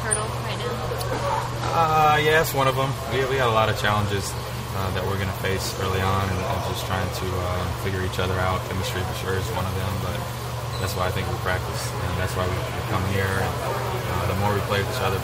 hurdle 0.00 0.26
right 0.44 0.58
now? 0.58 0.72
Uh, 1.72 2.16
yeah, 2.20 2.40
it's 2.40 2.54
one 2.54 2.66
of 2.66 2.76
them. 2.76 2.90
We, 3.12 3.24
we 3.28 3.36
got 3.36 3.48
a 3.48 3.56
lot 3.56 3.68
of 3.68 3.78
challenges 3.78 4.32
uh, 4.76 4.90
that 4.94 5.04
we're 5.04 5.20
going 5.20 5.30
to 5.30 5.40
face 5.44 5.76
early 5.80 6.00
on, 6.00 6.24
and, 6.28 6.40
and 6.40 6.58
just 6.72 6.86
trying 6.86 7.06
to 7.06 7.26
uh, 7.28 7.64
figure 7.84 8.02
each 8.02 8.18
other 8.18 8.34
out. 8.40 8.58
Chemistry 8.68 9.02
for 9.02 9.16
sure 9.22 9.36
is 9.36 9.46
one 9.54 9.66
of 9.66 9.74
them, 9.76 9.92
but 10.02 10.18
that's 10.80 10.96
why 10.96 11.06
I 11.06 11.12
think 11.12 11.28
we 11.28 11.36
practice, 11.44 11.82
and 11.92 12.12
that's 12.16 12.34
why 12.34 12.48
we, 12.48 12.56
we 12.56 12.82
come 12.88 13.04
here. 13.12 13.28
And, 13.28 13.54
uh, 14.10 14.26
the 14.32 14.38
more 14.40 14.54
we 14.54 14.60
play 14.66 14.80
with 14.80 14.90
each 14.90 15.04
other, 15.04 15.20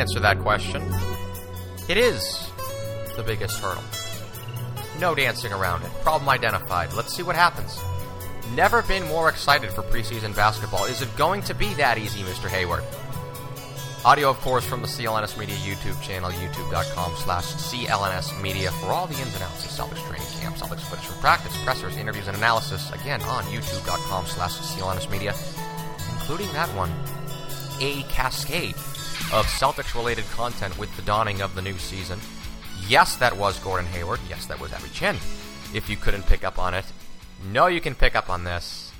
answer 0.00 0.18
that 0.20 0.38
question. 0.38 0.82
It 1.88 1.98
is 1.98 2.50
the 3.16 3.22
biggest 3.22 3.58
hurdle. 3.58 3.84
No 4.98 5.14
dancing 5.14 5.52
around 5.52 5.82
it. 5.82 5.90
Problem 6.02 6.28
identified. 6.30 6.94
Let's 6.94 7.14
see 7.14 7.22
what 7.22 7.36
happens. 7.36 7.78
Never 8.54 8.80
been 8.82 9.06
more 9.08 9.28
excited 9.28 9.70
for 9.70 9.82
preseason 9.82 10.34
basketball. 10.34 10.86
Is 10.86 11.02
it 11.02 11.14
going 11.16 11.42
to 11.42 11.54
be 11.54 11.74
that 11.74 11.98
easy, 11.98 12.22
Mr. 12.22 12.48
Hayward? 12.48 12.82
Audio, 14.02 14.30
of 14.30 14.40
course, 14.40 14.64
from 14.64 14.80
the 14.80 14.88
CLNS 14.88 15.38
Media 15.38 15.56
YouTube 15.56 16.00
channel, 16.00 16.30
youtube.com 16.30 17.12
slash 17.16 17.44
CLNS 17.44 18.40
Media 18.40 18.70
for 18.72 18.86
all 18.86 19.06
the 19.06 19.20
ins 19.20 19.34
and 19.34 19.42
outs 19.42 19.66
of 19.66 19.70
Celtics 19.70 20.02
training 20.08 20.26
camp, 20.40 20.56
Celtics 20.56 20.80
footage 20.80 21.04
from 21.04 21.20
practice, 21.20 21.54
pressers, 21.62 21.98
interviews, 21.98 22.26
and 22.26 22.36
analysis. 22.38 22.90
Again, 22.92 23.20
on 23.22 23.44
youtube.com 23.44 24.24
slash 24.24 24.52
CLNS 24.52 25.10
Media, 25.10 25.34
including 26.14 26.50
that 26.54 26.70
one, 26.74 26.90
a 27.82 28.02
cascade 28.04 28.74
of 29.32 29.46
Celtics 29.46 29.94
related 29.94 30.24
content 30.30 30.76
with 30.76 30.94
the 30.96 31.02
dawning 31.02 31.40
of 31.40 31.54
the 31.54 31.62
new 31.62 31.78
season. 31.78 32.18
Yes, 32.88 33.14
that 33.16 33.36
was 33.36 33.60
Gordon 33.60 33.86
Hayward. 33.86 34.18
Yes, 34.28 34.46
that 34.46 34.58
was 34.58 34.72
Abby 34.72 34.88
Chin. 34.88 35.16
If 35.72 35.88
you 35.88 35.96
couldn't 35.96 36.26
pick 36.26 36.42
up 36.42 36.58
on 36.58 36.74
it, 36.74 36.84
no, 37.52 37.68
you 37.68 37.80
can 37.80 37.94
pick 37.94 38.16
up 38.16 38.28
on 38.28 38.42
this. 38.42 38.90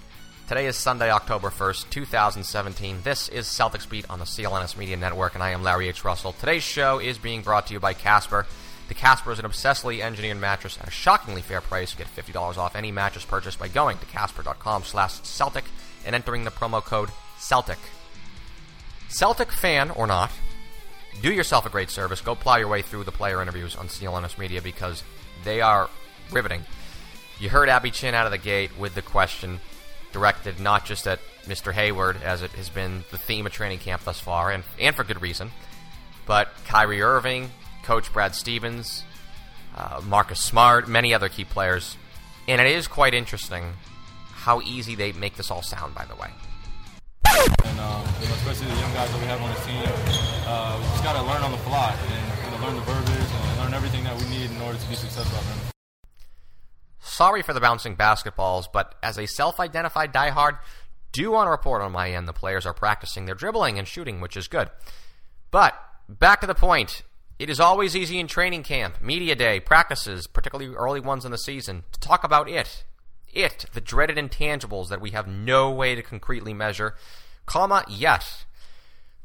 Today 0.46 0.66
is 0.66 0.76
Sunday, 0.76 1.10
October 1.10 1.50
1st, 1.50 1.90
2017. 1.90 3.02
This 3.02 3.28
is 3.28 3.46
Celtics 3.46 3.88
Beat 3.88 4.08
on 4.08 4.20
the 4.20 4.24
CLNS 4.24 4.76
Media 4.76 4.96
Network, 4.96 5.34
and 5.34 5.42
I 5.42 5.50
am 5.50 5.64
Larry 5.64 5.88
H. 5.88 6.04
Russell. 6.04 6.32
Today's 6.32 6.62
show 6.62 7.00
is 7.00 7.18
being 7.18 7.42
brought 7.42 7.66
to 7.66 7.74
you 7.74 7.80
by 7.80 7.92
Casper. 7.92 8.46
The 8.86 8.94
Casper 8.94 9.32
is 9.32 9.40
an 9.40 9.44
obsessively 9.44 10.00
engineered 10.00 10.38
mattress 10.38 10.78
at 10.80 10.88
a 10.88 10.92
shockingly 10.92 11.42
fair 11.42 11.60
price. 11.60 11.94
Get 11.94 12.06
$50 12.06 12.56
off 12.56 12.76
any 12.76 12.92
mattress 12.92 13.24
purchase 13.24 13.56
by 13.56 13.66
going 13.66 13.98
to 13.98 14.06
casper.com 14.06 14.84
slash 14.84 15.20
Celtic 15.22 15.64
and 16.04 16.14
entering 16.14 16.44
the 16.44 16.50
promo 16.50 16.82
code 16.84 17.10
Celtic. 17.38 17.78
Celtic 19.10 19.52
fan 19.52 19.90
or 19.90 20.06
not, 20.06 20.30
do 21.20 21.32
yourself 21.32 21.66
a 21.66 21.68
great 21.68 21.90
service. 21.90 22.20
Go 22.20 22.34
plow 22.34 22.56
your 22.56 22.68
way 22.68 22.80
through 22.80 23.04
the 23.04 23.12
player 23.12 23.42
interviews 23.42 23.76
on 23.76 23.88
CLNS 23.88 24.38
Media 24.38 24.62
because 24.62 25.02
they 25.44 25.60
are 25.60 25.90
riveting. 26.30 26.64
You 27.38 27.50
heard 27.50 27.68
Abby 27.68 27.90
Chin 27.90 28.14
out 28.14 28.26
of 28.26 28.32
the 28.32 28.38
gate 28.38 28.70
with 28.78 28.94
the 28.94 29.02
question 29.02 29.60
directed 30.12 30.60
not 30.60 30.84
just 30.84 31.06
at 31.06 31.20
Mr. 31.44 31.72
Hayward, 31.72 32.22
as 32.22 32.42
it 32.42 32.52
has 32.52 32.68
been 32.68 33.04
the 33.10 33.18
theme 33.18 33.46
of 33.46 33.52
training 33.52 33.78
camp 33.78 34.02
thus 34.04 34.20
far, 34.20 34.50
and, 34.50 34.64
and 34.78 34.94
for 34.94 35.04
good 35.04 35.22
reason, 35.22 35.50
but 36.26 36.48
Kyrie 36.66 37.02
Irving, 37.02 37.50
Coach 37.82 38.12
Brad 38.12 38.34
Stevens, 38.34 39.04
uh, 39.76 40.00
Marcus 40.04 40.40
Smart, 40.40 40.88
many 40.88 41.14
other 41.14 41.28
key 41.28 41.44
players. 41.44 41.96
And 42.46 42.60
it 42.60 42.66
is 42.66 42.88
quite 42.88 43.14
interesting 43.14 43.72
how 44.32 44.60
easy 44.60 44.94
they 44.94 45.12
make 45.12 45.36
this 45.36 45.50
all 45.50 45.62
sound, 45.62 45.94
by 45.94 46.04
the 46.04 46.16
way. 46.16 46.30
And 47.26 47.80
um, 47.80 48.04
you 48.20 48.28
know, 48.28 48.34
especially 48.40 48.66
the 48.68 48.80
young 48.80 48.92
guys 48.94 49.10
that 49.10 49.20
we 49.20 49.26
have 49.26 49.40
on 49.40 49.50
the 49.50 49.60
team, 49.62 49.82
uh, 50.46 50.76
we 50.78 50.84
just 50.84 51.04
got 51.04 51.14
to 51.14 51.22
learn 51.22 51.42
on 51.42 51.52
the 51.52 51.58
fly 51.58 51.94
and 51.94 52.44
you 52.44 52.50
know, 52.50 52.66
learn 52.66 52.76
the 52.76 52.82
verbiage 52.82 53.30
and 53.32 53.58
learn 53.60 53.74
everything 53.74 54.04
that 54.04 54.16
we 54.20 54.28
need 54.28 54.50
in 54.50 54.60
order 54.62 54.78
to 54.78 54.88
be 54.88 54.94
successful. 54.94 55.38
Sorry 57.00 57.42
for 57.42 57.52
the 57.52 57.60
bouncing 57.60 57.96
basketballs, 57.96 58.64
but 58.72 58.94
as 59.02 59.18
a 59.18 59.26
self-identified 59.26 60.12
diehard, 60.12 60.58
do 61.12 61.30
want 61.32 61.46
to 61.46 61.50
report 61.50 61.82
on 61.82 61.92
my 61.92 62.10
end 62.10 62.26
the 62.26 62.32
players 62.32 62.66
are 62.66 62.74
practicing 62.74 63.26
their 63.26 63.34
dribbling 63.34 63.78
and 63.78 63.86
shooting, 63.86 64.20
which 64.20 64.36
is 64.36 64.48
good. 64.48 64.70
But 65.50 65.74
back 66.08 66.40
to 66.40 66.46
the 66.46 66.54
point. 66.54 67.02
It 67.38 67.48
is 67.48 67.58
always 67.58 67.96
easy 67.96 68.18
in 68.18 68.26
training 68.26 68.64
camp, 68.64 69.00
media 69.00 69.34
day, 69.34 69.60
practices, 69.60 70.26
particularly 70.26 70.74
early 70.74 71.00
ones 71.00 71.24
in 71.24 71.30
the 71.30 71.38
season, 71.38 71.84
to 71.90 71.98
talk 71.98 72.22
about 72.22 72.50
it. 72.50 72.84
It, 73.32 73.66
the 73.72 73.80
dreaded 73.80 74.16
intangibles 74.16 74.88
that 74.88 75.00
we 75.00 75.10
have 75.10 75.28
no 75.28 75.70
way 75.70 75.94
to 75.94 76.02
concretely 76.02 76.52
measure, 76.52 76.94
comma, 77.46 77.84
yes. 77.88 78.44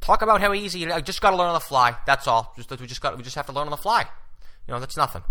Talk 0.02 0.22
about 0.22 0.42
how 0.42 0.54
easy 0.54 0.92
I 0.92 1.02
just 1.02 1.22
got 1.22 1.32
to 1.32 1.36
learn 1.36 1.48
on 1.48 1.54
the 1.54 1.60
fly. 1.60 1.96
That's 2.06 2.28
all. 2.28 2.54
Just 2.56 2.70
we 2.70 2.86
just 2.86 3.02
got 3.02 3.18
we 3.18 3.24
just 3.24 3.36
have 3.36 3.48
to 3.48 3.52
learn 3.52 3.66
on 3.66 3.72
the 3.72 3.78
fly. 3.78 4.06
You 4.68 4.74
know, 4.74 4.80
that's 4.80 4.98
nothing. 4.98 5.24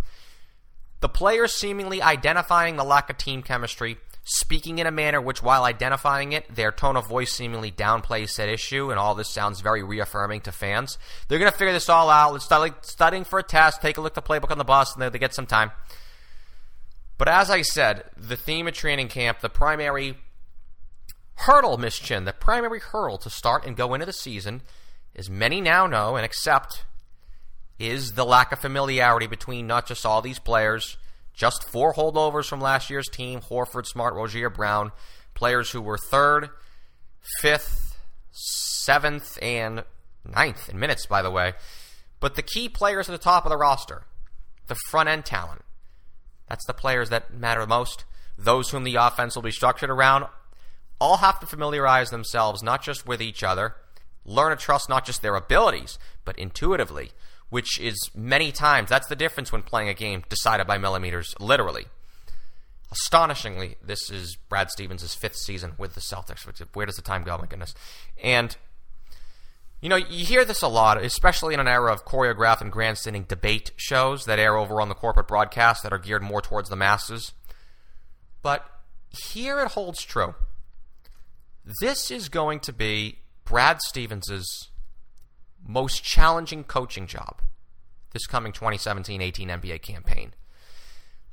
The 1.01 1.09
players 1.09 1.55
seemingly 1.55 2.03
identifying 2.03 2.77
the 2.77 2.85
lack 2.85 3.11
of 3.11 3.19
team 3.19 3.43
chemistry, 3.43 3.99
speaking 4.25 4.79
in 4.79 4.87
a 4.87 4.91
manner 4.91 5.21
which, 5.21 5.43
while 5.43 5.65
identifying 5.65 6.33
it, 6.33 6.53
their 6.53 6.73
tone 6.73 6.97
of 6.97 7.06
voice 7.06 7.33
seemingly 7.33 7.71
downplays 7.71 8.31
said 8.31 8.49
issue, 8.49 8.91
and 8.91 8.99
all 8.99 9.15
this 9.15 9.29
sounds 9.29 9.61
very 9.61 9.83
reaffirming 9.83 10.41
to 10.41 10.53
fans. 10.53 10.99
They're 11.29 11.39
going 11.39 11.51
to 11.51 11.56
figure 11.56 11.73
this 11.73 11.89
all 11.89 12.09
out. 12.09 12.33
Let's 12.33 12.47
start 12.47 12.62
like 12.62 12.85
studying 12.85 13.25
for 13.25 13.39
a 13.39 13.43
test, 13.43 13.83
take 13.83 13.99
a 13.99 14.01
look 14.01 14.17
at 14.17 14.25
the 14.25 14.29
playbook 14.29 14.51
on 14.51 14.59
the 14.59 14.65
bus, 14.65 14.97
and 14.97 15.03
they 15.03 15.19
get 15.19 15.35
some 15.35 15.47
time. 15.47 15.73
But 17.17 17.29
as 17.29 17.51
I 17.51 17.63
said, 17.63 18.05
the 18.17 18.37
theme 18.37 18.67
of 18.67 18.75
training 18.75 19.09
camp, 19.09 19.41
the 19.41 19.49
primary 19.49 20.17
hurdle, 21.37 21.79
Miss 21.79 21.99
Chin, 21.99 22.25
the 22.25 22.33
primary 22.33 22.81
hurdle 22.81 23.19
to 23.19 23.31
start 23.31 23.65
and 23.67 23.77
go 23.77 23.95
into 23.95 24.07
the 24.07 24.13
season, 24.13 24.63
as 25.15 25.31
many 25.31 25.61
now 25.61 25.87
know 25.87 26.17
and 26.17 26.25
accept, 26.25 26.85
is 27.79 28.13
the 28.13 28.25
lack 28.25 28.53
of 28.53 28.59
familiarity 28.59 29.27
between 29.27 29.67
not 29.67 29.87
just 29.87 30.07
all 30.07 30.23
these 30.23 30.39
players, 30.39 30.97
just 31.33 31.69
four 31.69 31.95
holdovers 31.95 32.49
from 32.49 32.61
last 32.61 32.91
year's 32.91 33.09
team 33.09 33.41
Horford, 33.41 33.87
Smart, 33.87 34.15
Rozier, 34.15 34.51
Brown, 34.51 34.93
players 35.35 35.71
who 35.71 35.83
were 35.83 35.99
third, 35.99 36.51
fifth, 37.41 37.99
seventh, 38.31 39.39
and 39.43 39.85
ninth 40.25 40.69
in 40.69 40.79
minutes, 40.79 41.07
by 41.07 41.23
the 41.23 41.31
way. 41.31 41.55
But 42.21 42.37
the 42.37 42.43
key 42.43 42.69
players 42.69 43.09
at 43.09 43.13
the 43.13 43.19
top 43.23 43.45
of 43.45 43.51
the 43.51 43.57
roster, 43.57 44.05
the 44.69 44.77
front 44.89 45.09
end 45.09 45.25
talent, 45.25 45.64
that's 46.49 46.66
the 46.66 46.75
players 46.75 47.10
that 47.10 47.32
matter 47.32 47.66
most. 47.66 48.05
Those 48.37 48.71
whom 48.71 48.84
the 48.84 48.97
offense 48.97 49.34
will 49.34 49.43
be 49.43 49.50
structured 49.50 49.91
around 49.91 50.27
all 51.00 51.19
have 51.19 51.41
to 51.41 51.47
familiarize 51.47 52.10
themselves 52.10 52.62
not 52.62 52.82
just 52.82 53.06
with 53.06 53.21
each 53.21 53.43
other, 53.43 53.77
learn 54.25 54.56
to 54.56 54.62
trust 54.62 54.88
not 54.88 55.05
just 55.05 55.22
their 55.22 55.37
abilities, 55.37 55.99
but 56.25 56.38
intuitively, 56.38 57.10
which 57.50 57.78
is 57.81 58.10
many 58.15 58.53
times 58.53 58.88
that's 58.88 59.06
the 59.06 59.16
difference 59.16 59.53
when 59.53 59.62
playing 59.62 59.88
a 59.88 59.94
game 59.94 60.25
decided 60.28 60.66
by 60.66 60.78
millimeters, 60.78 61.34
literally. 61.38 61.87
Astonishingly, 62.91 63.76
this 63.84 64.09
is 64.11 64.37
Brad 64.49 64.71
Stevens' 64.71 65.15
fifth 65.15 65.37
season 65.37 65.72
with 65.78 65.94
the 65.94 66.00
Celtics. 66.00 66.47
Where 66.75 66.87
does 66.87 66.97
the 66.97 67.03
time 67.03 67.25
go? 67.25 67.34
Oh 67.34 67.38
my 67.38 67.47
goodness. 67.47 67.75
And 68.22 68.56
you 69.84 69.91
know, 69.91 69.97
you 69.97 70.25
hear 70.25 70.47
this 70.47 70.62
a 70.62 70.67
lot, 70.67 70.97
especially 70.97 71.53
in 71.53 71.61
an 71.61 71.69
era 71.69 71.93
of 71.93 72.06
choreographed 72.06 72.62
and 72.62 72.72
grandstanding 72.72 73.25
debate 73.25 73.71
shows 73.77 74.25
that 74.25 74.39
air 74.39 74.56
over 74.56 74.81
on 74.81 74.89
the 74.89 74.95
corporate 74.95 75.28
broadcast 75.28 75.83
that 75.83 75.93
are 75.93 75.99
geared 75.99 76.22
more 76.22 76.41
towards 76.41 76.71
the 76.71 76.75
masses. 76.75 77.34
But 78.41 78.65
here 79.11 79.61
it 79.61 79.73
holds 79.73 80.03
true. 80.03 80.37
This 81.81 82.11
is 82.11 82.31
going 82.31 82.61
to 82.61 82.73
be 82.73 83.19
Brad 83.44 83.83
Stevens' 83.83 84.71
most 85.62 86.03
challenging 86.03 86.65
coaching 86.65 87.06
job 87.06 87.43
this 88.15 88.27
coming 88.27 88.53
2017 88.53 89.21
18 89.21 89.49
NBA 89.49 89.83
campaign. 89.83 90.33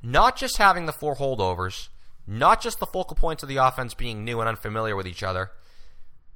Not 0.02 0.36
just 0.36 0.58
having 0.58 0.84
the 0.84 0.92
four 0.92 1.16
holdovers, 1.16 1.88
not 2.26 2.60
just 2.60 2.80
the 2.80 2.86
focal 2.86 3.16
points 3.16 3.42
of 3.42 3.48
the 3.48 3.56
offense 3.56 3.94
being 3.94 4.26
new 4.26 4.40
and 4.40 4.48
unfamiliar 4.50 4.94
with 4.94 5.06
each 5.06 5.22
other, 5.22 5.52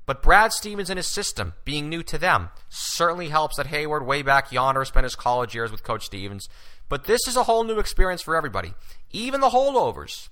but 0.06 0.22
Brad 0.22 0.52
Stevens 0.52 0.88
and 0.88 0.96
his 0.96 1.08
system 1.08 1.54
being 1.64 1.88
new 1.88 2.02
to 2.04 2.16
them 2.16 2.50
certainly 2.68 3.28
helps 3.28 3.56
that 3.56 3.66
Hayward, 3.66 4.06
way 4.06 4.22
back 4.22 4.52
yonder, 4.52 4.84
spent 4.84 5.04
his 5.04 5.16
college 5.16 5.54
years 5.54 5.72
with 5.72 5.82
Coach 5.82 6.06
Stevens. 6.06 6.48
But 6.88 7.04
this 7.04 7.26
is 7.26 7.36
a 7.36 7.42
whole 7.42 7.64
new 7.64 7.80
experience 7.80 8.22
for 8.22 8.36
everybody, 8.36 8.74
even 9.10 9.40
the 9.40 9.48
holdovers. 9.48 10.28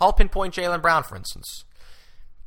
I'll 0.00 0.12
pinpoint 0.12 0.54
Jaylen 0.54 0.80
Brown, 0.80 1.02
for 1.02 1.16
instance. 1.16 1.64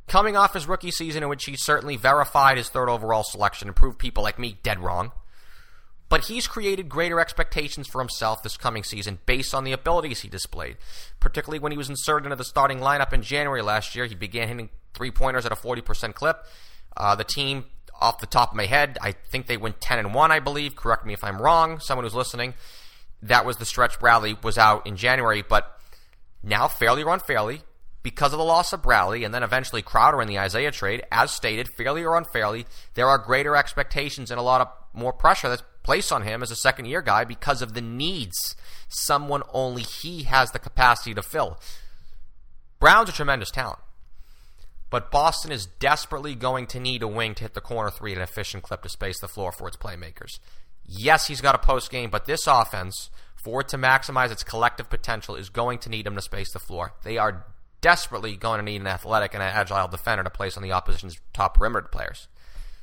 Coming 0.08 0.36
off 0.36 0.54
his 0.54 0.66
rookie 0.66 0.90
season, 0.90 1.22
in 1.22 1.28
which 1.28 1.44
he 1.44 1.56
certainly 1.56 1.96
verified 1.96 2.56
his 2.56 2.68
third 2.68 2.88
overall 2.88 3.22
selection 3.22 3.68
and 3.68 3.76
proved 3.76 3.98
people 3.98 4.22
like 4.22 4.38
me 4.38 4.58
dead 4.62 4.80
wrong. 4.80 5.12
But 6.14 6.26
he's 6.26 6.46
created 6.46 6.88
greater 6.88 7.18
expectations 7.18 7.88
for 7.88 8.00
himself 8.00 8.44
this 8.44 8.56
coming 8.56 8.84
season 8.84 9.18
based 9.26 9.52
on 9.52 9.64
the 9.64 9.72
abilities 9.72 10.20
he 10.20 10.28
displayed. 10.28 10.76
Particularly 11.18 11.58
when 11.58 11.72
he 11.72 11.76
was 11.76 11.90
inserted 11.90 12.26
into 12.26 12.36
the 12.36 12.44
starting 12.44 12.78
lineup 12.78 13.12
in 13.12 13.20
January 13.20 13.62
last 13.62 13.96
year, 13.96 14.06
he 14.06 14.14
began 14.14 14.46
hitting 14.46 14.70
three 14.92 15.10
pointers 15.10 15.44
at 15.44 15.50
a 15.50 15.56
40% 15.56 16.14
clip. 16.14 16.46
Uh, 16.96 17.16
the 17.16 17.24
team, 17.24 17.64
off 18.00 18.20
the 18.20 18.28
top 18.28 18.52
of 18.52 18.56
my 18.56 18.66
head, 18.66 18.96
I 19.02 19.10
think 19.10 19.48
they 19.48 19.56
went 19.56 19.80
10 19.80 19.98
and 19.98 20.14
1, 20.14 20.30
I 20.30 20.38
believe. 20.38 20.76
Correct 20.76 21.04
me 21.04 21.14
if 21.14 21.24
I'm 21.24 21.42
wrong, 21.42 21.80
someone 21.80 22.04
who's 22.04 22.14
listening. 22.14 22.54
That 23.20 23.44
was 23.44 23.56
the 23.56 23.64
stretch 23.64 23.98
Bradley 23.98 24.38
was 24.40 24.56
out 24.56 24.86
in 24.86 24.96
January, 24.96 25.42
but 25.42 25.80
now, 26.44 26.68
fairly 26.68 27.02
or 27.02 27.12
unfairly, 27.12 27.62
because 28.04 28.32
of 28.32 28.38
the 28.38 28.44
loss 28.44 28.72
of 28.72 28.82
Bradley 28.82 29.24
and 29.24 29.34
then 29.34 29.42
eventually 29.42 29.82
Crowder 29.82 30.22
in 30.22 30.28
the 30.28 30.38
Isaiah 30.38 30.70
trade, 30.70 31.02
as 31.10 31.32
stated, 31.32 31.70
fairly 31.70 32.04
or 32.04 32.16
unfairly, 32.16 32.66
there 32.92 33.08
are 33.08 33.18
greater 33.18 33.56
expectations 33.56 34.30
and 34.30 34.38
a 34.38 34.44
lot 34.44 34.60
of 34.60 34.68
more 34.92 35.12
pressure 35.12 35.48
that's 35.48 35.64
placed 35.84 36.10
on 36.10 36.22
him 36.22 36.42
as 36.42 36.50
a 36.50 36.56
second 36.56 36.86
year 36.86 37.02
guy 37.02 37.22
because 37.22 37.62
of 37.62 37.74
the 37.74 37.80
needs 37.80 38.56
someone 38.88 39.42
only 39.52 39.82
he 39.82 40.24
has 40.24 40.50
the 40.50 40.58
capacity 40.58 41.14
to 41.14 41.22
fill. 41.22 41.60
Brown's 42.80 43.08
a 43.08 43.12
tremendous 43.12 43.50
talent. 43.50 43.78
But 44.90 45.10
Boston 45.10 45.50
is 45.50 45.66
desperately 45.66 46.34
going 46.34 46.66
to 46.68 46.78
need 46.78 47.02
a 47.02 47.08
wing 47.08 47.34
to 47.34 47.42
hit 47.42 47.54
the 47.54 47.60
corner 47.60 47.90
three 47.90 48.12
at 48.12 48.18
an 48.18 48.22
efficient 48.22 48.62
clip 48.62 48.82
to 48.82 48.88
space 48.88 49.18
the 49.20 49.26
floor 49.26 49.50
for 49.50 49.66
its 49.66 49.76
playmakers. 49.76 50.38
Yes, 50.86 51.26
he's 51.26 51.40
got 51.40 51.54
a 51.54 51.58
post 51.58 51.90
game, 51.90 52.10
but 52.10 52.26
this 52.26 52.46
offense, 52.46 53.10
for 53.42 53.62
it 53.62 53.68
to 53.68 53.78
maximize 53.78 54.30
its 54.30 54.44
collective 54.44 54.88
potential, 54.88 55.34
is 55.34 55.48
going 55.48 55.78
to 55.78 55.88
need 55.88 56.06
him 56.06 56.14
to 56.14 56.22
space 56.22 56.52
the 56.52 56.60
floor. 56.60 56.92
They 57.02 57.18
are 57.18 57.44
desperately 57.80 58.36
going 58.36 58.58
to 58.58 58.64
need 58.64 58.80
an 58.80 58.86
athletic 58.86 59.34
and 59.34 59.42
an 59.42 59.48
agile 59.52 59.88
defender 59.88 60.22
to 60.22 60.30
place 60.30 60.56
on 60.56 60.62
the 60.62 60.72
opposition's 60.72 61.18
top 61.32 61.56
perimeter 61.56 61.88
players. 61.88 62.28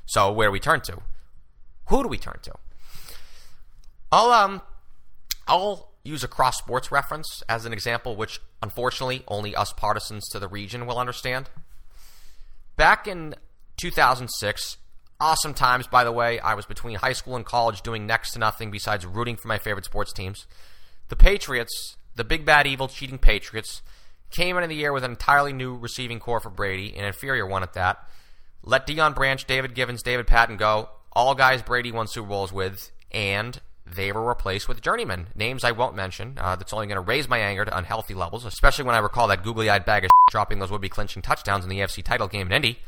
So 0.05 0.31
where 0.31 0.49
do 0.49 0.51
we 0.51 0.59
turn 0.59 0.81
to? 0.81 1.01
Who 1.87 2.03
do 2.03 2.09
we 2.09 2.17
turn 2.17 2.39
to? 2.41 2.53
I'll 4.11 4.31
um 4.31 4.61
I'll 5.47 5.91
use 6.03 6.23
a 6.23 6.27
cross 6.27 6.57
sports 6.57 6.91
reference 6.91 7.43
as 7.47 7.65
an 7.65 7.73
example, 7.73 8.15
which 8.15 8.41
unfortunately 8.61 9.23
only 9.27 9.55
us 9.55 9.73
partisans 9.73 10.27
to 10.29 10.39
the 10.39 10.47
region 10.47 10.85
will 10.85 10.97
understand. 10.97 11.49
Back 12.75 13.07
in 13.07 13.35
2006, 13.77 14.77
awesome 15.19 15.53
times, 15.53 15.87
by 15.87 16.03
the 16.03 16.11
way. 16.11 16.39
I 16.39 16.55
was 16.55 16.65
between 16.65 16.95
high 16.95 17.13
school 17.13 17.35
and 17.35 17.45
college 17.45 17.81
doing 17.81 18.05
next 18.07 18.31
to 18.31 18.39
nothing 18.39 18.71
besides 18.71 19.05
rooting 19.05 19.37
for 19.37 19.47
my 19.47 19.59
favorite 19.59 19.85
sports 19.85 20.11
teams. 20.11 20.47
The 21.09 21.15
Patriots, 21.15 21.97
the 22.15 22.23
big 22.23 22.45
bad 22.45 22.65
evil 22.67 22.87
cheating 22.87 23.17
Patriots, 23.17 23.81
came 24.31 24.57
into 24.57 24.67
the 24.67 24.75
year 24.75 24.93
with 24.93 25.03
an 25.03 25.11
entirely 25.11 25.53
new 25.53 25.75
receiving 25.75 26.19
core 26.19 26.39
for 26.39 26.49
Brady, 26.49 26.95
an 26.95 27.05
inferior 27.05 27.45
one 27.45 27.63
at 27.63 27.73
that. 27.73 28.07
Let 28.63 28.87
Deion 28.87 29.13
Branch, 29.13 29.45
David 29.45 29.75
Givens, 29.75 30.03
David 30.03 30.27
Patten 30.27 30.57
go, 30.57 30.89
all 31.11 31.35
guys 31.35 31.61
Brady 31.61 31.91
won 31.91 32.07
Super 32.07 32.29
Bowls 32.29 32.53
with, 32.53 32.91
and 33.11 33.59
they 33.95 34.11
were 34.11 34.27
replaced 34.27 34.67
with 34.67 34.81
journeymen, 34.81 35.27
names 35.35 35.63
I 35.63 35.71
won't 35.71 35.95
mention. 35.95 36.37
Uh, 36.39 36.55
that's 36.55 36.73
only 36.73 36.87
going 36.87 36.95
to 36.95 37.01
raise 37.01 37.27
my 37.27 37.39
anger 37.39 37.65
to 37.65 37.77
unhealthy 37.77 38.13
levels, 38.13 38.45
especially 38.45 38.85
when 38.85 38.95
I 38.95 38.99
recall 38.99 39.27
that 39.27 39.43
googly-eyed 39.43 39.85
bag 39.85 40.05
of 40.05 40.11
dropping 40.29 40.59
those 40.59 40.71
would-be 40.71 40.89
clinching 40.89 41.21
touchdowns 41.21 41.63
in 41.63 41.69
the 41.69 41.79
AFC 41.79 42.03
title 42.03 42.27
game 42.27 42.47
in 42.47 42.53
Indy. 42.53 42.79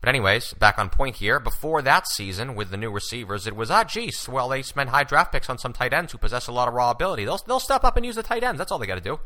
But 0.00 0.10
anyways, 0.10 0.52
back 0.54 0.78
on 0.78 0.90
point 0.90 1.16
here. 1.16 1.40
Before 1.40 1.82
that 1.82 2.06
season, 2.06 2.54
with 2.54 2.70
the 2.70 2.76
new 2.76 2.90
receivers, 2.90 3.46
it 3.46 3.56
was 3.56 3.70
ah, 3.70 3.84
geez, 3.84 4.28
well 4.28 4.48
they 4.48 4.62
spent 4.62 4.90
high 4.90 5.04
draft 5.04 5.32
picks 5.32 5.50
on 5.50 5.58
some 5.58 5.72
tight 5.72 5.92
ends 5.92 6.12
who 6.12 6.18
possess 6.18 6.46
a 6.46 6.52
lot 6.52 6.68
of 6.68 6.74
raw 6.74 6.90
ability. 6.90 7.24
They'll 7.24 7.40
they'll 7.46 7.60
step 7.60 7.82
up 7.82 7.96
and 7.96 8.06
use 8.06 8.16
the 8.16 8.22
tight 8.22 8.44
ends. 8.44 8.58
That's 8.58 8.70
all 8.70 8.78
they 8.78 8.86
got 8.86 8.96
to 8.96 9.00
do. 9.00 9.18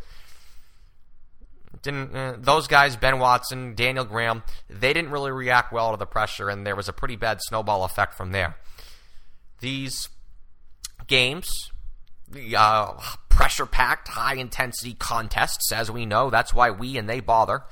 Didn't 1.83 2.15
uh, 2.15 2.37
those 2.39 2.67
guys, 2.67 2.97
Ben 2.97 3.19
Watson, 3.19 3.75
Daniel 3.75 4.05
Graham, 4.05 4.43
they 4.69 4.93
didn't 4.93 5.11
really 5.11 5.31
react 5.31 5.73
well 5.73 5.91
to 5.91 5.97
the 5.97 6.07
pressure, 6.07 6.49
and 6.49 6.67
there 6.67 6.77
was 6.77 6.89
a 6.89 6.93
pretty 6.93 7.17
bad 7.17 7.41
snowball 7.43 7.85
effect 7.85 8.15
from 8.15 8.33
there. 8.33 8.57
These 9.61 10.09
games, 11.11 11.71
uh, 12.57 12.93
pressure 13.29 13.67
packed, 13.67 14.09
high 14.09 14.37
intensity 14.37 14.95
contests, 14.95 15.73
as 15.73 15.91
we 15.91 16.07
know. 16.07 16.31
That's 16.31 16.55
why 16.55 16.71
we 16.71 16.97
and 16.97 17.09
they 17.09 17.21
bother, 17.21 17.65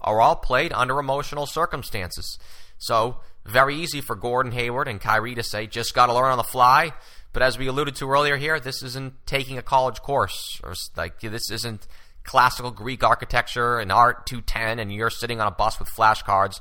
are 0.00 0.20
all 0.20 0.34
played 0.34 0.72
under 0.72 0.98
emotional 0.98 1.46
circumstances. 1.46 2.38
So, 2.78 3.20
very 3.44 3.76
easy 3.76 4.00
for 4.00 4.16
Gordon 4.16 4.50
Hayward 4.52 4.88
and 4.88 5.00
Kyrie 5.00 5.36
to 5.36 5.42
say, 5.42 5.66
just 5.68 5.94
got 5.94 6.06
to 6.06 6.14
learn 6.14 6.32
on 6.32 6.38
the 6.38 6.42
fly. 6.42 6.92
But 7.32 7.42
as 7.42 7.58
we 7.58 7.66
alluded 7.66 7.96
to 7.96 8.10
earlier 8.10 8.36
here, 8.36 8.58
this 8.58 8.82
isn't 8.82 9.14
taking 9.26 9.58
a 9.58 9.62
college 9.62 10.00
course, 10.00 10.60
or 10.64 10.74
like 10.96 11.20
this 11.20 11.50
isn't 11.50 11.86
classical 12.24 12.70
Greek 12.70 13.04
architecture 13.04 13.78
and 13.78 13.92
art 13.92 14.26
210, 14.26 14.78
and 14.78 14.92
you're 14.92 15.10
sitting 15.10 15.40
on 15.40 15.46
a 15.46 15.50
bus 15.50 15.78
with 15.78 15.88
flashcards. 15.88 16.60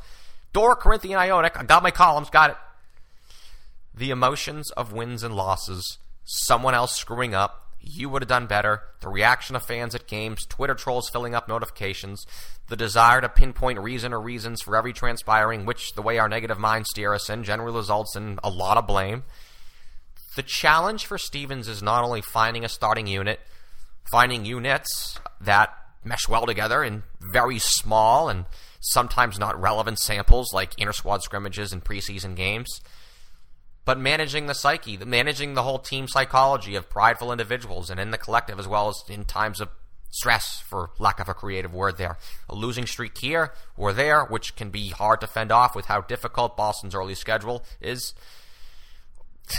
Doric, 0.53 0.79
Corinthian, 0.79 1.17
Ionic. 1.17 1.57
I 1.57 1.63
got 1.63 1.81
my 1.81 1.91
columns, 1.91 2.29
got 2.29 2.51
it. 2.51 2.57
The 3.93 4.11
emotions 4.11 4.69
of 4.71 4.91
wins 4.91 5.23
and 5.23 5.33
losses 5.33 5.97
someone 6.25 6.73
else 6.73 6.95
screwing 6.95 7.33
up. 7.33 7.61
You 7.79 8.09
would 8.09 8.23
have 8.23 8.29
done 8.29 8.47
better. 8.47 8.81
The 8.99 9.09
reaction 9.09 9.55
of 9.55 9.63
fans 9.63 9.93
at 9.93 10.07
games, 10.07 10.45
Twitter 10.45 10.73
trolls 10.73 11.07
filling 11.07 11.35
up 11.35 11.47
notifications, 11.47 12.25
the 12.67 12.75
desire 12.75 13.21
to 13.21 13.29
pinpoint 13.29 13.79
reason 13.79 14.11
or 14.11 14.19
reasons 14.19 14.61
for 14.63 14.75
every 14.75 14.91
transpiring, 14.91 15.65
which, 15.65 15.93
the 15.93 16.01
way 16.01 16.17
our 16.17 16.27
negative 16.27 16.57
minds 16.57 16.89
steer 16.89 17.13
us 17.13 17.29
in, 17.29 17.43
generally 17.43 17.75
results 17.75 18.15
in 18.15 18.39
a 18.43 18.49
lot 18.49 18.77
of 18.77 18.87
blame. 18.87 19.23
The 20.35 20.43
challenge 20.43 21.05
for 21.05 21.19
Stevens 21.19 21.67
is 21.67 21.83
not 21.83 22.03
only 22.03 22.21
finding 22.21 22.65
a 22.65 22.69
starting 22.69 23.05
unit, 23.05 23.39
finding 24.09 24.45
units 24.45 25.19
that 25.39 25.71
mesh 26.03 26.27
well 26.27 26.45
together 26.45 26.83
in 26.83 27.03
very 27.19 27.59
small 27.59 28.29
and 28.29 28.45
sometimes 28.79 29.39
not 29.39 29.59
relevant 29.59 29.99
samples 29.99 30.53
like 30.53 30.73
inter 30.77 30.91
squad 30.91 31.23
scrimmages 31.23 31.71
and 31.73 31.83
preseason 31.83 32.35
games 32.35 32.81
but 33.85 33.99
managing 33.99 34.47
the 34.47 34.55
psyche, 34.55 34.97
managing 34.97 35.53
the 35.53 35.63
whole 35.63 35.79
team 35.79 36.07
psychology 36.07 36.75
of 36.75 36.89
prideful 36.89 37.31
individuals 37.31 37.89
and 37.89 37.99
in 37.99 38.11
the 38.11 38.17
collective 38.17 38.59
as 38.59 38.67
well 38.67 38.89
as 38.89 39.03
in 39.07 39.23
times 39.23 39.61
of 39.61 39.69
stress, 40.09 40.63
for 40.67 40.91
lack 40.97 41.19
of 41.19 41.29
a 41.29 41.33
creative 41.33 41.73
word 41.73 41.97
there. 41.97 42.17
A 42.49 42.55
losing 42.55 42.85
streak 42.85 43.17
here 43.17 43.53
or 43.75 43.91
there, 43.93 44.23
which 44.23 44.55
can 44.55 44.69
be 44.69 44.89
hard 44.89 45.21
to 45.21 45.27
fend 45.27 45.51
off 45.51 45.75
with 45.75 45.85
how 45.85 46.01
difficult 46.01 46.57
Boston's 46.57 46.95
early 46.95 47.15
schedule 47.15 47.63
is. 47.81 48.13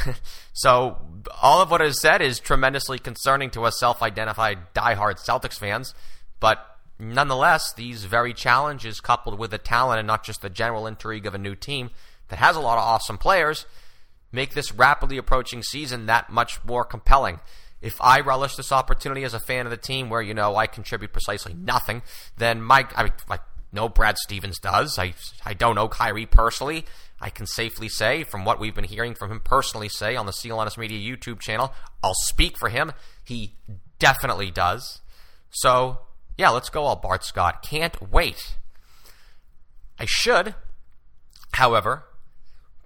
so, 0.52 0.98
all 1.40 1.60
of 1.62 1.70
what 1.70 1.82
is 1.82 2.00
said 2.00 2.20
is 2.20 2.40
tremendously 2.40 2.98
concerning 2.98 3.50
to 3.50 3.64
us 3.64 3.78
self 3.78 4.02
identified 4.02 4.74
diehard 4.74 5.24
Celtics 5.24 5.58
fans, 5.58 5.94
but 6.40 6.78
nonetheless, 6.98 7.72
these 7.72 8.04
very 8.04 8.32
challenges, 8.32 9.00
coupled 9.00 9.38
with 9.38 9.50
the 9.50 9.58
talent 9.58 10.00
and 10.00 10.06
not 10.06 10.24
just 10.24 10.42
the 10.42 10.50
general 10.50 10.86
intrigue 10.86 11.26
of 11.26 11.34
a 11.34 11.38
new 11.38 11.54
team 11.54 11.90
that 12.28 12.38
has 12.38 12.56
a 12.56 12.60
lot 12.60 12.78
of 12.78 12.84
awesome 12.84 13.18
players, 13.18 13.66
make 14.32 14.54
this 14.54 14.72
rapidly 14.72 15.16
approaching 15.16 15.62
season 15.62 16.06
that 16.06 16.30
much 16.30 16.62
more 16.64 16.84
compelling. 16.84 17.40
If 17.80 18.00
I 18.00 18.20
relish 18.20 18.56
this 18.56 18.72
opportunity 18.72 19.22
as 19.24 19.34
a 19.34 19.40
fan 19.40 19.66
of 19.66 19.70
the 19.70 19.76
team, 19.76 20.08
where 20.08 20.22
you 20.22 20.34
know 20.34 20.56
I 20.56 20.66
contribute 20.66 21.12
precisely 21.12 21.54
nothing, 21.54 22.02
then 22.36 22.62
my 22.62 22.86
I, 22.96 23.10
know 23.72 23.88
Brad 23.88 24.16
Stevens 24.18 24.58
does. 24.58 24.98
I 24.98 25.14
I 25.44 25.54
don't 25.54 25.76
know 25.76 25.88
Kyrie 25.88 26.26
personally. 26.26 26.84
I 27.20 27.30
can 27.30 27.46
safely 27.46 27.88
say, 27.88 28.24
from 28.24 28.44
what 28.44 28.58
we've 28.58 28.74
been 28.74 28.84
hearing 28.84 29.14
from 29.14 29.30
him 29.30 29.40
personally, 29.40 29.88
say 29.88 30.16
on 30.16 30.26
the 30.26 30.32
CLNS 30.32 30.76
Media 30.76 31.16
YouTube 31.16 31.40
channel, 31.40 31.72
I'll 32.02 32.14
speak 32.14 32.58
for 32.58 32.68
him. 32.68 32.92
He 33.24 33.54
definitely 33.98 34.50
does. 34.50 35.00
So 35.50 36.00
yeah, 36.36 36.50
let's 36.50 36.68
go 36.68 36.84
all 36.84 36.96
Bart 36.96 37.24
Scott. 37.24 37.62
Can't 37.62 38.10
wait. 38.10 38.56
I 39.98 40.04
should, 40.06 40.54
however, 41.52 42.04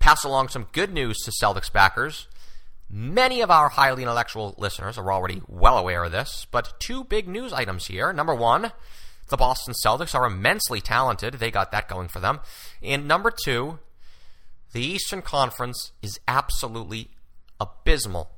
pass 0.00 0.24
along 0.24 0.48
some 0.48 0.66
good 0.72 0.92
news 0.92 1.18
to 1.18 1.30
Celtics 1.30 1.72
backers. 1.72 2.26
Many 2.90 3.40
of 3.40 3.50
our 3.52 3.68
highly 3.68 4.02
intellectual 4.02 4.56
listeners 4.58 4.98
are 4.98 5.12
already 5.12 5.42
well 5.46 5.78
aware 5.78 6.02
of 6.02 6.10
this, 6.10 6.46
but 6.50 6.80
two 6.80 7.04
big 7.04 7.28
news 7.28 7.52
items 7.52 7.86
here. 7.86 8.12
Number 8.12 8.34
one, 8.34 8.72
the 9.28 9.36
Boston 9.36 9.74
Celtics 9.74 10.14
are 10.14 10.26
immensely 10.26 10.80
talented. 10.80 11.34
They 11.34 11.52
got 11.52 11.70
that 11.70 11.88
going 11.88 12.08
for 12.08 12.18
them. 12.18 12.40
And 12.82 13.06
number 13.06 13.30
two, 13.30 13.78
the 14.72 14.82
Eastern 14.82 15.22
Conference 15.22 15.92
is 16.02 16.18
absolutely 16.26 17.10
abysmal. 17.60 18.32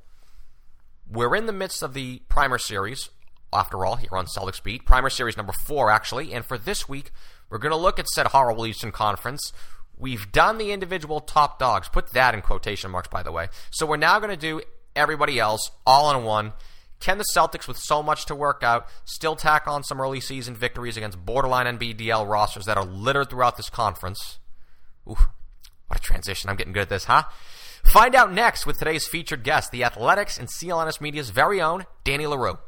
We're 1.10 1.34
in 1.34 1.46
the 1.46 1.52
midst 1.52 1.82
of 1.82 1.94
the 1.94 2.20
primer 2.28 2.58
series, 2.58 3.08
after 3.52 3.86
all, 3.86 3.96
here 3.96 4.08
on 4.12 4.26
Celtics 4.26 4.62
Beat. 4.62 4.84
Primer 4.84 5.08
series 5.10 5.36
number 5.36 5.52
four, 5.64 5.90
actually. 5.90 6.34
And 6.34 6.44
for 6.44 6.58
this 6.58 6.88
week, 6.88 7.10
we're 7.48 7.58
going 7.58 7.72
to 7.72 7.76
look 7.76 7.98
at 7.98 8.08
said 8.08 8.28
horrible 8.28 8.66
Eastern 8.66 8.92
Conference 8.92 9.52
We've 10.02 10.32
done 10.32 10.58
the 10.58 10.72
individual 10.72 11.20
top 11.20 11.60
dogs. 11.60 11.88
Put 11.88 12.12
that 12.12 12.34
in 12.34 12.42
quotation 12.42 12.90
marks, 12.90 13.06
by 13.06 13.22
the 13.22 13.30
way. 13.30 13.46
So 13.70 13.86
we're 13.86 13.96
now 13.96 14.18
going 14.18 14.32
to 14.32 14.36
do 14.36 14.60
everybody 14.96 15.38
else 15.38 15.70
all 15.86 16.10
in 16.10 16.24
one. 16.24 16.54
Can 16.98 17.18
the 17.18 17.24
Celtics, 17.32 17.68
with 17.68 17.78
so 17.78 18.02
much 18.02 18.26
to 18.26 18.34
work 18.34 18.64
out, 18.64 18.88
still 19.04 19.36
tack 19.36 19.68
on 19.68 19.84
some 19.84 20.00
early 20.00 20.20
season 20.20 20.56
victories 20.56 20.96
against 20.96 21.24
borderline 21.24 21.78
NBDL 21.78 22.28
rosters 22.28 22.64
that 22.64 22.76
are 22.76 22.84
littered 22.84 23.30
throughout 23.30 23.56
this 23.56 23.70
conference? 23.70 24.40
Ooh, 25.08 25.16
what 25.86 26.00
a 26.00 26.02
transition. 26.02 26.50
I'm 26.50 26.56
getting 26.56 26.72
good 26.72 26.82
at 26.82 26.88
this, 26.88 27.04
huh? 27.04 27.22
Find 27.84 28.16
out 28.16 28.32
next 28.32 28.66
with 28.66 28.80
today's 28.80 29.06
featured 29.06 29.44
guest, 29.44 29.70
the 29.70 29.84
Athletic's 29.84 30.36
and 30.36 30.48
CLNS 30.48 31.00
Media's 31.00 31.30
very 31.30 31.60
own 31.60 31.86
Danny 32.02 32.26
Leroux. 32.26 32.58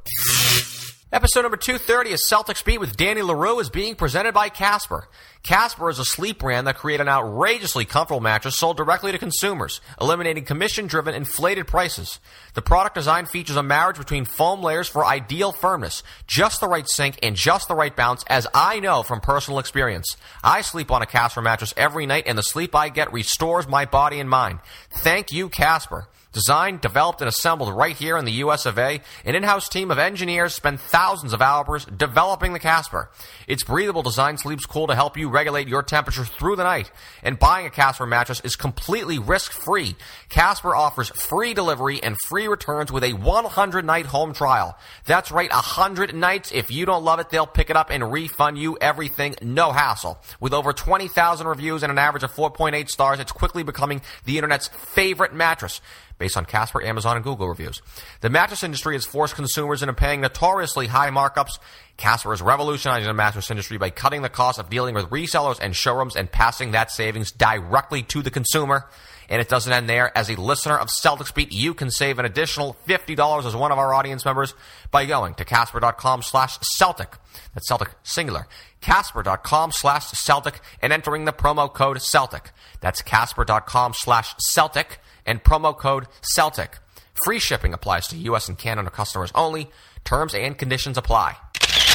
Episode 1.13 1.43
number 1.43 1.57
230 1.57 2.15
of 2.15 2.19
Celtics 2.19 2.65
Beat 2.65 2.81
with 2.81 2.97
Danny 2.97 3.23
Leroux 3.23 3.61
is 3.61 3.71
being 3.71 3.95
presented 3.95 4.35
by 4.35 4.49
Casper. 4.49 5.07
Casper 5.45 5.89
is 5.89 6.01
a 6.01 6.05
sleep 6.05 6.41
brand 6.41 6.67
that 6.67 6.77
created 6.77 7.03
an 7.03 7.09
outrageously 7.09 7.85
comfortable 7.85 8.21
mattress 8.21 8.59
sold 8.59 8.77
directly 8.77 9.13
to 9.13 9.19
consumers, 9.19 9.81
eliminating 10.01 10.45
commission-driven 10.45 11.15
inflated 11.15 11.69
prices. 11.69 12.19
The 12.55 12.63
product 12.63 12.97
design 12.97 13.27
features 13.27 13.55
a 13.55 13.63
marriage 13.63 13.99
between 13.99 14.25
foam 14.25 14.61
layers 14.61 14.89
for 14.89 15.05
ideal 15.05 15.53
firmness, 15.53 16.03
just 16.27 16.61
the 16.61 16.67
right 16.69 16.89
sink, 16.89 17.21
and 17.23 17.37
just 17.37 17.69
the 17.69 17.77
right 17.77 17.95
bounce, 17.95 18.25
as 18.27 18.49
I 18.53 18.81
know 18.81 19.05
from 19.05 19.21
personal 19.21 19.61
experience. 19.61 20.17
I 20.43 20.63
sleep 20.63 20.91
on 20.91 21.03
a 21.03 21.07
Casper 21.07 21.43
mattress 21.43 21.75
every 21.77 22.07
night, 22.07 22.25
and 22.27 22.37
the 22.37 22.43
sleep 22.43 22.75
I 22.75 22.89
get 22.89 23.13
restores 23.13 23.69
my 23.69 23.85
body 23.85 24.19
and 24.19 24.29
mind. 24.29 24.59
Thank 24.91 25.31
you, 25.31 25.49
Casper. 25.49 26.09
Designed, 26.35 26.81
developed, 26.81 27.21
and 27.21 27.29
assembled 27.29 27.73
right 27.73 27.97
here 27.97 28.19
in 28.19 28.25
the 28.25 28.33
US 28.33 28.67
of 28.67 28.76
A, 28.76 29.00
an 29.25 29.37
in-house 29.37 29.69
team 29.69 29.93
of 29.93 29.99
engineers 29.99 30.53
spend 30.53 30.81
thousands 30.81 31.33
of 31.33 31.41
hours 31.41 31.85
developing 31.85 32.53
the 32.53 32.59
Casper. 32.59 33.09
Its 33.47 33.62
breathable 33.62 34.03
design 34.03 34.37
sleeps 34.37 34.67
cool 34.67 34.88
to 34.88 34.97
help 34.97 35.17
you 35.17 35.31
regulate 35.31 35.69
your 35.69 35.85
temperature 35.85 36.25
through 36.25 36.57
the 36.57 36.64
night. 36.64 36.91
And 37.23 37.38
buying 37.38 37.67
a 37.67 37.71
Casper 37.71 38.05
mattress 38.05 38.41
is 38.41 38.57
completely 38.57 39.17
risk-free. 39.17 39.95
Casper 40.29 40.75
offers 40.75 41.09
free 41.11 41.55
delivery 41.55 42.03
and 42.03 42.17
free 42.26 42.49
returns 42.49 42.91
with 42.91 43.05
a 43.05 43.12
100-night 43.12 44.07
home 44.07 44.35
trial. 44.35 44.76
That's 45.05 45.31
right, 45.31 45.50
100 45.50 46.17
nights. 46.17 46.50
If 46.50 46.69
you 46.69 46.85
don't 46.85 47.05
love 47.05 47.21
it, 47.21 47.31
they'll 47.31 47.47
pick 47.47 47.71
it 47.71 47.76
up 47.76 47.91
and 47.91 48.11
refund 48.11 48.59
you 48.59 48.76
everything, 48.81 49.37
no 49.41 49.71
hassle. 49.71 50.19
With 50.41 50.53
over 50.53 50.73
20,000 50.73 51.47
reviews 51.47 51.85
and 51.85 51.93
an 51.93 51.99
average 51.99 52.25
of 52.25 52.33
4.8 52.35 52.88
stars, 52.88 53.21
it's 53.21 53.31
quickly 53.31 53.62
becoming 53.62 54.03
the 54.25 54.37
internet's 54.37 54.67
favorite 54.67 55.33
mattress 55.33 55.81
based 56.25 56.38
on 56.38 56.47
Casper, 56.47 56.83
Amazon, 56.83 57.16
and 57.16 57.23
Google 57.23 57.50
reviews. 57.50 57.83
The 58.23 58.31
mattress 58.31 58.62
industry 58.62 58.95
has 58.95 59.04
forced 59.04 59.35
consumers 59.35 59.83
into 59.83 59.93
paying 59.93 60.23
notoriously 60.23 60.87
high 60.87 61.11
markups. 61.11 61.59
Casper 61.99 62.33
is 62.33 62.40
revolutionizing 62.40 63.07
the 63.07 63.12
mattress 63.12 63.50
industry 63.50 63.76
by 63.76 63.90
cutting 63.90 64.23
the 64.23 64.31
cost 64.31 64.59
of 64.59 64.71
dealing 64.71 64.95
with 64.95 65.11
resellers 65.11 65.59
and 65.61 65.76
showrooms 65.76 66.16
and 66.16 66.33
passing 66.33 66.71
that 66.71 66.90
savings 66.90 67.31
directly 67.31 68.02
to 68.04 68.23
the 68.23 68.31
consumer. 68.31 68.88
And 69.28 69.38
it 69.38 69.50
doesn't 69.50 69.71
end 69.71 69.87
there. 69.87 70.16
As 70.16 70.31
a 70.31 70.40
listener 70.40 70.78
of 70.78 70.88
Celtics 70.88 71.35
Beat, 71.35 71.52
you 71.52 71.75
can 71.75 71.90
save 71.90 72.19
an 72.19 72.25
additional 72.25 72.75
$50 72.88 73.45
as 73.45 73.54
one 73.54 73.71
of 73.71 73.76
our 73.76 73.93
audience 73.93 74.25
members 74.25 74.54
by 74.90 75.04
going 75.04 75.35
to 75.35 75.45
casper.com 75.45 76.23
slash 76.23 76.57
Celtic. 76.62 77.19
That's 77.52 77.69
Celtic 77.69 77.90
singular. 78.02 78.49
Casper.com 78.81 79.73
slash 79.73 80.07
Celtic 80.12 80.61
and 80.81 80.90
entering 80.90 81.26
the 81.26 81.35
promo 81.35 81.71
code 81.71 82.00
Celtic. 82.00 82.50
That's 82.81 83.02
Casper.com 83.02 83.93
slash 83.93 84.35
Celtic 84.38 85.00
and 85.26 85.43
promo 85.43 85.76
code 85.76 86.07
Celtic. 86.23 86.78
Free 87.25 87.38
shipping 87.38 87.73
applies 87.73 88.09
to 88.09 88.16
U.S. 88.16 88.49
and 88.49 88.59
Canada 88.59 88.90
customers 88.90 89.31
only. 89.35 89.71
Terms 90.04 90.35
and 90.35 90.59
conditions 90.59 90.99
apply. 90.99 91.37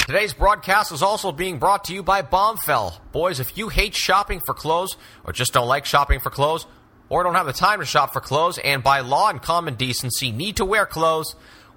Today's 0.05 0.33
broadcast 0.33 0.91
is 0.91 1.03
also 1.03 1.31
being 1.31 1.59
brought 1.59 1.83
to 1.83 1.93
you 1.93 2.01
by 2.01 2.24
Bombfell. 2.24 3.00
Boys, 3.12 3.39
if 3.39 3.57
you 3.57 3.69
hate 3.69 3.93
shopping 3.93 4.39
for 4.39 4.55
clothes 4.55 4.98
or 5.24 5.33
just 5.33 5.53
don't 5.53 5.67
like 5.67 5.86
shopping 5.86 6.19
for 6.19 6.31
clothes 6.31 6.65
or 7.09 7.24
don't 7.24 7.36
have 7.36 7.45
the 7.45 7.53
time 7.53 7.79
to 7.79 7.86
shop 7.86 8.12
for 8.12 8.19
clothes 8.19 8.57
and 8.57 8.81
by 8.81 9.01
law 9.01 9.29
and 9.29 9.41
common 9.41 9.75
decency 9.75 10.31
need 10.31 10.57
to 10.57 10.65
wear 10.65 10.88
clothes, 10.88 11.36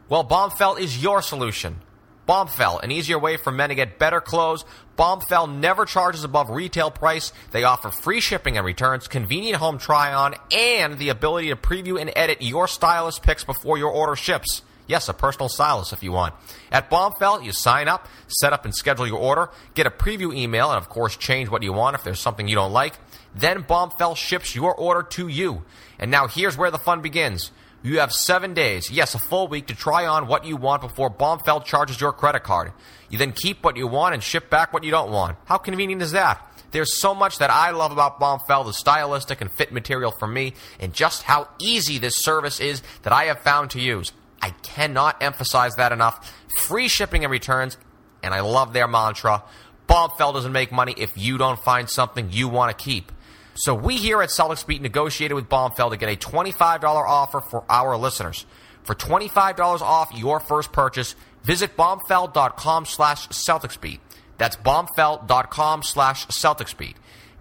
well, 0.09 0.25
Bombfell 0.25 0.79
is 0.79 1.03
your 1.03 1.21
solution. 1.21 1.81
Bombfell, 2.29 2.83
an 2.83 2.91
easier 2.91 3.19
way 3.19 3.37
for 3.37 3.51
men 3.51 3.71
to 3.71 3.75
get 3.75 3.99
better 3.99 4.21
clothes. 4.21 4.65
Bombfell 4.97 5.53
never 5.53 5.85
charges 5.85 6.23
above 6.23 6.51
retail 6.51 6.91
price. 6.91 7.33
They 7.51 7.65
offer 7.65 7.91
free 7.91 8.21
shipping 8.21 8.57
and 8.57 8.65
returns, 8.65 9.09
convenient 9.09 9.57
home 9.57 9.79
try 9.79 10.13
on, 10.13 10.35
and 10.53 10.99
the 10.99 11.09
ability 11.09 11.49
to 11.49 11.57
preview 11.57 12.01
and 12.01 12.13
edit 12.15 12.41
your 12.41 12.69
stylist 12.69 13.23
picks 13.23 13.45
before 13.45 13.79
your 13.79 13.91
order 13.91 14.15
ships. 14.15 14.63
Yes, 14.87 15.09
a 15.09 15.15
personal 15.15 15.49
stylist 15.49 15.93
if 15.93 16.03
you 16.03 16.13
want. 16.13 16.35
At 16.71 16.91
Bombfell, 16.91 17.45
you 17.45 17.53
sign 17.53 17.89
up, 17.89 18.09
set 18.27 18.53
up 18.53 18.65
and 18.65 18.75
schedule 18.75 19.07
your 19.07 19.19
order, 19.19 19.51
get 19.75 19.87
a 19.87 19.91
preview 19.91 20.37
email, 20.37 20.71
and 20.71 20.79
of 20.79 20.89
course, 20.89 21.17
change 21.17 21.49
what 21.49 21.63
you 21.63 21.73
want 21.73 21.95
if 21.95 22.05
there's 22.05 22.21
something 22.21 22.49
you 22.49 22.57
don't 22.57 22.73
like. 22.73 22.95
Then 23.35 23.63
Bombfell 23.63 24.17
ships 24.17 24.55
your 24.55 24.75
order 24.75 25.03
to 25.03 25.29
you. 25.29 25.63
And 25.99 26.11
now 26.11 26.27
here's 26.27 26.57
where 26.57 26.71
the 26.71 26.79
fun 26.79 27.01
begins. 27.01 27.53
You 27.85 27.99
have 27.99 28.13
seven 28.13 28.55
days, 28.55 28.93
yes, 28.93 29.17
a 29.17 29.19
full 29.19 29.49
week 29.49 29.67
to 29.67 29.75
try 29.75 30.07
on 30.07 30.29
what 30.29 30.45
you 30.45 30.57
want 30.57 30.83
before 30.83 31.11
Bombfell 31.11 31.65
charges 31.65 32.01
your 32.01 32.13
credit 32.13 32.45
card. 32.45 32.73
You 33.11 33.19
then 33.19 33.33
keep 33.33 33.65
what 33.65 33.77
you 33.77 33.89
want 33.89 34.15
and 34.15 34.23
ship 34.23 34.49
back 34.49 34.73
what 34.73 34.85
you 34.85 34.93
don't 34.93 35.11
want. 35.11 35.37
How 35.47 35.59
convenient 35.59 36.01
is 36.01 36.13
that? 36.13 36.49
There's 36.71 36.97
so 36.97 37.15
much 37.15 37.39
that 37.39 37.51
I 37.51 37.71
love 37.71 37.93
about 37.93 38.19
Bombfell, 38.19 38.65
the 38.65 38.73
stylistic 38.73 39.41
and 39.41 39.51
fit 39.51 39.73
material 39.73 40.13
for 40.13 40.27
me, 40.27 40.55
and 40.81 40.95
just 40.95 41.25
how 41.25 41.49
easy 41.59 41.99
this 41.99 42.17
service 42.17 42.61
is 42.61 42.83
that 43.03 43.13
I 43.13 43.25
have 43.25 43.41
found 43.41 43.71
to 43.73 43.81
use. 43.81 44.13
I 44.41 44.51
cannot 44.63 45.23
emphasize 45.23 45.77
that 45.77 45.93
enough. 45.93 46.33
Free 46.61 46.89
shipping 46.89 47.25
and 47.25 47.31
returns, 47.31 47.77
and 48.23 48.33
I 48.33 48.41
love 48.41 48.73
their 48.73 48.89
mantra. 48.89 49.43
Bombfell 49.89 50.33
doesn't 50.33 50.53
make 50.53 50.73
money 50.73 50.95
if 50.97 51.19
you 51.19 51.37
don't 51.37 51.59
find 51.59 51.91
something 51.91 52.29
you 52.31 52.49
want 52.49 52.77
to 52.77 52.83
keep. 52.85 53.12
So 53.55 53.75
we 53.75 53.97
here 53.97 54.23
at 54.23 54.31
Celtics 54.31 54.67
Beat 54.67 54.81
negotiated 54.81 55.35
with 55.35 55.49
Bombfell 55.49 55.91
to 55.91 55.97
get 55.97 56.09
a 56.09 56.17
$25 56.17 56.83
offer 56.85 57.41
for 57.41 57.65
our 57.69 57.97
listeners. 57.97 58.47
For 58.83 58.95
$25 58.95 59.81
off 59.81 60.11
your 60.15 60.41
first 60.41 60.73
purchase, 60.73 61.15
visit 61.43 61.77
bombfell.com 61.77 62.87
slash 62.87 63.29
CelticsBeat. 63.29 64.01
That's 64.39 64.57
bombfell.com 64.57 65.83
slash 65.83 66.27
CelticsBeat. 66.29 66.95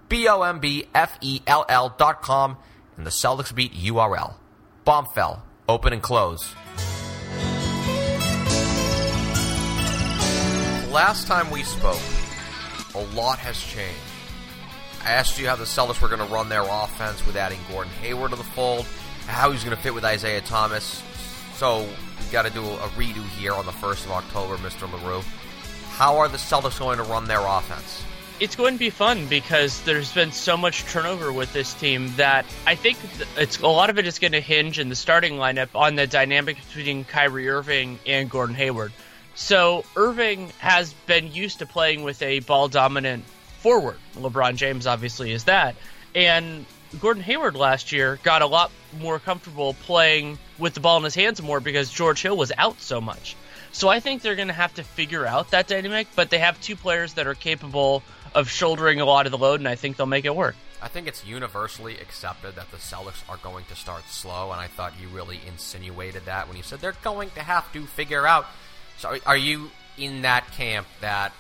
B-O-M-B-F-E-L-L 0.10 1.96
dot 1.98 2.22
com 2.22 2.58
and 2.98 3.06
the 3.06 3.10
Celtics 3.10 3.56
Beat 3.56 3.74
URL. 3.74 4.36
Bombfell. 4.86 5.40
Open 5.70 5.94
and 5.94 6.04
close. 6.04 6.54
Last 10.92 11.28
time 11.28 11.50
we 11.50 11.64
spoke, 11.64 12.02
a 12.94 13.00
lot 13.16 13.40
has 13.40 13.58
changed. 13.62 14.11
I 15.04 15.12
asked 15.12 15.40
you 15.40 15.48
how 15.48 15.56
the 15.56 15.64
Celtics 15.64 16.00
were 16.00 16.08
going 16.08 16.26
to 16.26 16.32
run 16.34 16.50
their 16.50 16.62
offense 16.62 17.26
with 17.26 17.36
adding 17.36 17.60
Gordon 17.72 17.92
Hayward 18.02 18.32
to 18.32 18.38
the 18.38 18.44
fold, 18.44 18.86
how 19.26 19.52
he's 19.52 19.64
going 19.64 19.76
to 19.76 19.82
fit 19.82 19.96
with 19.96 20.06
Isaiah 20.06 20.42
Thomas. 20.42 21.02
So 21.56 21.80
we 21.80 22.32
got 22.32 22.46
to 22.46 22.52
do 22.52 22.64
a 22.64 22.88
redo 22.90 23.28
here 23.30 23.54
on 23.54 23.66
the 23.66 23.72
1st 23.72 24.06
of 24.06 24.12
October, 24.12 24.58
Mr. 24.58 24.92
Leroux. 24.92 25.24
How 25.90 26.18
are 26.18 26.28
the 26.28 26.38
Celtics 26.38 26.80
going 26.80 26.98
to 26.98 27.04
run 27.04 27.26
their 27.26 27.42
offense? 27.42 28.04
It's 28.40 28.56
going 28.56 28.74
to 28.74 28.80
be 28.80 28.90
fun 28.90 29.28
because 29.28 29.82
there's 29.84 30.12
been 30.12 30.32
so 30.32 30.56
much 30.58 30.84
turnover 30.86 31.32
with 31.32 31.52
this 31.54 31.74
team 31.76 32.12
that 32.18 32.46
I 32.66 32.76
think 32.76 32.98
it's 33.38 33.60
a 33.60 33.68
lot 33.68 33.90
of 33.90 34.00
it 34.00 34.08
is 34.08 34.18
going 34.18 34.32
to 34.32 34.42
hinge 34.42 34.80
in 34.80 34.90
the 34.90 34.96
starting 34.96 35.34
lineup 35.34 35.70
on 35.76 35.96
the 35.96 36.08
dynamic 36.08 36.58
between 36.68 37.06
Kyrie 37.06 37.50
Irving 37.50 38.00
and 38.08 38.30
Gordon 38.30 38.56
Hayward. 38.56 38.94
So 39.36 39.86
Irving 39.96 40.52
has 40.58 40.94
been 41.06 41.32
used 41.32 41.60
to 41.60 41.66
playing 41.66 42.04
with 42.04 42.22
a 42.22 42.40
ball 42.40 42.68
dominant 42.68 43.26
forward. 43.62 43.98
LeBron 44.16 44.56
James 44.56 44.88
obviously 44.88 45.32
is 45.32 45.46
that. 45.46 45.76
And 46.14 46.66
Gordon 47.00 47.24
Hayward 47.24 47.56
last 47.56 47.92
year 47.92 48.20
got 48.24 48.42
a 48.42 48.48
lot 48.48 48.72
more 49.00 49.20
comfortable 49.20 49.74
playing 49.74 50.38
with 50.58 50.74
the 50.74 50.80
ball 50.80 50.98
in 50.98 51.04
his 51.04 51.16
hands 51.16 51.42
more 51.42 51.60
because 51.60 51.90
George 51.90 52.22
Hill 52.22 52.36
was 52.36 52.52
out 52.58 52.82
so 52.82 53.00
much. 53.00 53.36
So 53.72 53.88
I 53.88 54.02
think 54.02 54.22
they're 54.22 54.36
going 54.36 54.50
to 54.50 54.54
have 54.54 54.74
to 54.76 54.84
figure 54.84 55.26
out 55.26 55.52
that 55.52 55.68
dynamic, 55.68 56.08
but 56.16 56.30
they 56.30 56.40
have 56.40 56.60
two 56.60 56.76
players 56.76 57.14
that 57.14 57.28
are 57.28 57.36
capable 57.36 58.04
of 58.36 58.50
shouldering 58.50 59.00
a 59.00 59.06
lot 59.06 59.26
of 59.26 59.32
the 59.32 59.38
load, 59.38 59.62
and 59.62 59.68
I 59.68 59.76
think 59.76 59.96
they'll 59.96 60.06
make 60.06 60.26
it 60.26 60.36
work. 60.36 60.56
I 60.82 60.88
think 60.88 61.08
it's 61.08 61.26
universally 61.26 61.98
accepted 62.00 62.56
that 62.56 62.72
the 62.72 62.78
Celtics 62.78 63.22
are 63.30 63.38
going 63.38 63.66
to 63.66 63.76
start 63.76 64.04
slow, 64.10 64.52
and 64.52 64.60
I 64.60 64.68
thought 64.68 64.94
you 65.00 65.08
really 65.10 65.40
insinuated 65.48 66.26
that 66.26 66.48
when 66.48 66.58
you 66.58 66.64
said 66.64 66.80
they're 66.80 66.96
going 67.04 67.30
to 67.32 67.42
have 67.42 67.72
to 67.74 67.86
figure 67.86 68.26
out. 68.26 68.46
So 68.98 69.18
are 69.26 69.38
you 69.38 69.70
in 69.98 70.24
that 70.24 70.52
camp 70.52 70.88
that 71.00 71.34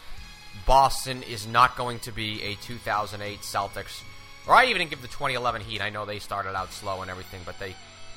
Boston 0.65 1.23
is 1.23 1.47
not 1.47 1.75
going 1.75 1.99
to 1.99 2.11
be 2.11 2.41
a 2.43 2.55
2008 2.55 3.39
Celtics, 3.39 4.03
or 4.47 4.53
I 4.53 4.65
even 4.65 4.87
give 4.87 5.01
the 5.01 5.07
2011 5.07 5.61
Heat. 5.61 5.81
I 5.81 5.89
know 5.89 6.05
they 6.05 6.19
started 6.19 6.55
out 6.55 6.71
slow 6.73 7.01
and 7.01 7.11
everything, 7.11 7.41
but 7.45 7.59
they 7.59 7.75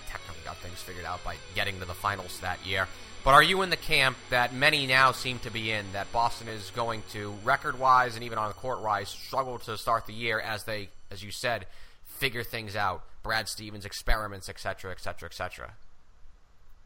technically 0.09 0.43
got 0.45 0.57
things 0.59 0.81
figured 0.81 1.05
out 1.05 1.23
by 1.25 1.37
getting 1.55 1.79
to 1.81 1.85
the 1.85 1.95
finals 1.95 2.39
that 2.41 2.65
year. 2.65 2.89
But 3.25 3.33
are 3.33 3.43
you 3.43 3.63
in 3.63 3.71
the 3.71 3.77
camp 3.77 4.17
that 4.31 4.53
many 4.53 4.87
now 4.87 5.13
seem 5.13 5.39
to 5.41 5.51
be 5.51 5.71
in 5.71 5.87
that 5.93 6.13
Boston 6.13 6.49
is 6.49 6.71
going 6.77 7.03
to, 7.13 7.35
record 7.43 7.79
wise 7.79 8.17
and 8.17 8.25
even 8.25 8.37
on 8.37 8.49
the 8.49 8.55
court 8.55 8.83
wise, 8.83 9.09
struggle 9.09 9.59
to 9.61 9.79
start 9.79 10.07
the 10.07 10.13
year 10.13 10.39
as 10.39 10.65
they, 10.65 10.91
as 11.11 11.23
you 11.25 11.31
said, 11.31 11.67
figure 12.05 12.45
things 12.45 12.77
out? 12.77 13.03
Brad 13.23 13.49
Stevens 13.49 13.87
experiments, 13.87 14.51
etc., 14.51 14.91
etc., 14.91 15.27
etc 15.27 15.71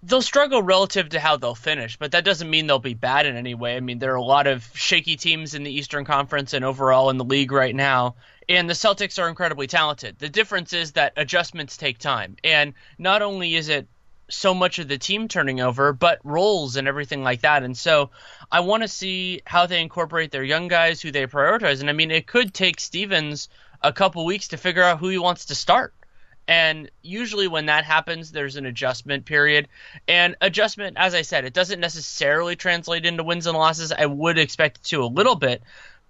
they'll 0.02 0.22
struggle 0.22 0.62
relative 0.62 1.10
to 1.10 1.20
how 1.20 1.36
they'll 1.36 1.54
finish, 1.54 1.96
but 1.96 2.12
that 2.12 2.24
doesn't 2.24 2.50
mean 2.50 2.66
they'll 2.66 2.78
be 2.78 2.94
bad 2.94 3.26
in 3.26 3.36
any 3.36 3.54
way. 3.54 3.76
I 3.76 3.80
mean, 3.80 3.98
there 3.98 4.12
are 4.12 4.16
a 4.16 4.22
lot 4.22 4.46
of 4.46 4.68
shaky 4.74 5.16
teams 5.16 5.54
in 5.54 5.64
the 5.64 5.72
Eastern 5.72 6.04
Conference 6.04 6.54
and 6.54 6.64
overall 6.64 7.10
in 7.10 7.16
the 7.16 7.24
league 7.24 7.52
right 7.52 7.74
now, 7.74 8.14
and 8.48 8.68
the 8.68 8.74
Celtics 8.74 9.22
are 9.22 9.28
incredibly 9.28 9.66
talented. 9.66 10.18
The 10.18 10.28
difference 10.28 10.72
is 10.72 10.92
that 10.92 11.14
adjustments 11.16 11.76
take 11.76 11.98
time, 11.98 12.36
and 12.44 12.74
not 12.98 13.22
only 13.22 13.54
is 13.54 13.68
it 13.68 13.88
so 14.30 14.54
much 14.54 14.78
of 14.78 14.88
the 14.88 14.98
team 14.98 15.26
turning 15.26 15.60
over, 15.60 15.92
but 15.92 16.20
roles 16.22 16.76
and 16.76 16.86
everything 16.86 17.22
like 17.22 17.40
that. 17.40 17.62
And 17.62 17.76
so 17.76 18.10
I 18.52 18.60
want 18.60 18.82
to 18.82 18.88
see 18.88 19.40
how 19.46 19.66
they 19.66 19.80
incorporate 19.80 20.30
their 20.30 20.44
young 20.44 20.68
guys, 20.68 21.00
who 21.00 21.10
they 21.10 21.26
prioritize. 21.26 21.80
And 21.80 21.88
I 21.88 21.94
mean, 21.94 22.10
it 22.10 22.26
could 22.26 22.52
take 22.52 22.78
Stevens 22.78 23.48
a 23.82 23.92
couple 23.92 24.24
weeks 24.26 24.48
to 24.48 24.58
figure 24.58 24.82
out 24.82 24.98
who 24.98 25.08
he 25.08 25.18
wants 25.18 25.46
to 25.46 25.54
start 25.54 25.94
and 26.48 26.90
usually 27.02 27.46
when 27.46 27.66
that 27.66 27.84
happens, 27.84 28.32
there's 28.32 28.56
an 28.56 28.64
adjustment 28.64 29.26
period. 29.26 29.68
And 30.08 30.34
adjustment, 30.40 30.96
as 30.98 31.14
I 31.14 31.20
said, 31.20 31.44
it 31.44 31.52
doesn't 31.52 31.78
necessarily 31.78 32.56
translate 32.56 33.04
into 33.04 33.22
wins 33.22 33.46
and 33.46 33.56
losses. 33.56 33.92
I 33.92 34.06
would 34.06 34.38
expect 34.38 34.78
it 34.78 34.84
to 34.84 35.02
a 35.02 35.06
little 35.06 35.36
bit, 35.36 35.62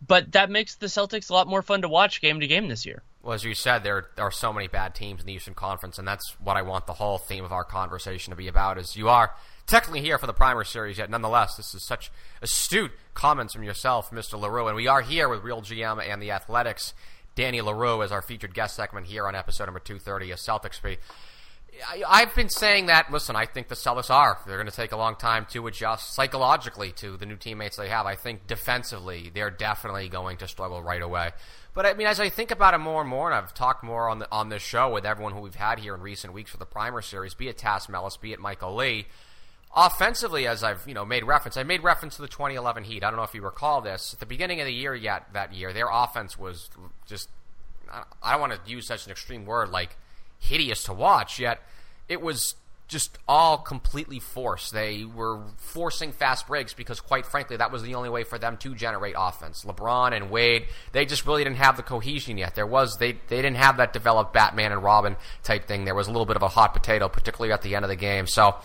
but 0.07 0.30
that 0.33 0.49
makes 0.49 0.76
the 0.76 0.87
Celtics 0.87 1.28
a 1.28 1.33
lot 1.33 1.49
more 1.49 1.61
fun 1.61 1.83
to 1.83 1.88
watch 1.88 2.21
game 2.21 2.38
to 2.38 2.47
game 2.47 2.68
this 2.68 2.87
year. 2.87 3.02
Well, 3.21 3.35
as 3.35 3.42
you 3.42 3.52
said, 3.52 3.83
there, 3.83 4.07
are 4.16 4.30
so 4.30 4.52
many 4.52 4.68
bad 4.68 4.95
teams 4.95 5.21
in 5.21 5.26
the 5.26 5.33
Eastern 5.33 5.54
Conference, 5.54 5.99
and 5.99 6.07
that's 6.07 6.37
what 6.40 6.57
I 6.57 6.62
want 6.62 6.87
the 6.87 6.95
whole 6.95 7.18
theme 7.18 7.45
of 7.45 7.52
our 7.52 7.64
conversation 7.64 8.30
to 8.30 8.37
be 8.37 8.47
about. 8.47 8.78
Is 8.78 8.97
you 8.97 9.09
are 9.09 9.35
technically 9.66 10.00
here 10.00 10.18
for 10.18 10.28
the 10.28 10.33
primer 10.33 10.62
series, 10.62 10.99
yet 10.99 11.11
nonetheless, 11.11 11.57
this 11.57 11.75
is 11.75 11.85
such 11.85 12.12
astute 12.40 12.92
comments 13.14 13.54
from 13.54 13.64
yourself, 13.64 14.12
Mr. 14.12 14.40
Leroux, 14.40 14.68
and 14.68 14.76
we 14.76 14.87
are 14.87 15.02
here 15.02 15.28
with 15.28 15.42
Real 15.42 15.62
GM 15.62 16.00
and 16.00 16.23
the 16.23 16.30
Athletics. 16.30 16.95
Danny 17.38 17.61
Leroux 17.61 18.02
as 18.02 18.11
our 18.11 18.21
featured 18.21 18.52
guest 18.52 18.75
segment 18.75 19.07
here 19.07 19.25
on 19.28 19.37
episode 19.37 19.66
number 19.66 19.78
230 19.78 20.33
of 20.33 20.38
Celtics 20.40 20.83
Beat. 20.83 20.99
I, 22.04 22.18
have 22.18 22.35
been 22.35 22.49
saying 22.49 22.87
that. 22.87 23.12
Listen, 23.12 23.37
I 23.37 23.47
think 23.47 23.68
the 23.68 23.76
Celtics 23.76 24.11
are. 24.11 24.40
They're 24.45 24.57
going 24.57 24.68
to 24.68 24.75
take 24.75 24.90
a 24.90 24.97
long 24.97 25.14
time 25.14 25.47
to 25.50 25.68
adjust 25.68 26.14
psychologically 26.14 26.90
to 26.97 27.16
the 27.16 27.26
new 27.26 27.37
teammates 27.37 27.76
they 27.76 27.90
have. 27.90 28.07
I 28.07 28.16
think 28.16 28.49
defensively, 28.49 29.30
they're 29.33 29.52
definitely 29.52 30.09
going 30.09 30.38
to 30.38 30.49
struggle 30.49 30.83
right 30.83 31.00
away. 31.00 31.30
But 31.75 31.87
I 31.87 31.95
mean, 31.95 32.09
as 32.09 32.18
I 32.18 32.28
think 32.28 32.50
about 32.50 32.75
it 32.75 32.78
more 32.78 33.02
and 33.02 33.09
more, 33.09 33.30
and 33.30 33.37
I've 33.37 33.54
talked 33.54 33.85
more 33.85 34.09
on 34.09 34.18
the 34.18 34.28
on 34.33 34.49
this 34.49 34.62
show 34.62 34.92
with 34.92 35.07
everyone 35.07 35.33
who 35.33 35.38
we've 35.38 35.54
had 35.54 35.78
here 35.78 35.95
in 35.95 36.00
recent 36.00 36.33
weeks 36.33 36.50
for 36.50 36.57
the 36.57 36.66
primer 36.66 37.02
series, 37.02 37.35
be 37.35 37.47
it 37.47 37.57
Tas 37.57 37.88
Melas, 37.88 38.16
be 38.16 38.33
it 38.33 38.40
Michael 38.40 38.75
Lee. 38.75 39.07
Offensively, 39.76 40.46
as 40.46 40.64
I've 40.64 40.82
you 40.87 40.94
know 40.94 41.04
made 41.04 41.25
reference, 41.25 41.56
I 41.56 41.62
made 41.62 41.82
reference 41.82 42.16
to 42.16 42.22
the 42.22 42.28
2011 42.28 42.84
Heat. 42.84 43.04
I 43.04 43.10
don't 43.10 43.16
know 43.16 43.25
if 43.25 43.34
you 43.34 43.42
recall 43.42 43.80
this. 43.80 44.14
At 44.14 44.20
the 44.20 44.26
beginning 44.26 44.60
of 44.60 44.66
the 44.66 44.72
year, 44.72 44.94
yet 44.94 45.26
that 45.34 45.52
year, 45.52 45.72
their 45.72 45.88
offense 45.90 46.38
was 46.38 46.70
just 47.06 47.28
I 48.22 48.32
don't 48.32 48.40
want 48.40 48.52
to 48.52 48.70
use 48.70 48.87
such 48.87 49.06
an 49.06 49.12
extreme 49.12 49.44
word 49.44 49.70
like 49.70 49.96
hideous 50.38 50.84
to 50.84 50.92
watch. 50.92 51.38
Yet 51.38 51.60
it 52.08 52.20
was 52.20 52.54
just 52.88 53.18
all 53.28 53.58
completely 53.58 54.18
forced. 54.18 54.72
They 54.72 55.04
were 55.04 55.42
forcing 55.58 56.10
fast 56.10 56.46
breaks 56.46 56.72
because, 56.72 57.00
quite 57.00 57.26
frankly, 57.26 57.58
that 57.58 57.70
was 57.70 57.82
the 57.82 57.94
only 57.94 58.08
way 58.08 58.25
for 58.25 58.38
them 58.38 58.56
to 58.58 58.75
generate 58.75 59.14
offense. 59.16 59.64
LeBron 59.64 60.16
and 60.16 60.30
Wade, 60.30 60.66
they 60.92 61.04
just 61.04 61.26
really 61.26 61.44
didn't 61.44 61.58
have 61.58 61.76
the 61.76 61.82
cohesion 61.82 62.38
yet. 62.38 62.54
There 62.54 62.66
was 62.66 62.96
they 62.96 63.12
they 63.12 63.42
didn't 63.42 63.56
have 63.56 63.76
that 63.76 63.92
developed 63.92 64.32
Batman 64.32 64.72
and 64.72 64.82
Robin 64.82 65.16
type 65.42 65.66
thing. 65.66 65.84
There 65.84 65.94
was 65.94 66.08
a 66.08 66.10
little 66.10 66.26
bit 66.26 66.37
of 66.37 66.42
a 66.42 66.48
hot 66.48 66.72
potato, 66.72 67.08
particularly 67.08 67.52
at 67.52 67.60
the 67.60 67.76
end 67.76 67.84
of 67.84 67.90
the 67.90 67.96
game. 67.96 68.26
So 68.26 68.56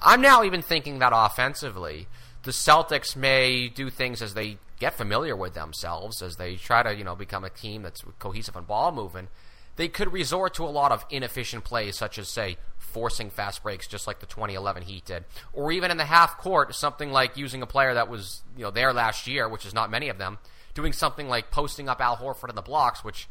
I'm 0.00 0.20
now 0.20 0.44
even 0.44 0.62
thinking 0.62 1.00
that 1.00 1.12
offensively, 1.14 2.06
the 2.42 2.50
Celtics 2.50 3.16
may 3.16 3.68
do 3.68 3.90
things 3.90 4.22
as 4.22 4.34
they 4.34 4.58
get 4.78 4.94
familiar 4.94 5.34
with 5.36 5.54
themselves, 5.54 6.22
as 6.22 6.36
they 6.36 6.56
try 6.56 6.82
to 6.82 6.94
you 6.94 7.04
know 7.04 7.16
become 7.16 7.44
a 7.44 7.50
team 7.50 7.82
that's 7.82 8.02
cohesive 8.18 8.56
and 8.56 8.66
ball 8.66 8.92
moving. 8.92 9.28
They 9.76 9.88
could 9.88 10.12
resort 10.12 10.54
to 10.54 10.64
a 10.64 10.66
lot 10.70 10.90
of 10.90 11.04
inefficient 11.08 11.64
plays, 11.64 11.96
such 11.96 12.18
as 12.18 12.28
say 12.28 12.56
forcing 12.78 13.30
fast 13.30 13.62
breaks 13.62 13.86
just 13.86 14.06
like 14.06 14.18
the 14.18 14.26
2011 14.26 14.82
Heat 14.84 15.04
did, 15.04 15.24
or 15.52 15.70
even 15.70 15.90
in 15.90 15.98
the 15.98 16.04
half 16.04 16.38
court, 16.38 16.74
something 16.74 17.12
like 17.12 17.36
using 17.36 17.62
a 17.62 17.66
player 17.66 17.94
that 17.94 18.08
was 18.08 18.42
you 18.56 18.64
know 18.64 18.70
there 18.70 18.92
last 18.92 19.26
year, 19.26 19.48
which 19.48 19.66
is 19.66 19.74
not 19.74 19.90
many 19.90 20.08
of 20.08 20.18
them, 20.18 20.38
doing 20.74 20.92
something 20.92 21.28
like 21.28 21.50
posting 21.50 21.88
up 21.88 22.00
Al 22.00 22.16
Horford 22.16 22.50
in 22.50 22.56
the 22.56 22.62
blocks, 22.62 23.04
which 23.04 23.28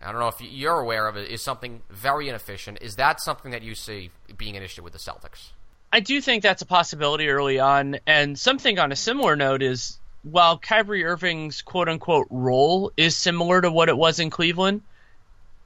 I 0.00 0.12
don't 0.12 0.20
know 0.20 0.28
if 0.28 0.40
you're 0.40 0.78
aware 0.78 1.08
of 1.08 1.16
it, 1.16 1.30
is 1.30 1.42
something 1.42 1.82
very 1.90 2.28
inefficient. 2.28 2.78
Is 2.80 2.96
that 2.96 3.20
something 3.20 3.50
that 3.50 3.62
you 3.62 3.74
see 3.74 4.10
being 4.36 4.56
an 4.56 4.62
issue 4.62 4.82
with 4.82 4.92
the 4.92 4.98
Celtics? 4.98 5.50
I 5.92 6.00
do 6.00 6.20
think 6.20 6.42
that's 6.42 6.62
a 6.62 6.66
possibility 6.66 7.28
early 7.28 7.58
on, 7.58 7.98
and 8.06 8.38
something 8.38 8.78
on 8.78 8.92
a 8.92 8.96
similar 8.96 9.36
note 9.36 9.62
is 9.62 9.98
while 10.22 10.58
Kyrie 10.58 11.04
Irving's 11.04 11.62
quote 11.62 11.88
unquote 11.88 12.26
role 12.30 12.92
is 12.96 13.16
similar 13.16 13.60
to 13.62 13.72
what 13.72 13.88
it 13.88 13.96
was 13.96 14.18
in 14.18 14.30
Cleveland, 14.30 14.82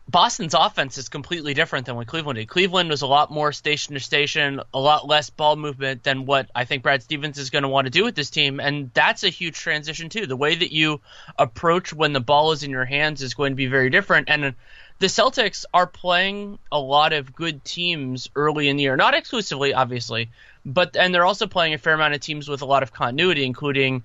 Boston's 0.09 0.55
offense 0.55 0.99
is 0.99 1.09
completely 1.09 1.55
different 1.55 1.87
than 1.87 1.97
what 1.97 2.07
Cleveland 2.07 2.37
did. 2.37 2.49
Cleveland 2.49 2.91
was 2.91 3.03
a 3.03 3.07
lot 3.07 3.31
more 3.31 3.53
station 3.53 3.95
to 3.95 4.01
station, 4.01 4.61
a 4.75 4.79
lot 4.79 5.07
less 5.07 5.31
ball 5.31 5.57
movement 5.57 6.03
than 6.03 6.27
what 6.27 6.51
I 6.55 6.65
think 6.65 6.83
Brad 6.83 7.03
Stevens 7.03 7.39
is 7.39 7.51
going 7.51 7.63
to 7.63 7.69
want 7.69 7.87
to 7.87 7.91
do 7.91 8.05
with 8.05 8.15
this 8.15 8.29
team, 8.29 8.59
and 8.61 8.91
that's 8.93 9.23
a 9.23 9.29
huge 9.29 9.57
transition 9.57 10.09
too. 10.09 10.27
The 10.27 10.37
way 10.37 10.57
that 10.57 10.73
you 10.73 11.01
approach 11.39 11.93
when 11.93 12.13
the 12.13 12.21
ball 12.21 12.53
is 12.53 12.63
in 12.63 12.71
your 12.71 12.85
hands 12.85 13.23
is 13.23 13.35
going 13.35 13.53
to 13.53 13.57
be 13.57 13.67
very 13.67 13.91
different, 13.91 14.29
and 14.29 14.55
the 14.99 15.07
Celtics 15.07 15.65
are 15.73 15.87
playing 15.87 16.59
a 16.71 16.79
lot 16.79 17.13
of 17.13 17.35
good 17.35 17.65
teams 17.65 18.29
early 18.35 18.69
in 18.69 18.77
the 18.77 18.83
year, 18.83 18.97
not 18.97 19.15
exclusively, 19.15 19.73
obviously, 19.73 20.31
but 20.65 20.97
and 20.97 21.15
they're 21.15 21.25
also 21.25 21.47
playing 21.47 21.75
a 21.75 21.79
fair 21.79 21.95
amount 21.95 22.15
of 22.15 22.21
teams 22.21 22.49
with 22.49 22.63
a 22.63 22.67
lot 22.67 22.83
of 22.83 22.93
continuity, 22.93 23.45
including 23.45 24.03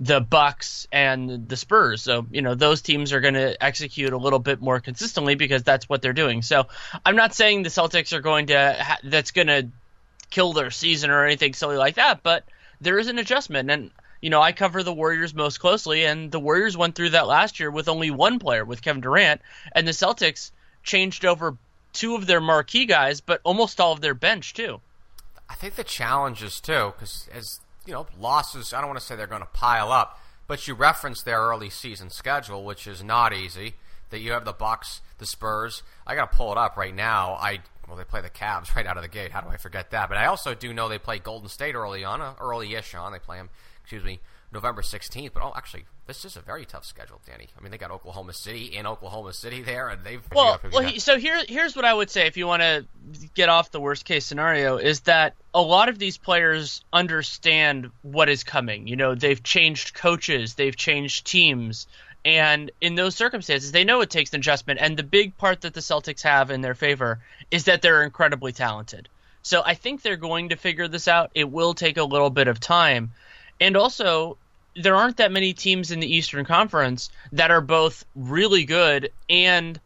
the 0.00 0.20
Bucks 0.20 0.88
and 0.90 1.46
the 1.46 1.56
Spurs. 1.56 2.02
So, 2.02 2.26
you 2.30 2.40
know, 2.40 2.54
those 2.54 2.80
teams 2.80 3.12
are 3.12 3.20
going 3.20 3.34
to 3.34 3.62
execute 3.62 4.12
a 4.12 4.16
little 4.16 4.38
bit 4.38 4.60
more 4.60 4.80
consistently 4.80 5.34
because 5.34 5.62
that's 5.62 5.88
what 5.88 6.00
they're 6.00 6.14
doing. 6.14 6.40
So, 6.40 6.66
I'm 7.04 7.16
not 7.16 7.34
saying 7.34 7.62
the 7.62 7.68
Celtics 7.68 8.14
are 8.14 8.22
going 8.22 8.46
to 8.46 8.76
ha- 8.80 8.98
that's 9.04 9.30
going 9.30 9.48
to 9.48 9.68
kill 10.30 10.54
their 10.54 10.70
season 10.70 11.10
or 11.10 11.24
anything 11.24 11.52
silly 11.52 11.76
like 11.76 11.96
that, 11.96 12.22
but 12.22 12.44
there 12.80 12.98
is 12.98 13.08
an 13.08 13.18
adjustment 13.18 13.70
and 13.70 13.90
you 14.20 14.28
know, 14.28 14.42
I 14.42 14.52
cover 14.52 14.82
the 14.82 14.92
Warriors 14.92 15.34
most 15.34 15.60
closely 15.60 16.04
and 16.04 16.30
the 16.30 16.40
Warriors 16.40 16.76
went 16.76 16.94
through 16.94 17.10
that 17.10 17.26
last 17.26 17.58
year 17.58 17.70
with 17.70 17.88
only 17.88 18.10
one 18.10 18.38
player 18.38 18.64
with 18.64 18.82
Kevin 18.82 19.00
Durant 19.00 19.40
and 19.72 19.88
the 19.88 19.92
Celtics 19.92 20.50
changed 20.82 21.24
over 21.24 21.56
two 21.92 22.14
of 22.14 22.26
their 22.26 22.40
marquee 22.40 22.84
guys, 22.84 23.20
but 23.20 23.40
almost 23.44 23.80
all 23.80 23.92
of 23.92 24.00
their 24.00 24.14
bench 24.14 24.54
too. 24.54 24.80
I 25.48 25.54
think 25.54 25.74
the 25.74 25.84
challenge 25.84 26.42
is 26.42 26.60
too 26.60 26.92
cuz 26.98 27.28
as 27.32 27.60
you 27.86 27.92
know, 27.92 28.06
losses, 28.18 28.72
I 28.72 28.80
don't 28.80 28.88
want 28.88 29.00
to 29.00 29.04
say 29.04 29.16
they're 29.16 29.26
going 29.26 29.42
to 29.42 29.48
pile 29.48 29.92
up, 29.92 30.20
but 30.46 30.66
you 30.68 30.74
referenced 30.74 31.24
their 31.24 31.40
early 31.40 31.70
season 31.70 32.10
schedule, 32.10 32.64
which 32.64 32.86
is 32.86 33.02
not 33.02 33.32
easy. 33.32 33.74
That 34.10 34.20
you 34.20 34.32
have 34.32 34.44
the 34.44 34.52
Bucks, 34.52 35.02
the 35.18 35.26
Spurs. 35.26 35.84
I 36.04 36.16
got 36.16 36.32
to 36.32 36.36
pull 36.36 36.50
it 36.50 36.58
up 36.58 36.76
right 36.76 36.94
now. 36.94 37.34
I 37.34 37.60
well, 37.86 37.96
they 37.96 38.04
play 38.04 38.20
the 38.22 38.30
Cavs 38.30 38.74
right 38.76 38.86
out 38.86 38.96
of 38.96 39.02
the 39.02 39.08
gate. 39.08 39.32
How 39.32 39.40
do 39.40 39.48
I 39.48 39.56
forget 39.56 39.90
that? 39.90 40.08
But 40.08 40.18
I 40.18 40.26
also 40.26 40.54
do 40.54 40.72
know 40.72 40.88
they 40.88 40.98
play 40.98 41.18
Golden 41.18 41.48
State 41.48 41.74
early 41.74 42.04
on, 42.04 42.20
uh, 42.20 42.34
early-ish 42.40 42.94
on. 42.94 43.12
They 43.12 43.18
play 43.18 43.38
them, 43.38 43.50
excuse 43.82 44.04
me, 44.04 44.20
November 44.52 44.82
16th. 44.82 45.32
But 45.32 45.42
oh, 45.42 45.52
actually, 45.56 45.84
this 46.06 46.24
is 46.24 46.36
a 46.36 46.40
very 46.40 46.64
tough 46.64 46.84
schedule, 46.84 47.20
Danny. 47.26 47.48
I 47.56 47.62
mean, 47.62 47.70
they 47.70 47.78
got 47.78 47.90
Oklahoma 47.90 48.32
City 48.32 48.76
in 48.76 48.86
Oklahoma 48.86 49.32
City 49.32 49.62
there, 49.62 49.88
and 49.88 50.04
they've 50.04 50.22
well. 50.32 50.60
well 50.72 50.82
he, 50.82 50.98
so 50.98 51.18
here, 51.18 51.42
here's 51.48 51.76
what 51.76 51.84
I 51.84 51.94
would 51.94 52.10
say 52.10 52.26
if 52.26 52.36
you 52.36 52.46
want 52.46 52.62
to 52.62 52.84
get 53.34 53.48
off 53.48 53.70
the 53.70 53.80
worst 53.80 54.04
case 54.04 54.24
scenario 54.24 54.76
is 54.76 55.00
that 55.00 55.34
a 55.54 55.62
lot 55.62 55.88
of 55.88 55.98
these 55.98 56.18
players 56.18 56.84
understand 56.92 57.90
what 58.02 58.28
is 58.28 58.44
coming. 58.44 58.86
You 58.86 58.96
know, 58.96 59.14
they've 59.14 59.42
changed 59.42 59.94
coaches, 59.94 60.54
they've 60.54 60.76
changed 60.76 61.26
teams. 61.26 61.86
And 62.24 62.70
in 62.80 62.96
those 62.96 63.16
circumstances, 63.16 63.72
they 63.72 63.84
know 63.84 64.02
it 64.02 64.10
takes 64.10 64.32
an 64.34 64.40
adjustment. 64.40 64.78
And 64.82 64.96
the 64.96 65.02
big 65.02 65.38
part 65.38 65.62
that 65.62 65.72
the 65.72 65.80
Celtics 65.80 66.22
have 66.22 66.50
in 66.50 66.60
their 66.60 66.74
favor 66.74 67.20
is 67.50 67.64
that 67.64 67.80
they're 67.80 68.02
incredibly 68.02 68.52
talented. 68.52 69.08
So 69.42 69.62
I 69.64 69.74
think 69.74 70.02
they're 70.02 70.16
going 70.16 70.50
to 70.50 70.56
figure 70.56 70.86
this 70.86 71.08
out. 71.08 71.30
It 71.34 71.50
will 71.50 71.72
take 71.72 71.96
a 71.96 72.04
little 72.04 72.28
bit 72.28 72.48
of 72.48 72.60
time. 72.60 73.12
And 73.60 73.76
also, 73.76 74.38
there 74.74 74.96
aren't 74.96 75.18
that 75.18 75.32
many 75.32 75.52
teams 75.52 75.90
in 75.90 76.00
the 76.00 76.14
Eastern 76.14 76.44
Conference 76.44 77.10
that 77.32 77.50
are 77.50 77.60
both 77.60 78.04
really 78.14 78.64
good 78.64 79.12
and 79.28 79.78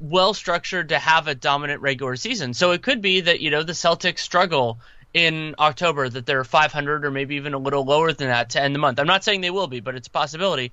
well 0.00 0.34
structured 0.34 0.88
to 0.88 0.98
have 0.98 1.28
a 1.28 1.34
dominant 1.34 1.80
regular 1.82 2.16
season. 2.16 2.54
So 2.54 2.72
it 2.72 2.82
could 2.82 3.02
be 3.02 3.20
that, 3.22 3.40
you 3.40 3.50
know, 3.50 3.62
the 3.62 3.72
Celtics 3.72 4.20
struggle 4.20 4.78
in 5.12 5.54
October, 5.58 6.08
that 6.08 6.26
they're 6.26 6.42
500 6.42 7.04
or 7.04 7.10
maybe 7.10 7.36
even 7.36 7.54
a 7.54 7.58
little 7.58 7.84
lower 7.84 8.12
than 8.12 8.28
that 8.28 8.50
to 8.50 8.60
end 8.60 8.74
the 8.74 8.80
month. 8.80 8.98
I'm 8.98 9.06
not 9.06 9.22
saying 9.22 9.42
they 9.42 9.50
will 9.50 9.68
be, 9.68 9.80
but 9.80 9.94
it's 9.94 10.08
a 10.08 10.10
possibility. 10.10 10.72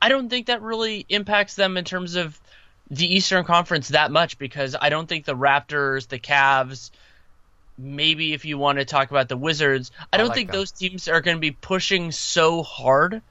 I 0.00 0.08
don't 0.08 0.28
think 0.28 0.46
that 0.46 0.62
really 0.62 1.04
impacts 1.08 1.56
them 1.56 1.76
in 1.76 1.84
terms 1.84 2.14
of 2.14 2.38
the 2.90 3.12
Eastern 3.12 3.44
Conference 3.44 3.88
that 3.88 4.10
much 4.10 4.38
because 4.38 4.76
I 4.80 4.88
don't 4.88 5.08
think 5.08 5.24
the 5.24 5.36
Raptors, 5.36 6.08
the 6.08 6.18
Cavs, 6.18 6.90
maybe 7.78 8.32
if 8.32 8.44
you 8.44 8.58
want 8.58 8.78
to 8.78 8.84
talk 8.84 9.10
about 9.10 9.28
the 9.28 9.36
Wizards, 9.36 9.90
I 10.12 10.16
don't 10.16 10.26
I 10.26 10.28
like 10.28 10.36
think 10.36 10.50
them. 10.50 10.60
those 10.60 10.72
teams 10.72 11.08
are 11.08 11.20
going 11.20 11.36
to 11.36 11.40
be 11.40 11.50
pushing 11.50 12.12
so 12.12 12.62
hard 12.62 13.22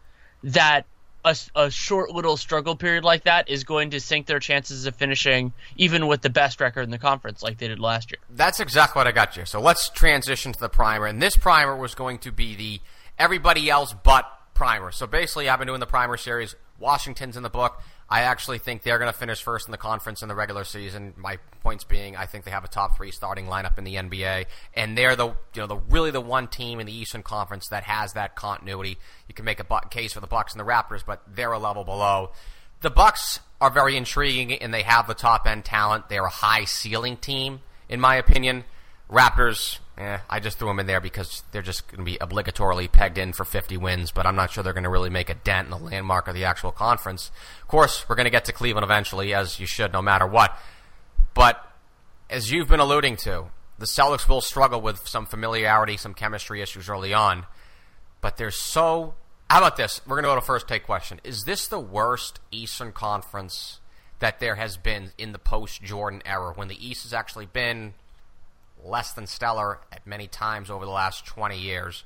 that 0.43 0.85
a, 1.23 1.35
a 1.55 1.69
short 1.69 2.11
little 2.11 2.37
struggle 2.37 2.75
period 2.75 3.03
like 3.03 3.25
that 3.25 3.49
is 3.49 3.63
going 3.63 3.91
to 3.91 3.99
sink 3.99 4.25
their 4.25 4.39
chances 4.39 4.85
of 4.85 4.95
finishing 4.95 5.53
even 5.77 6.07
with 6.07 6.21
the 6.21 6.29
best 6.29 6.59
record 6.59 6.81
in 6.81 6.89
the 6.89 6.97
conference 6.97 7.43
like 7.43 7.57
they 7.57 7.67
did 7.67 7.79
last 7.79 8.11
year. 8.11 8.19
That's 8.29 8.59
exactly 8.59 8.99
what 8.99 9.07
I 9.07 9.11
got 9.11 9.37
you. 9.37 9.45
So 9.45 9.61
let's 9.61 9.89
transition 9.89 10.51
to 10.53 10.59
the 10.59 10.69
primer. 10.69 11.05
And 11.05 11.21
this 11.21 11.35
primer 11.35 11.75
was 11.75 11.93
going 11.93 12.17
to 12.19 12.31
be 12.31 12.55
the 12.55 12.79
everybody 13.19 13.69
else 13.69 13.93
but 14.03 14.25
primer. 14.61 14.91
So 14.91 15.07
basically, 15.07 15.49
I've 15.49 15.57
been 15.57 15.67
doing 15.67 15.79
the 15.79 15.87
primer 15.87 16.17
series. 16.17 16.55
Washington's 16.77 17.35
in 17.35 17.41
the 17.41 17.49
book. 17.49 17.81
I 18.07 18.21
actually 18.21 18.59
think 18.59 18.83
they're 18.83 18.99
going 18.99 19.11
to 19.11 19.17
finish 19.17 19.41
first 19.41 19.67
in 19.67 19.71
the 19.71 19.77
conference 19.79 20.21
in 20.21 20.29
the 20.29 20.35
regular 20.35 20.65
season. 20.65 21.15
My 21.17 21.39
points 21.61 21.83
being, 21.83 22.15
I 22.15 22.27
think 22.27 22.45
they 22.45 22.51
have 22.51 22.63
a 22.63 22.67
top 22.67 22.95
three 22.95 23.09
starting 23.09 23.47
lineup 23.47 23.79
in 23.79 23.85
the 23.85 23.95
NBA, 23.95 24.45
and 24.75 24.95
they're 24.95 25.15
the 25.15 25.29
you 25.29 25.61
know 25.61 25.65
the 25.65 25.77
really 25.89 26.11
the 26.11 26.21
one 26.21 26.47
team 26.47 26.79
in 26.79 26.85
the 26.85 26.93
Eastern 26.93 27.23
Conference 27.23 27.69
that 27.69 27.85
has 27.85 28.13
that 28.13 28.35
continuity. 28.35 28.99
You 29.27 29.33
can 29.33 29.45
make 29.45 29.59
a 29.59 29.81
case 29.89 30.13
for 30.13 30.19
the 30.19 30.27
Bucks 30.27 30.53
and 30.53 30.59
the 30.59 30.65
Raptors, 30.65 31.03
but 31.03 31.23
they're 31.27 31.53
a 31.53 31.57
level 31.57 31.83
below. 31.83 32.29
The 32.81 32.91
Bucks 32.91 33.39
are 33.59 33.71
very 33.71 33.97
intriguing, 33.97 34.53
and 34.53 34.71
they 34.71 34.83
have 34.83 35.07
the 35.07 35.15
top 35.15 35.47
end 35.47 35.65
talent. 35.65 36.07
They're 36.07 36.25
a 36.25 36.29
high 36.29 36.65
ceiling 36.65 37.17
team, 37.17 37.61
in 37.89 37.99
my 37.99 38.15
opinion. 38.15 38.65
Raptors, 39.09 39.79
I 40.29 40.39
just 40.39 40.57
threw 40.57 40.67
them 40.67 40.79
in 40.79 40.87
there 40.87 41.01
because 41.01 41.43
they're 41.51 41.61
just 41.61 41.87
going 41.87 41.99
to 41.99 42.03
be 42.03 42.17
obligatorily 42.17 42.91
pegged 42.91 43.17
in 43.17 43.33
for 43.33 43.45
50 43.45 43.77
wins, 43.77 44.11
but 44.11 44.25
I'm 44.25 44.35
not 44.35 44.51
sure 44.51 44.63
they're 44.63 44.73
going 44.73 44.83
to 44.83 44.89
really 44.89 45.09
make 45.09 45.29
a 45.29 45.35
dent 45.35 45.67
in 45.67 45.71
the 45.71 45.77
landmark 45.77 46.27
of 46.27 46.35
the 46.35 46.45
actual 46.45 46.71
conference. 46.71 47.31
Of 47.61 47.67
course, 47.67 48.07
we're 48.07 48.15
going 48.15 48.25
to 48.25 48.31
get 48.31 48.45
to 48.45 48.53
Cleveland 48.53 48.83
eventually, 48.83 49.33
as 49.33 49.59
you 49.59 49.65
should, 49.65 49.91
no 49.93 50.01
matter 50.01 50.25
what. 50.25 50.57
But 51.33 51.65
as 52.29 52.51
you've 52.51 52.67
been 52.67 52.79
alluding 52.79 53.17
to, 53.17 53.45
the 53.77 53.85
Celtics 53.85 54.29
will 54.29 54.41
struggle 54.41 54.81
with 54.81 55.07
some 55.07 55.25
familiarity, 55.25 55.97
some 55.97 56.13
chemistry 56.13 56.61
issues 56.61 56.87
early 56.87 57.13
on. 57.13 57.45
But 58.21 58.37
they're 58.37 58.51
so. 58.51 59.15
How 59.49 59.57
about 59.57 59.75
this? 59.75 60.01
We're 60.05 60.15
going 60.15 60.23
to 60.23 60.29
go 60.29 60.35
to 60.35 60.41
first 60.41 60.67
take 60.67 60.85
question. 60.85 61.19
Is 61.23 61.43
this 61.43 61.67
the 61.67 61.79
worst 61.79 62.39
Eastern 62.51 62.91
Conference 62.91 63.79
that 64.19 64.39
there 64.39 64.55
has 64.55 64.77
been 64.77 65.11
in 65.17 65.31
the 65.33 65.39
post 65.39 65.81
Jordan 65.81 66.21
era 66.25 66.53
when 66.55 66.67
the 66.67 66.87
East 66.87 67.03
has 67.03 67.13
actually 67.13 67.47
been 67.47 67.93
less 68.83 69.13
than 69.13 69.27
stellar 69.27 69.79
at 69.91 70.05
many 70.05 70.27
times 70.27 70.69
over 70.69 70.85
the 70.85 70.91
last 70.91 71.25
20 71.25 71.59
years? 71.59 72.03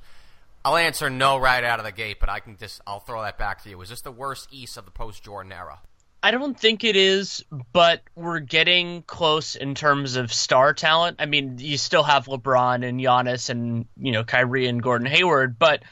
I'll 0.64 0.76
answer 0.76 1.08
no 1.08 1.38
right 1.38 1.62
out 1.62 1.78
of 1.78 1.84
the 1.84 1.92
gate, 1.92 2.18
but 2.18 2.28
I 2.28 2.40
can 2.40 2.56
just 2.56 2.80
I'll 2.86 3.00
throw 3.00 3.22
that 3.22 3.38
back 3.38 3.62
to 3.62 3.70
you. 3.70 3.80
Is 3.82 3.88
this 3.88 4.00
the 4.00 4.10
worst 4.10 4.48
East 4.50 4.76
of 4.76 4.84
the 4.84 4.90
post 4.90 5.22
Jordan 5.22 5.52
era? 5.52 5.78
I 6.22 6.32
don't 6.32 6.58
think 6.58 6.82
it 6.82 6.96
is, 6.96 7.44
but 7.72 8.02
we're 8.16 8.40
getting 8.40 9.02
close 9.02 9.54
in 9.54 9.76
terms 9.76 10.16
of 10.16 10.32
star 10.32 10.74
talent. 10.74 11.18
I 11.20 11.26
mean, 11.26 11.58
you 11.58 11.78
still 11.78 12.02
have 12.02 12.26
LeBron 12.26 12.84
and 12.84 12.98
Giannis 12.98 13.48
and 13.48 13.86
you 13.96 14.10
know 14.10 14.24
Kyrie 14.24 14.66
and 14.66 14.82
Gordon 14.82 15.06
Hayward, 15.06 15.56
but 15.56 15.84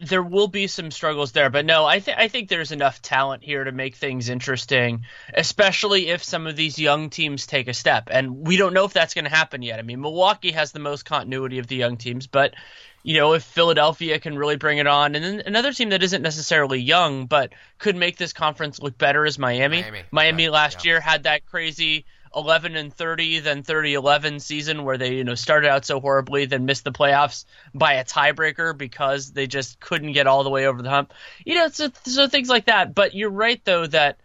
there 0.00 0.22
will 0.22 0.48
be 0.48 0.66
some 0.66 0.90
struggles 0.90 1.32
there. 1.32 1.50
But 1.50 1.66
no, 1.66 1.84
I 1.84 2.00
think 2.00 2.18
I 2.18 2.28
think 2.28 2.48
there's 2.48 2.72
enough 2.72 3.02
talent 3.02 3.42
here 3.42 3.64
to 3.64 3.72
make 3.72 3.96
things 3.96 4.28
interesting, 4.28 5.04
especially 5.34 6.08
if 6.08 6.22
some 6.22 6.46
of 6.46 6.56
these 6.56 6.78
young 6.78 7.10
teams 7.10 7.46
take 7.46 7.68
a 7.68 7.74
step. 7.74 8.08
And 8.10 8.46
we 8.46 8.56
don't 8.56 8.74
know 8.74 8.84
if 8.84 8.92
that's 8.92 9.14
going 9.14 9.24
to 9.24 9.30
happen 9.30 9.62
yet. 9.62 9.78
I 9.78 9.82
mean, 9.82 10.00
Milwaukee 10.00 10.52
has 10.52 10.72
the 10.72 10.78
most 10.78 11.04
continuity 11.04 11.58
of 11.58 11.66
the 11.66 11.76
young 11.76 11.96
teams, 11.96 12.26
but 12.26 12.54
you 13.02 13.16
know, 13.16 13.32
if 13.32 13.42
Philadelphia 13.42 14.18
can 14.18 14.36
really 14.36 14.56
bring 14.56 14.78
it 14.78 14.86
on, 14.86 15.14
and 15.14 15.24
then 15.24 15.42
another 15.46 15.72
team 15.72 15.90
that 15.90 16.02
isn't 16.02 16.22
necessarily 16.22 16.80
young 16.80 17.26
but 17.26 17.52
could 17.78 17.96
make 17.96 18.16
this 18.16 18.32
conference 18.32 18.80
look 18.80 18.98
better 18.98 19.24
is 19.24 19.38
Miami. 19.38 19.82
Miami, 19.82 20.02
Miami 20.10 20.46
right, 20.46 20.52
last 20.52 20.84
yeah. 20.84 20.92
year 20.92 21.00
had 21.00 21.22
that 21.24 21.46
crazy 21.46 22.04
11 22.34 22.76
and 22.76 22.92
30, 22.92 23.40
then 23.40 23.62
30 23.62 23.94
11 23.94 24.40
season 24.40 24.84
where 24.84 24.98
they 24.98 25.14
you 25.14 25.24
know 25.24 25.34
started 25.34 25.68
out 25.68 25.84
so 25.84 26.00
horribly, 26.00 26.46
then 26.46 26.66
missed 26.66 26.84
the 26.84 26.92
playoffs 26.92 27.44
by 27.74 27.94
a 27.94 28.04
tiebreaker 28.04 28.76
because 28.76 29.32
they 29.32 29.46
just 29.46 29.80
couldn't 29.80 30.12
get 30.12 30.26
all 30.26 30.44
the 30.44 30.50
way 30.50 30.66
over 30.66 30.82
the 30.82 30.90
hump. 30.90 31.12
You 31.44 31.56
know, 31.56 31.68
so, 31.68 31.88
so 32.04 32.28
things 32.28 32.48
like 32.48 32.66
that. 32.66 32.94
But 32.94 33.14
you're 33.14 33.30
right 33.30 33.60
though 33.64 33.86
that 33.86 34.18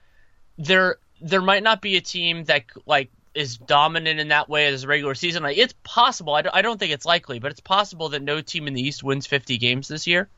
there 0.57 0.97
there 1.21 1.41
might 1.41 1.63
not 1.63 1.81
be 1.81 1.95
a 1.95 2.01
team 2.01 2.43
that 2.45 2.65
like 2.85 3.11
is 3.33 3.57
dominant 3.57 4.19
in 4.19 4.27
that 4.27 4.49
way 4.49 4.67
as 4.67 4.83
a 4.83 4.87
regular 4.87 5.15
season. 5.15 5.43
Like 5.43 5.57
it's 5.57 5.73
possible. 5.83 6.33
I 6.33 6.43
don't, 6.43 6.55
I 6.55 6.61
don't 6.61 6.79
think 6.79 6.93
it's 6.93 7.05
likely, 7.05 7.39
but 7.39 7.51
it's 7.51 7.61
possible 7.61 8.09
that 8.09 8.21
no 8.21 8.41
team 8.41 8.67
in 8.67 8.73
the 8.73 8.81
East 8.81 9.03
wins 9.03 9.25
50 9.25 9.57
games 9.57 9.87
this 9.87 10.07
year. 10.07 10.29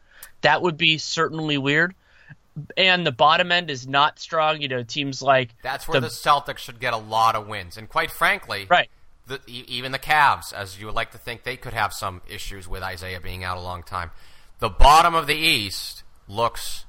That 0.42 0.62
would 0.62 0.78
be 0.78 0.98
certainly 0.98 1.58
weird. 1.58 1.96
And 2.78 3.06
the 3.06 3.12
bottom 3.12 3.52
end 3.52 3.70
is 3.70 3.88
not 3.88 4.20
strong. 4.20 4.62
You 4.62 4.68
know, 4.68 4.84
teams 4.84 5.22
like 5.22 5.50
That's 5.62 5.88
where 5.88 6.00
the, 6.00 6.08
Celtics 6.08 6.60
should 6.60 6.80
get 6.80 6.94
a 6.94 6.98
lot 6.98 7.36
of 7.36 7.48
wins. 7.48 7.78
And 7.78 7.90
quite 7.90 8.12
frankly, 8.12 8.68
right. 8.70 8.90
the, 9.28 9.40
even 9.48 9.92
the 9.92 10.00
Cavs, 10.00 10.54
as 10.54 10.80
you 10.80 10.86
would 10.86 10.96
like 10.96 11.12
to 11.12 11.18
think, 11.18 11.44
they 11.44 11.58
could 11.58 11.74
have 11.74 11.94
some 11.94 12.22
issues 12.30 12.68
with 12.68 12.84
Isaiah 12.84 13.20
being 13.20 13.44
out 13.44 13.58
a 13.58 13.62
long 13.62 13.84
time. 13.84 14.12
The 14.60 14.70
bottom 14.70 15.16
of 15.16 15.28
the 15.28 15.36
East 15.36 16.04
looks 16.28 16.86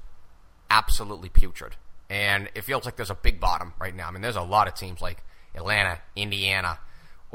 absolutely 0.71 1.29
putrid. 1.29 1.77
And 2.09 2.49
it 2.55 2.63
feels 2.63 2.85
like 2.85 2.97
there's 2.97 3.11
a 3.11 3.17
big 3.17 3.41
bottom 3.41 3.75
right 3.81 3.95
now. 3.95 4.09
I 4.09 4.13
mean, 4.13 4.23
there's 4.23 4.37
a 4.37 4.43
lot 4.43 4.69
of 4.69 4.75
teams 4.75 5.01
like 5.01 5.25
Atlanta, 5.55 5.99
Indiana, 6.15 6.79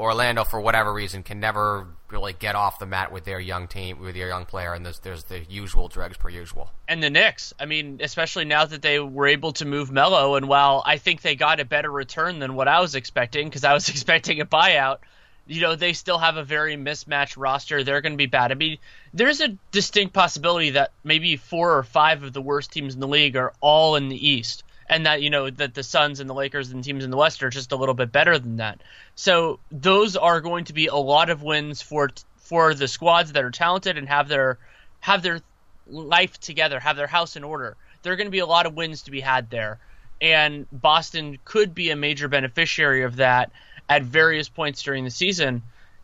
Orlando, 0.02 0.44
for 0.44 0.60
whatever 0.60 0.92
reason, 0.92 1.22
can 1.22 1.40
never 1.40 1.86
really 2.10 2.32
get 2.32 2.54
off 2.54 2.78
the 2.78 2.86
mat 2.86 3.12
with 3.12 3.24
their 3.24 3.40
young 3.40 3.68
team, 3.68 4.00
with 4.00 4.14
their 4.14 4.28
young 4.28 4.44
player, 4.44 4.74
and 4.74 4.84
there's, 4.84 4.98
there's 4.98 5.24
the 5.24 5.40
usual 5.48 5.88
dregs 5.88 6.16
per 6.16 6.28
usual. 6.28 6.70
and 6.88 7.02
the 7.02 7.08
Knicks. 7.08 7.54
I 7.58 7.66
mean, 7.66 8.00
especially 8.02 8.44
now 8.44 8.66
that 8.66 8.82
they 8.82 8.98
were 8.98 9.28
able 9.28 9.52
to 9.54 9.64
move 9.64 9.90
Melo, 9.90 10.34
and 10.34 10.48
while 10.48 10.82
I 10.84 10.98
think 10.98 11.22
they 11.22 11.36
got 11.36 11.60
a 11.60 11.64
better 11.64 11.90
return 11.90 12.40
than 12.40 12.54
what 12.54 12.68
I 12.68 12.80
was 12.80 12.94
expecting, 12.94 13.48
because 13.48 13.64
I 13.64 13.72
was 13.72 13.88
expecting 13.94 14.40
a 14.40 14.46
buyout, 14.46 14.98
you 15.46 15.60
know, 15.60 15.74
they 15.74 15.92
still 15.92 16.18
have 16.18 16.36
a 16.36 16.44
very 16.44 16.76
mismatched 16.76 17.36
roster. 17.36 17.82
They're 17.82 18.00
going 18.00 18.12
to 18.12 18.18
be 18.18 18.26
bad. 18.26 18.52
I 18.52 18.54
mean, 18.54 18.78
there's 19.12 19.40
a 19.40 19.56
distinct 19.70 20.14
possibility 20.14 20.70
that 20.70 20.92
maybe 21.04 21.36
four 21.36 21.76
or 21.78 21.82
five 21.82 22.22
of 22.22 22.32
the 22.32 22.42
worst 22.42 22.72
teams 22.72 22.94
in 22.94 23.00
the 23.00 23.08
league 23.08 23.36
are 23.36 23.52
all 23.60 23.96
in 23.96 24.08
the 24.08 24.28
East. 24.28 24.62
And 24.88 25.06
that 25.06 25.22
you 25.22 25.30
know 25.30 25.48
that 25.50 25.74
the 25.74 25.82
Suns 25.82 26.20
and 26.20 26.28
the 26.28 26.34
Lakers 26.34 26.70
and 26.70 26.82
teams 26.82 27.04
in 27.04 27.10
the 27.10 27.16
West 27.16 27.42
are 27.42 27.50
just 27.50 27.72
a 27.72 27.76
little 27.76 27.94
bit 27.94 28.12
better 28.12 28.38
than 28.38 28.56
that. 28.56 28.80
So 29.14 29.58
those 29.70 30.16
are 30.16 30.40
going 30.40 30.64
to 30.66 30.72
be 30.72 30.86
a 30.86 30.96
lot 30.96 31.30
of 31.30 31.42
wins 31.42 31.82
for 31.82 32.10
for 32.36 32.74
the 32.74 32.88
squads 32.88 33.32
that 33.32 33.44
are 33.44 33.50
talented 33.50 33.96
and 33.96 34.08
have 34.08 34.28
their 34.28 34.58
have 35.00 35.22
their 35.22 35.40
life 35.86 36.38
together, 36.40 36.78
have 36.80 36.96
their 36.96 37.06
house 37.06 37.36
in 37.36 37.44
order. 37.44 37.76
There 38.02 38.12
are 38.12 38.16
going 38.16 38.26
to 38.26 38.32
be 38.32 38.40
a 38.40 38.46
lot 38.46 38.66
of 38.66 38.74
wins 38.74 39.02
to 39.02 39.10
be 39.10 39.20
had 39.20 39.50
there. 39.50 39.78
And 40.20 40.66
Boston 40.70 41.38
could 41.44 41.74
be 41.74 41.90
a 41.90 41.96
major 41.96 42.28
beneficiary 42.28 43.02
of 43.02 43.16
that 43.16 43.50
at 43.88 44.02
various 44.02 44.48
points 44.48 44.82
during 44.82 45.04
the 45.04 45.10
season. 45.10 45.62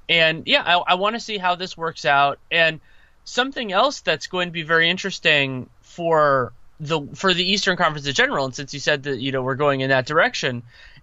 And 0.09 0.45
yeah, 0.47 0.63
I, 0.65 0.93
I 0.93 0.95
want 0.95 1.15
to 1.15 1.21
see 1.21 1.39
how 1.39 1.55
this 1.55 1.77
works 1.77 2.05
out. 2.05 2.39
And 2.51 2.81
something 3.25 3.73
else 3.73 4.01
that's 4.01 4.27
going 4.27 4.49
to 4.49 4.53
be 4.53 4.63
very 4.63 4.91
interesting 4.91 5.69
for 5.83 6.53
the 6.81 7.01
for 7.15 7.35
the 7.35 7.45
Eastern 7.45 7.77
Conference 7.77 8.07
in 8.07 8.15
general, 8.15 8.45
and 8.45 8.55
since 8.55 8.73
you 8.75 8.81
said 8.81 9.05
that 9.05 9.19
you 9.21 9.33
know 9.33 9.43
we're 9.43 9.55
going 9.55 9.81
in 9.81 9.91
that 9.91 10.07
direction, 10.07 10.63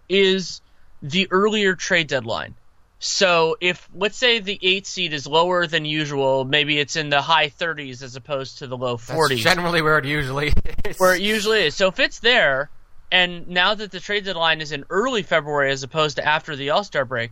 is 0.10 0.62
the 1.02 1.28
earlier 1.32 1.76
trade 1.76 2.08
deadline. 2.08 2.56
So 3.00 3.58
if 3.60 3.88
let's 3.94 4.18
say 4.18 4.40
the 4.40 4.58
eight 4.62 4.88
seed 4.88 5.14
is 5.14 5.28
lower 5.28 5.68
than 5.68 5.86
usual, 5.86 6.46
maybe 6.46 6.80
it's 6.80 6.96
in 6.96 7.10
the 7.10 7.22
high 7.22 7.50
30s 7.50 8.02
as 8.02 8.16
opposed 8.16 8.60
to 8.60 8.68
the 8.68 8.78
low 8.78 8.98
40s, 8.98 9.30
That's 9.30 9.42
generally 9.42 9.82
where 9.82 9.98
it 9.98 10.06
usually 10.06 10.54
is. 10.86 10.98
where 10.98 11.14
it 11.14 11.22
usually 11.22 11.66
is. 11.68 11.76
So 11.76 11.88
if 11.88 12.00
it's 12.00 12.20
there, 12.20 12.70
and 13.12 13.48
now 13.50 13.76
that 13.76 13.92
the 13.92 14.00
trade 14.00 14.26
deadline 14.26 14.62
is 14.62 14.72
in 14.72 14.86
early 14.90 15.24
February 15.24 15.72
as 15.72 15.84
opposed 15.84 16.16
to 16.18 16.26
after 16.26 16.56
the 16.56 16.70
All 16.72 16.84
Star 16.84 17.06
break, 17.06 17.32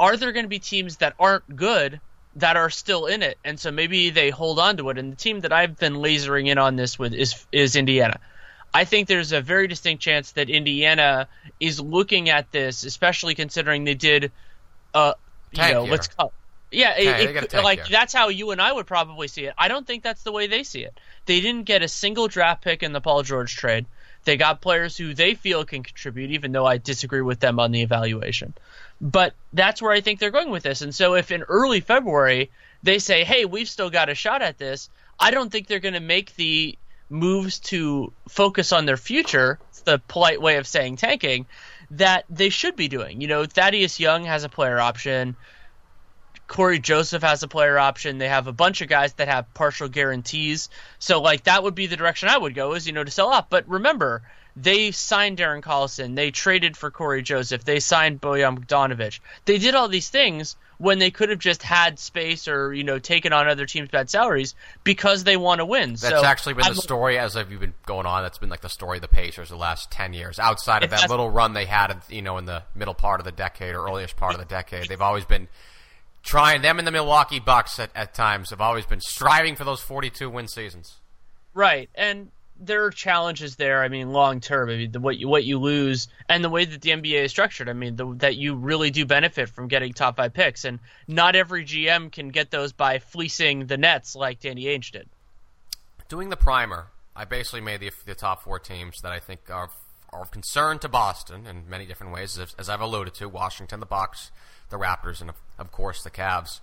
are 0.00 0.16
there 0.16 0.32
going 0.32 0.44
to 0.44 0.48
be 0.50 0.58
teams 0.58 0.96
that 0.96 1.14
aren't 1.18 1.56
good 1.56 2.00
that 2.36 2.56
are 2.56 2.70
still 2.70 3.06
in 3.06 3.22
it? 3.22 3.38
And 3.44 3.58
so 3.58 3.70
maybe 3.70 4.10
they 4.10 4.30
hold 4.30 4.58
on 4.58 4.76
to 4.78 4.90
it. 4.90 4.98
And 4.98 5.12
the 5.12 5.16
team 5.16 5.40
that 5.40 5.52
I've 5.52 5.76
been 5.78 5.94
lasering 5.94 6.48
in 6.48 6.58
on 6.58 6.76
this 6.76 6.98
with 6.98 7.12
is 7.14 7.46
is 7.52 7.76
Indiana. 7.76 8.18
I 8.74 8.84
think 8.84 9.08
there's 9.08 9.32
a 9.32 9.40
very 9.40 9.68
distinct 9.68 10.02
chance 10.02 10.32
that 10.32 10.50
Indiana 10.50 11.28
is 11.60 11.80
looking 11.80 12.28
at 12.28 12.52
this, 12.52 12.84
especially 12.84 13.34
considering 13.34 13.84
they 13.84 13.94
did, 13.94 14.32
uh, 14.92 15.14
you 15.52 15.56
Tank 15.58 15.74
know, 15.74 15.82
year. 15.84 15.90
let's 15.92 16.08
call. 16.08 16.32
Yeah, 16.70 16.94
it- 16.98 17.04
Tank- 17.04 17.16
it 17.22 17.26
they 17.26 17.32
got 17.32 17.38
a 17.38 17.40
could- 17.42 17.50
tank 17.50 17.64
like 17.64 17.78
year. 17.78 17.86
that's 17.90 18.12
how 18.12 18.28
you 18.28 18.50
and 18.50 18.60
I 18.60 18.70
would 18.72 18.86
probably 18.86 19.28
see 19.28 19.44
it. 19.46 19.54
I 19.56 19.68
don't 19.68 19.86
think 19.86 20.02
that's 20.02 20.24
the 20.24 20.32
way 20.32 20.46
they 20.46 20.62
see 20.62 20.82
it. 20.84 20.98
They 21.24 21.40
didn't 21.40 21.62
get 21.64 21.82
a 21.82 21.88
single 21.88 22.28
draft 22.28 22.62
pick 22.62 22.82
in 22.82 22.92
the 22.92 23.00
Paul 23.00 23.22
George 23.22 23.56
trade. 23.56 23.86
They 24.24 24.36
got 24.36 24.60
players 24.60 24.96
who 24.96 25.14
they 25.14 25.34
feel 25.34 25.64
can 25.64 25.84
contribute, 25.84 26.32
even 26.32 26.50
though 26.52 26.66
I 26.66 26.78
disagree 26.78 27.22
with 27.22 27.38
them 27.40 27.60
on 27.60 27.70
the 27.70 27.80
evaluation. 27.82 28.52
But 29.00 29.34
that's 29.52 29.82
where 29.82 29.92
I 29.92 30.00
think 30.00 30.20
they're 30.20 30.30
going 30.30 30.50
with 30.50 30.62
this. 30.62 30.80
And 30.82 30.94
so 30.94 31.14
if 31.14 31.30
in 31.30 31.42
early 31.42 31.80
February 31.80 32.50
they 32.82 32.98
say, 32.98 33.24
hey, 33.24 33.44
we've 33.44 33.68
still 33.68 33.90
got 33.90 34.08
a 34.08 34.14
shot 34.14 34.42
at 34.42 34.58
this, 34.58 34.88
I 35.18 35.30
don't 35.30 35.50
think 35.50 35.66
they're 35.66 35.80
going 35.80 35.94
to 35.94 36.00
make 36.00 36.34
the 36.36 36.78
moves 37.08 37.60
to 37.60 38.12
focus 38.28 38.72
on 38.72 38.86
their 38.86 38.96
future. 38.96 39.58
It's 39.70 39.82
the 39.82 40.00
polite 40.08 40.40
way 40.40 40.56
of 40.56 40.66
saying 40.66 40.96
tanking 40.96 41.46
that 41.92 42.24
they 42.28 42.48
should 42.48 42.76
be 42.76 42.88
doing. 42.88 43.20
You 43.20 43.28
know, 43.28 43.44
Thaddeus 43.44 44.00
Young 44.00 44.24
has 44.24 44.44
a 44.44 44.48
player 44.48 44.78
option. 44.78 45.36
Cory 46.48 46.78
Joseph 46.78 47.22
has 47.22 47.42
a 47.42 47.48
player 47.48 47.78
option. 47.78 48.18
They 48.18 48.28
have 48.28 48.46
a 48.46 48.52
bunch 48.52 48.80
of 48.80 48.88
guys 48.88 49.12
that 49.14 49.28
have 49.28 49.52
partial 49.54 49.88
guarantees. 49.88 50.68
So 50.98 51.20
like 51.20 51.44
that 51.44 51.62
would 51.62 51.74
be 51.74 51.86
the 51.86 51.96
direction 51.96 52.28
I 52.28 52.38
would 52.38 52.54
go 52.54 52.74
is, 52.74 52.86
you 52.86 52.92
know, 52.92 53.04
to 53.04 53.10
sell 53.10 53.28
off. 53.28 53.50
But 53.50 53.68
remember, 53.68 54.22
they 54.56 54.90
signed 54.90 55.38
Darren 55.38 55.62
Collison. 55.62 56.16
They 56.16 56.30
traded 56.30 56.76
for 56.76 56.90
Cory 56.90 57.22
Joseph. 57.22 57.64
They 57.64 57.78
signed 57.78 58.20
Bojan 58.20 58.58
Bogdanovic. 58.58 59.20
They 59.44 59.58
did 59.58 59.74
all 59.74 59.88
these 59.88 60.08
things 60.08 60.56
when 60.78 60.98
they 60.98 61.10
could 61.10 61.28
have 61.28 61.38
just 61.38 61.62
had 61.62 61.98
space 61.98 62.48
or, 62.48 62.72
you 62.72 62.84
know, 62.84 62.98
taken 62.98 63.32
on 63.32 63.48
other 63.48 63.66
teams' 63.66 63.88
bad 63.88 64.10
salaries 64.10 64.54
because 64.82 65.24
they 65.24 65.36
want 65.36 65.58
to 65.58 65.64
win. 65.64 65.90
That's 65.90 66.08
so 66.08 66.24
actually 66.24 66.54
been 66.54 66.64
I'm- 66.64 66.74
the 66.74 66.80
story 66.80 67.18
as 67.18 67.34
you've 67.34 67.60
been 67.60 67.74
going 67.84 68.06
on. 68.06 68.22
That's 68.22 68.38
been 68.38 68.48
like 68.48 68.60
the 68.62 68.68
story 68.68 68.98
of 68.98 69.02
the 69.02 69.08
Pacers 69.08 69.50
the 69.50 69.56
last 69.56 69.90
ten 69.90 70.12
years. 70.12 70.38
Outside 70.38 70.82
of 70.82 70.90
that 70.90 71.08
little 71.10 71.30
run 71.30 71.52
they 71.52 71.66
had, 71.66 71.94
you 72.08 72.22
know, 72.22 72.38
in 72.38 72.46
the 72.46 72.62
middle 72.74 72.94
part 72.94 73.20
of 73.20 73.24
the 73.24 73.32
decade 73.32 73.74
or 73.74 73.86
earliest 73.86 74.16
part 74.16 74.34
of 74.34 74.40
the 74.40 74.46
decade, 74.46 74.88
they've 74.88 75.00
always 75.00 75.24
been 75.24 75.48
trying. 76.22 76.62
Them 76.62 76.78
and 76.78 76.86
the 76.86 76.92
Milwaukee 76.92 77.40
Bucks 77.40 77.78
at, 77.78 77.90
at 77.94 78.14
times 78.14 78.50
have 78.50 78.60
always 78.60 78.86
been 78.86 79.00
striving 79.00 79.54
for 79.54 79.64
those 79.64 79.80
forty-two 79.80 80.28
win 80.30 80.48
seasons. 80.48 80.96
Right, 81.54 81.88
and 81.94 82.30
there 82.60 82.84
are 82.84 82.90
challenges 82.90 83.56
there. 83.56 83.82
I 83.82 83.88
mean, 83.88 84.12
long 84.12 84.40
term, 84.40 84.70
I 84.70 84.76
mean, 84.76 84.92
the, 84.92 85.00
what 85.00 85.18
you 85.18 85.28
what 85.28 85.44
you 85.44 85.58
lose 85.58 86.08
and 86.28 86.42
the 86.42 86.48
way 86.48 86.64
that 86.64 86.80
the 86.80 86.90
NBA 86.90 87.24
is 87.24 87.30
structured. 87.30 87.68
I 87.68 87.72
mean, 87.72 87.96
the, 87.96 88.14
that 88.16 88.36
you 88.36 88.54
really 88.54 88.90
do 88.90 89.04
benefit 89.04 89.48
from 89.48 89.68
getting 89.68 89.92
top 89.92 90.16
five 90.16 90.32
picks, 90.32 90.64
and 90.64 90.78
not 91.06 91.36
every 91.36 91.64
GM 91.64 92.10
can 92.10 92.28
get 92.28 92.50
those 92.50 92.72
by 92.72 92.98
fleecing 92.98 93.66
the 93.66 93.76
Nets 93.76 94.14
like 94.16 94.40
Danny 94.40 94.64
Ainge 94.64 94.90
did. 94.92 95.08
Doing 96.08 96.30
the 96.30 96.36
primer, 96.36 96.88
I 97.14 97.24
basically 97.24 97.60
made 97.60 97.80
the, 97.80 97.90
the 98.04 98.14
top 98.14 98.42
four 98.42 98.58
teams 98.58 99.00
that 99.02 99.12
I 99.12 99.18
think 99.18 99.50
are 99.50 99.70
are 100.10 100.22
of 100.22 100.30
concern 100.30 100.78
to 100.78 100.88
Boston 100.88 101.46
in 101.46 101.68
many 101.68 101.84
different 101.84 102.12
ways, 102.12 102.38
as, 102.38 102.54
as 102.58 102.68
I've 102.68 102.80
alluded 102.80 103.14
to: 103.14 103.28
Washington, 103.28 103.80
the 103.80 103.86
Bucks, 103.86 104.30
the 104.70 104.78
Raptors, 104.78 105.20
and 105.20 105.30
of, 105.30 105.36
of 105.58 105.72
course 105.72 106.02
the 106.02 106.10
Cavs. 106.10 106.60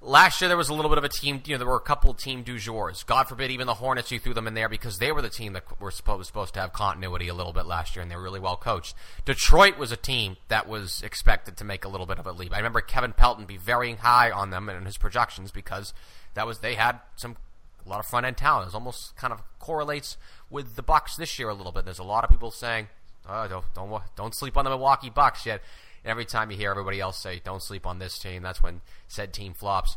Last 0.00 0.40
year 0.40 0.46
there 0.46 0.56
was 0.56 0.68
a 0.68 0.74
little 0.74 0.88
bit 0.90 0.98
of 0.98 1.04
a 1.04 1.08
team. 1.08 1.42
You 1.44 1.54
know, 1.54 1.58
there 1.58 1.66
were 1.66 1.76
a 1.76 1.80
couple 1.80 2.12
of 2.12 2.18
team 2.18 2.44
du 2.44 2.56
jours. 2.58 3.02
God 3.02 3.28
forbid, 3.28 3.50
even 3.50 3.66
the 3.66 3.74
Hornets, 3.74 4.12
you 4.12 4.20
threw 4.20 4.32
them 4.32 4.46
in 4.46 4.54
there 4.54 4.68
because 4.68 4.98
they 4.98 5.10
were 5.10 5.20
the 5.20 5.28
team 5.28 5.54
that 5.54 5.64
were 5.80 5.90
supposed 5.90 6.54
to 6.54 6.60
have 6.60 6.72
continuity 6.72 7.26
a 7.26 7.34
little 7.34 7.52
bit 7.52 7.66
last 7.66 7.96
year, 7.96 8.02
and 8.02 8.10
they 8.10 8.14
were 8.14 8.22
really 8.22 8.38
well 8.38 8.56
coached. 8.56 8.94
Detroit 9.24 9.76
was 9.76 9.90
a 9.90 9.96
team 9.96 10.36
that 10.46 10.68
was 10.68 11.02
expected 11.02 11.56
to 11.56 11.64
make 11.64 11.84
a 11.84 11.88
little 11.88 12.06
bit 12.06 12.20
of 12.20 12.26
a 12.26 12.32
leap. 12.32 12.54
I 12.54 12.58
remember 12.58 12.80
Kevin 12.80 13.12
Pelton 13.12 13.44
be 13.44 13.56
very 13.56 13.94
high 13.94 14.30
on 14.30 14.50
them 14.50 14.68
and 14.68 14.86
his 14.86 14.96
projections 14.96 15.50
because 15.50 15.92
that 16.34 16.46
was 16.46 16.60
they 16.60 16.74
had 16.74 17.00
some 17.16 17.36
a 17.84 17.88
lot 17.88 17.98
of 17.98 18.06
front 18.06 18.24
end 18.24 18.36
talent. 18.36 18.68
It 18.68 18.74
almost 18.74 19.16
kind 19.16 19.32
of 19.32 19.42
correlates 19.58 20.16
with 20.48 20.76
the 20.76 20.82
Bucks 20.82 21.16
this 21.16 21.38
year 21.38 21.48
a 21.48 21.54
little 21.54 21.72
bit. 21.72 21.84
There's 21.84 21.98
a 21.98 22.04
lot 22.04 22.22
of 22.22 22.30
people 22.30 22.52
saying, 22.52 22.86
"Oh, 23.28 23.48
don't 23.48 23.64
don't 23.74 24.02
don't 24.14 24.34
sleep 24.34 24.56
on 24.56 24.64
the 24.64 24.70
Milwaukee 24.70 25.10
Bucks 25.10 25.44
yet." 25.44 25.60
Every 26.04 26.24
time 26.24 26.50
you 26.50 26.56
hear 26.56 26.70
everybody 26.70 27.00
else 27.00 27.18
say, 27.18 27.40
"Don't 27.44 27.62
sleep 27.62 27.86
on 27.86 27.98
this 27.98 28.18
team," 28.18 28.42
that's 28.42 28.62
when 28.62 28.80
said 29.06 29.32
team 29.32 29.54
flops. 29.54 29.96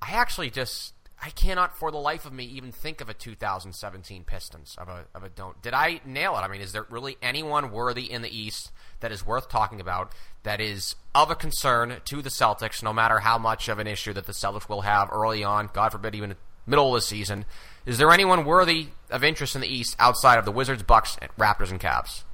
I 0.00 0.12
actually 0.12 0.50
just 0.50 0.94
I 1.24 1.30
cannot 1.30 1.78
for 1.78 1.92
the 1.92 1.98
life 1.98 2.26
of 2.26 2.32
me 2.32 2.44
even 2.46 2.72
think 2.72 3.00
of 3.00 3.08
a 3.08 3.14
2017 3.14 4.24
Pistons 4.24 4.74
of 4.76 4.88
a 4.88 5.04
of 5.14 5.22
a 5.22 5.28
don't. 5.28 5.62
Did 5.62 5.72
I 5.72 6.00
nail 6.04 6.36
it? 6.36 6.40
I 6.40 6.48
mean, 6.48 6.60
is 6.60 6.72
there 6.72 6.84
really 6.90 7.16
anyone 7.22 7.70
worthy 7.70 8.10
in 8.10 8.22
the 8.22 8.36
East 8.36 8.72
that 8.98 9.12
is 9.12 9.24
worth 9.24 9.48
talking 9.48 9.80
about 9.80 10.12
that 10.42 10.60
is 10.60 10.96
of 11.14 11.30
a 11.30 11.36
concern 11.36 12.00
to 12.06 12.22
the 12.22 12.28
Celtics, 12.28 12.82
no 12.82 12.92
matter 12.92 13.20
how 13.20 13.38
much 13.38 13.68
of 13.68 13.78
an 13.78 13.86
issue 13.86 14.12
that 14.14 14.26
the 14.26 14.32
Celtics 14.32 14.68
will 14.68 14.80
have 14.80 15.10
early 15.12 15.44
on, 15.44 15.70
God 15.72 15.92
forbid, 15.92 16.16
even 16.16 16.34
middle 16.66 16.88
of 16.92 17.00
the 17.00 17.06
season? 17.06 17.44
Is 17.86 17.98
there 17.98 18.10
anyone 18.10 18.44
worthy 18.44 18.88
of 19.08 19.22
interest 19.22 19.54
in 19.54 19.60
the 19.60 19.72
East 19.72 19.94
outside 20.00 20.40
of 20.40 20.44
the 20.44 20.52
Wizards, 20.52 20.82
Bucks, 20.82 21.16
Raptors, 21.38 21.70
and 21.70 21.80
Cavs? 21.80 22.24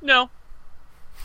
No, 0.00 0.30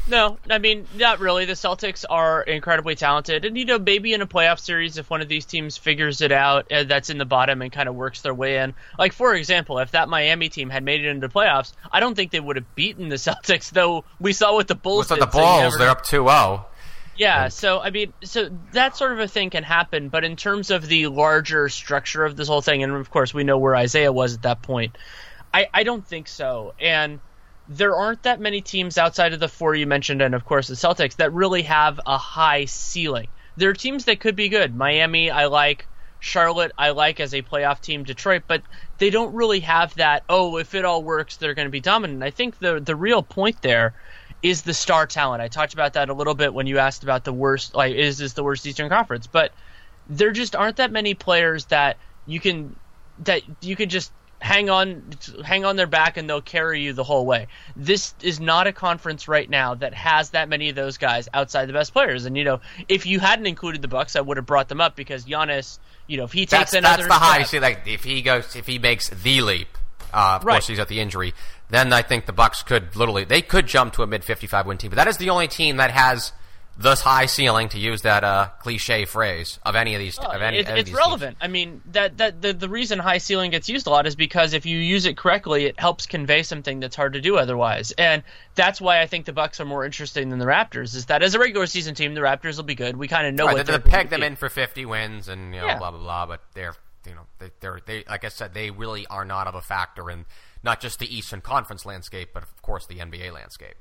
no, 0.08 0.38
I 0.50 0.58
mean 0.58 0.86
not 0.96 1.20
really. 1.20 1.46
The 1.46 1.54
Celtics 1.54 2.04
are 2.10 2.42
incredibly 2.42 2.96
talented, 2.96 3.46
and 3.46 3.58
you 3.58 3.66
know 3.66 3.80
maybe 3.80 4.14
in 4.14 4.22
a 4.22 4.28
playoff 4.28 4.60
series, 4.60 4.98
if 4.98 5.10
one 5.10 5.22
of 5.22 5.28
these 5.28 5.46
teams 5.46 5.78
figures 5.78 6.22
it 6.22 6.32
out, 6.32 6.72
uh, 6.72 6.84
that's 6.84 7.10
in 7.10 7.18
the 7.18 7.26
bottom 7.26 7.62
and 7.62 7.72
kind 7.72 7.88
of 7.88 7.96
works 7.96 8.22
their 8.22 8.34
way 8.34 8.58
in. 8.58 8.74
Like 9.00 9.14
for 9.14 9.34
example, 9.34 9.80
if 9.80 9.92
that 9.92 10.10
Miami 10.10 10.50
team 10.50 10.70
had 10.70 10.84
made 10.84 11.06
it 11.06 11.08
into 11.08 11.30
playoffs, 11.30 11.74
I 11.92 12.00
don't 12.00 12.16
think 12.16 12.32
they 12.32 12.40
would 12.40 12.58
have 12.58 12.76
beaten 12.76 13.10
the 13.10 13.16
Celtics. 13.18 13.70
Though 13.70 14.04
we 14.20 14.34
saw 14.34 14.54
what 14.54 14.68
the 14.68 14.76
Bulls. 14.76 15.08
Did, 15.08 15.22
the 15.22 15.28
Bulls, 15.28 15.74
so 15.74 15.80
they're 15.80 15.90
up 15.90 16.06
2-0. 16.06 16.66
Yeah, 17.16 17.50
so 17.50 17.80
I 17.80 17.92
mean, 17.92 18.12
so 18.24 18.50
that 18.72 18.98
sort 18.98 19.14
of 19.14 19.20
a 19.20 19.28
thing 19.28 19.52
can 19.52 19.64
happen, 19.64 20.10
but 20.10 20.24
in 20.24 20.36
terms 20.36 20.72
of 20.72 20.88
the 20.88 21.08
larger 21.08 21.70
structure 21.70 22.26
of 22.26 22.36
this 22.36 22.48
whole 22.48 22.62
thing, 22.62 22.84
and 22.84 22.92
of 22.94 23.12
course 23.12 23.34
we 23.34 23.44
know 23.44 23.60
where 23.60 23.76
Isaiah 23.76 24.12
was 24.12 24.34
at 24.34 24.42
that 24.42 24.62
point, 24.64 24.98
I, 25.54 25.68
I 25.74 25.84
don't 25.84 26.06
think 26.06 26.28
so. 26.28 26.74
And 26.80 27.20
there 27.68 27.96
aren't 27.96 28.24
that 28.24 28.40
many 28.40 28.62
teams 28.62 28.98
outside 28.98 29.34
of 29.34 29.40
the 29.40 29.48
four 29.48 29.76
you 29.76 29.88
mentioned, 29.88 30.22
and 30.22 30.36
of 30.36 30.46
course 30.46 30.68
the 30.68 30.76
Celtics, 30.76 31.16
that 31.18 31.34
really 31.34 31.64
have 31.64 32.00
a 32.06 32.18
high 32.18 32.66
ceiling. 32.66 33.28
There 33.56 33.70
are 33.70 33.74
teams 33.74 34.06
that 34.06 34.20
could 34.20 34.36
be 34.36 34.50
good. 34.50 34.76
Miami, 34.76 35.30
I 35.30 35.46
like. 35.46 35.88
Charlotte, 36.20 36.72
I 36.78 36.92
like 36.92 37.20
as 37.20 37.34
a 37.34 37.42
playoff 37.42 37.82
team. 37.82 38.06
Detroit, 38.06 38.44
but 38.48 38.62
they 38.98 39.10
don't 39.10 39.34
really 39.34 39.60
have 39.60 39.94
that. 39.96 40.24
Oh, 40.30 40.58
if 40.58 40.74
it 40.74 40.86
all 40.86 41.04
works, 41.04 41.36
they're 41.36 41.54
going 41.54 41.68
to 41.68 41.72
be 41.72 41.82
dominant. 41.82 42.24
I 42.24 42.30
think 42.30 42.60
the 42.60 42.80
the 42.80 42.96
real 42.96 43.22
point 43.22 43.62
there 43.62 43.94
is 44.42 44.62
the 44.62 44.74
star 44.74 45.06
talent. 45.06 45.42
I 45.42 45.50
talked 45.50 45.74
about 45.74 45.94
that 45.94 46.10
a 46.10 46.14
little 46.14 46.34
bit 46.34 46.54
when 46.54 46.66
you 46.66 46.80
asked 46.80 47.04
about 47.04 47.26
the 47.26 47.34
worst. 47.34 47.76
Like, 47.76 47.96
is 47.96 48.18
this 48.18 48.34
the 48.34 48.44
worst 48.44 48.66
Eastern 48.66 48.88
Conference? 48.88 49.28
But 49.28 49.52
there 50.08 50.32
just 50.32 50.56
aren't 50.56 50.78
that 50.78 50.92
many 50.92 51.14
players 51.14 51.66
that 51.66 51.98
you 52.26 52.40
can 52.40 52.76
that 53.20 53.42
you 53.62 53.76
can 53.76 53.90
just 53.90 54.12
hang 54.44 54.70
on 54.70 55.02
hang 55.46 55.64
on 55.64 55.78
their 55.78 55.88
back 55.88 56.18
and 56.18 56.30
they'll 56.30 56.42
carry 56.42 56.82
you 56.82 56.92
the 56.92 57.04
whole 57.04 57.26
way. 57.26 57.48
This 57.78 58.14
is 58.22 58.42
not 58.42 58.68
a 58.68 58.74
conference 58.74 59.30
right 59.30 59.50
now 59.50 59.76
that 59.76 59.94
has 59.94 60.32
that 60.32 60.50
many 60.50 60.68
of 60.68 60.76
those 60.76 60.98
guys 60.98 61.30
outside 61.34 61.68
the 61.68 61.74
best 61.74 61.94
players. 61.94 62.26
And 62.26 62.36
you 62.36 62.44
know, 62.44 62.60
if 62.90 63.06
you 63.06 63.22
hadn't 63.22 63.48
included 63.48 63.82
the 63.82 63.88
Bucks, 63.88 64.18
I 64.18 64.22
would 64.22 64.36
have 64.36 64.46
brought 64.46 64.68
them 64.68 64.82
up 64.82 64.98
because 64.98 65.24
Giannis, 65.24 65.80
you 66.08 66.18
know, 66.18 66.26
if 66.26 66.34
he 66.34 66.42
takes 66.42 66.72
that's, 66.72 66.74
another 66.74 67.04
that's 67.04 67.08
the 67.08 67.26
high. 67.26 67.44
See, 67.44 67.62
like 67.62 67.88
if 67.88 68.04
he 68.04 68.22
goes, 68.22 68.54
if 68.58 68.68
he 68.68 68.80
makes 68.80 69.08
the 69.10 69.40
leap, 69.40 69.78
uh, 70.14 70.40
of 70.40 70.44
Right. 70.46 70.56
course 70.56 70.68
he's 70.68 70.80
at 70.80 70.90
the 70.90 71.00
injury. 71.00 71.34
Then 71.70 71.94
I 71.94 72.02
think 72.02 72.26
the 72.26 72.34
Bucks 72.34 72.64
could 72.64 72.98
literally 72.98 73.24
they 73.24 73.42
could 73.42 73.66
jump 73.66 73.94
to 73.94 74.04
a 74.04 74.08
mid 74.08 74.26
fifty 74.26 74.46
five 74.46 74.66
win 74.66 74.78
team. 74.78 74.90
But 74.90 74.98
that 74.98 75.08
is 75.08 75.16
the 75.18 75.30
only 75.30 75.48
team 75.48 75.78
that 75.78 75.92
has 75.92 76.34
this 76.78 77.02
high 77.02 77.28
ceiling, 77.28 77.70
to 77.70 77.80
use 77.80 78.02
that 78.02 78.24
uh, 78.24 78.50
cliche 78.60 79.06
phrase, 79.06 79.60
of 79.64 79.76
any 79.76 79.94
of 79.94 80.00
these. 80.00 80.18
of 80.18 80.42
any, 80.42 80.58
it, 80.58 80.66
any 80.68 80.72
of 80.74 80.78
it's 80.80 80.90
these 80.90 80.98
relevant. 80.98 81.38
I 81.40 81.48
mean, 81.48 81.82
that 81.92 82.18
that 82.18 82.42
the, 82.42 82.54
the 82.54 82.68
reason 82.70 82.98
high 83.00 83.20
ceiling 83.20 83.52
gets 83.52 83.70
used 83.70 83.86
a 83.88 83.90
lot 83.92 84.08
is 84.08 84.16
because 84.16 84.54
if 84.54 84.66
you 84.66 84.78
use 84.78 85.06
it 85.06 85.16
correctly, 85.18 85.66
it 85.66 85.80
helps 85.80 86.06
convey 86.06 86.42
something 86.44 86.80
that's 86.80 86.96
hard 86.96 87.14
to 87.14 87.22
do 87.22 87.38
otherwise. 87.38 87.92
And 87.98 88.24
that's 88.56 88.82
why 88.82 89.02
I 89.02 89.06
think 89.08 89.26
the 89.26 89.34
Bucks 89.34 89.60
are 89.60 89.66
more 89.66 89.86
interesting 89.86 90.30
than 90.30 90.40
the 90.40 90.46
Raptors. 90.46 90.96
Is 90.96 91.06
that 91.08 91.22
as 91.24 91.36
a 91.36 91.40
regular 91.40 91.68
season 91.68 91.94
team, 91.96 92.14
the 92.16 92.22
Raptors 92.22 92.58
will 92.58 92.64
be 92.64 92.76
good. 92.76 92.98
We 92.98 93.08
kind 93.08 93.28
of 93.28 93.34
know 93.36 93.46
Right, 93.46 93.54
what 93.54 93.66
they, 93.66 93.72
they're 93.74 93.80
they 93.80 93.90
going 93.92 94.02
peg 94.04 94.10
them 94.10 94.22
be. 94.22 94.26
in 94.28 94.36
for 94.36 94.50
fifty 94.50 94.86
wins 94.86 95.28
and 95.28 95.54
you 95.54 95.62
know 95.62 95.68
Yeah. 95.68 95.78
blah 95.78 95.92
blah 95.92 96.00
blah. 96.00 96.26
But 96.26 96.42
they're 96.56 96.76
you 97.08 97.14
know 97.14 97.22
they, 97.40 97.52
they're 97.60 97.80
they 97.86 98.04
like 98.10 98.26
I 98.26 98.30
said 98.30 98.54
they 98.54 98.72
really 98.72 99.06
are 99.08 99.26
not 99.26 99.46
of 99.48 99.56
a 99.56 99.62
factor 99.62 100.10
in 100.10 100.26
not 100.64 100.80
just 100.82 100.98
the 101.00 101.16
Eastern 101.16 101.42
Conference 101.42 101.86
landscape, 101.86 102.30
but 102.34 102.42
of 102.44 102.62
course 102.62 102.86
the 102.88 102.98
NBA 103.00 103.32
landscape. 103.34 103.76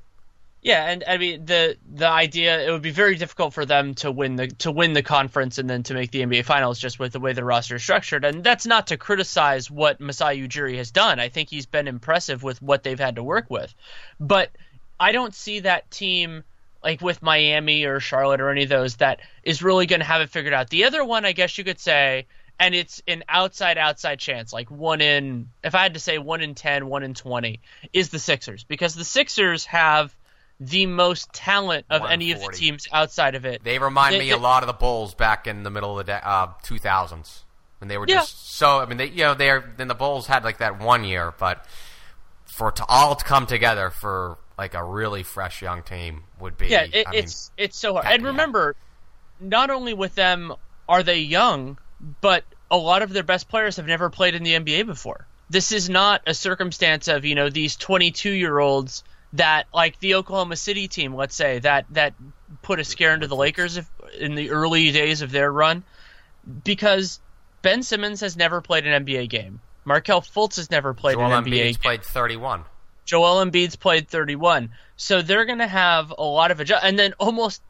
Yeah, 0.63 0.85
and 0.89 1.03
I 1.05 1.17
mean 1.17 1.45
the 1.45 1.75
the 1.93 2.07
idea 2.07 2.65
it 2.65 2.71
would 2.71 2.81
be 2.81 2.91
very 2.91 3.15
difficult 3.15 3.53
for 3.53 3.65
them 3.65 3.95
to 3.95 4.09
win 4.09 4.37
the 4.37 4.47
to 4.47 4.71
win 4.71 4.93
the 4.93 5.03
conference 5.03 5.57
and 5.57 5.69
then 5.69 5.83
to 5.83 5.93
make 5.93 6.11
the 6.11 6.21
NBA 6.21 6.45
finals 6.45 6.79
just 6.79 6.99
with 6.99 7.11
the 7.11 7.19
way 7.19 7.33
the 7.33 7.43
roster 7.43 7.75
is 7.75 7.83
structured. 7.83 8.23
And 8.23 8.45
that's 8.45 8.65
not 8.65 8.87
to 8.87 8.97
criticize 8.97 9.69
what 9.69 9.99
Masai 9.99 10.47
Ujiri 10.47 10.77
has 10.77 10.91
done. 10.91 11.19
I 11.19 11.27
think 11.27 11.49
he's 11.49 11.65
been 11.65 11.89
impressive 11.89 12.43
with 12.43 12.61
what 12.61 12.81
they've 12.81 12.99
had 12.99 13.17
to 13.17 13.23
work 13.23 13.49
with. 13.49 13.75
But 14.21 14.51
I 14.97 15.11
don't 15.11 15.35
see 15.35 15.59
that 15.59 15.91
team 15.91 16.45
like 16.81 17.01
with 17.01 17.21
Miami 17.21 17.83
or 17.83 17.99
Charlotte 17.99 18.39
or 18.39 18.49
any 18.49 18.63
of 18.63 18.69
those 18.69 18.95
that 18.97 19.19
is 19.43 19.63
really 19.63 19.85
going 19.85 19.99
to 19.99 20.05
have 20.05 20.21
it 20.21 20.29
figured 20.29 20.53
out. 20.53 20.69
The 20.69 20.85
other 20.85 21.03
one, 21.03 21.25
I 21.25 21.33
guess 21.33 21.57
you 21.57 21.65
could 21.65 21.79
say, 21.79 22.27
and 22.57 22.73
it's 22.73 23.03
an 23.05 23.25
outside 23.27 23.77
outside 23.77 24.19
chance, 24.19 24.53
like 24.53 24.71
one 24.71 25.01
in 25.01 25.49
if 25.61 25.75
I 25.75 25.83
had 25.83 25.95
to 25.95 25.99
say 25.99 26.19
one 26.19 26.39
in 26.39 26.55
10, 26.55 26.87
one 26.87 27.03
in 27.03 27.15
20 27.15 27.59
is 27.91 28.09
the 28.09 28.19
Sixers 28.19 28.63
because 28.63 28.95
the 28.95 29.03
Sixers 29.03 29.65
have 29.65 30.15
the 30.59 30.85
most 30.85 31.31
talent 31.33 31.85
of 31.89 32.03
any 32.09 32.31
of 32.31 32.39
the 32.39 32.47
teams 32.53 32.87
outside 32.91 33.35
of 33.35 33.45
it. 33.45 33.63
They 33.63 33.79
remind 33.79 34.15
They- 34.15 34.19
me 34.19 34.25
they- 34.25 34.31
a 34.31 34.37
lot 34.37 34.63
of 34.63 34.67
the 34.67 34.73
Bulls 34.73 35.13
back 35.13 35.47
in 35.47 35.63
the 35.63 35.69
middle 35.69 35.99
of 35.99 36.05
the 36.05 36.25
uh, 36.27 36.47
2000s 36.63 37.43
when 37.79 37.87
they 37.89 37.97
were 37.97 38.05
Yeah. 38.07 38.19
just 38.19 38.55
so. 38.57 38.79
I 38.79 38.85
mean, 38.85 38.97
they 38.97 39.07
you 39.07 39.23
know 39.23 39.33
they're 39.33 39.73
then 39.77 39.87
the 39.87 39.95
Bulls 39.95 40.27
had 40.27 40.43
like 40.43 40.59
that 40.59 40.79
one 40.79 41.03
year, 41.03 41.33
but 41.37 41.65
for 42.45 42.71
to 42.71 42.85
all 42.87 43.15
to 43.15 43.25
come 43.25 43.45
together 43.45 43.89
for 43.89 44.37
like 44.57 44.73
a 44.75 44.83
really 44.83 45.23
fresh 45.23 45.61
young 45.61 45.81
team 45.83 46.23
would 46.39 46.55
be. 46.57 46.67
yeah, 46.67 46.85
it, 46.91 47.07
I 47.07 47.11
mean, 47.11 47.23
it's 47.23 47.51
it's 47.57 47.77
so 47.77 47.93
hard. 47.93 48.05
And 48.05 48.23
remember, 48.23 48.75
not 49.39 49.69
only 49.71 49.93
with 49.93 50.13
them 50.15 50.53
are 50.87 51.01
they 51.03 51.17
young, 51.19 51.77
but 52.21 52.43
a 52.69 52.77
lot 52.77 53.01
of 53.01 53.11
their 53.11 53.23
best 53.23 53.49
players 53.49 53.77
have 53.77 53.87
never 53.87 54.09
played 54.09 54.35
in 54.35 54.43
the 54.43 54.53
NBA 54.53 54.85
before. 54.85 55.25
This 55.49 55.71
is 55.71 55.89
not 55.89 56.21
a 56.27 56.33
circumstance 56.33 57.07
of 57.07 57.25
you 57.25 57.35
know 57.35 57.49
these 57.49 57.75
22 57.75 58.29
year 58.29 58.59
olds 58.59 59.03
that 59.33 59.67
like 59.73 59.99
the 59.99 60.15
Oklahoma 60.15 60.55
City 60.55 60.87
team, 60.87 61.15
let's 61.15 61.35
say 61.35 61.59
that 61.59 61.85
that 61.91 62.13
put 62.61 62.79
a 62.79 62.83
scare 62.83 63.13
into 63.13 63.27
the 63.27 63.35
Lakers 63.35 63.77
if, 63.77 63.89
in 64.17 64.35
the 64.35 64.51
early 64.51 64.91
days 64.91 65.21
of 65.21 65.31
their 65.31 65.51
run, 65.51 65.83
because 66.63 67.19
Ben 67.61 67.83
Simmons 67.83 68.21
has 68.21 68.37
never 68.37 68.61
played 68.61 68.85
an 68.85 69.05
NBA 69.05 69.29
game. 69.29 69.59
Markelle 69.85 70.21
Fultz 70.21 70.57
has 70.57 70.71
never 70.71 70.93
played 70.93 71.15
Joel 71.15 71.33
an 71.33 71.43
NBA 71.43 71.47
Embiid's 71.47 71.77
game. 71.77 71.81
played 71.81 72.03
31. 72.03 72.63
Joel 73.05 73.43
Embiid's 73.43 73.75
played 73.75 74.07
31. 74.07 74.69
So 74.95 75.21
they're 75.21 75.45
going 75.45 75.59
to 75.59 75.67
have 75.67 76.13
a 76.17 76.23
lot 76.23 76.51
of 76.51 76.59
adjust, 76.59 76.85
and 76.85 76.97
then 76.97 77.13
almost 77.19 77.61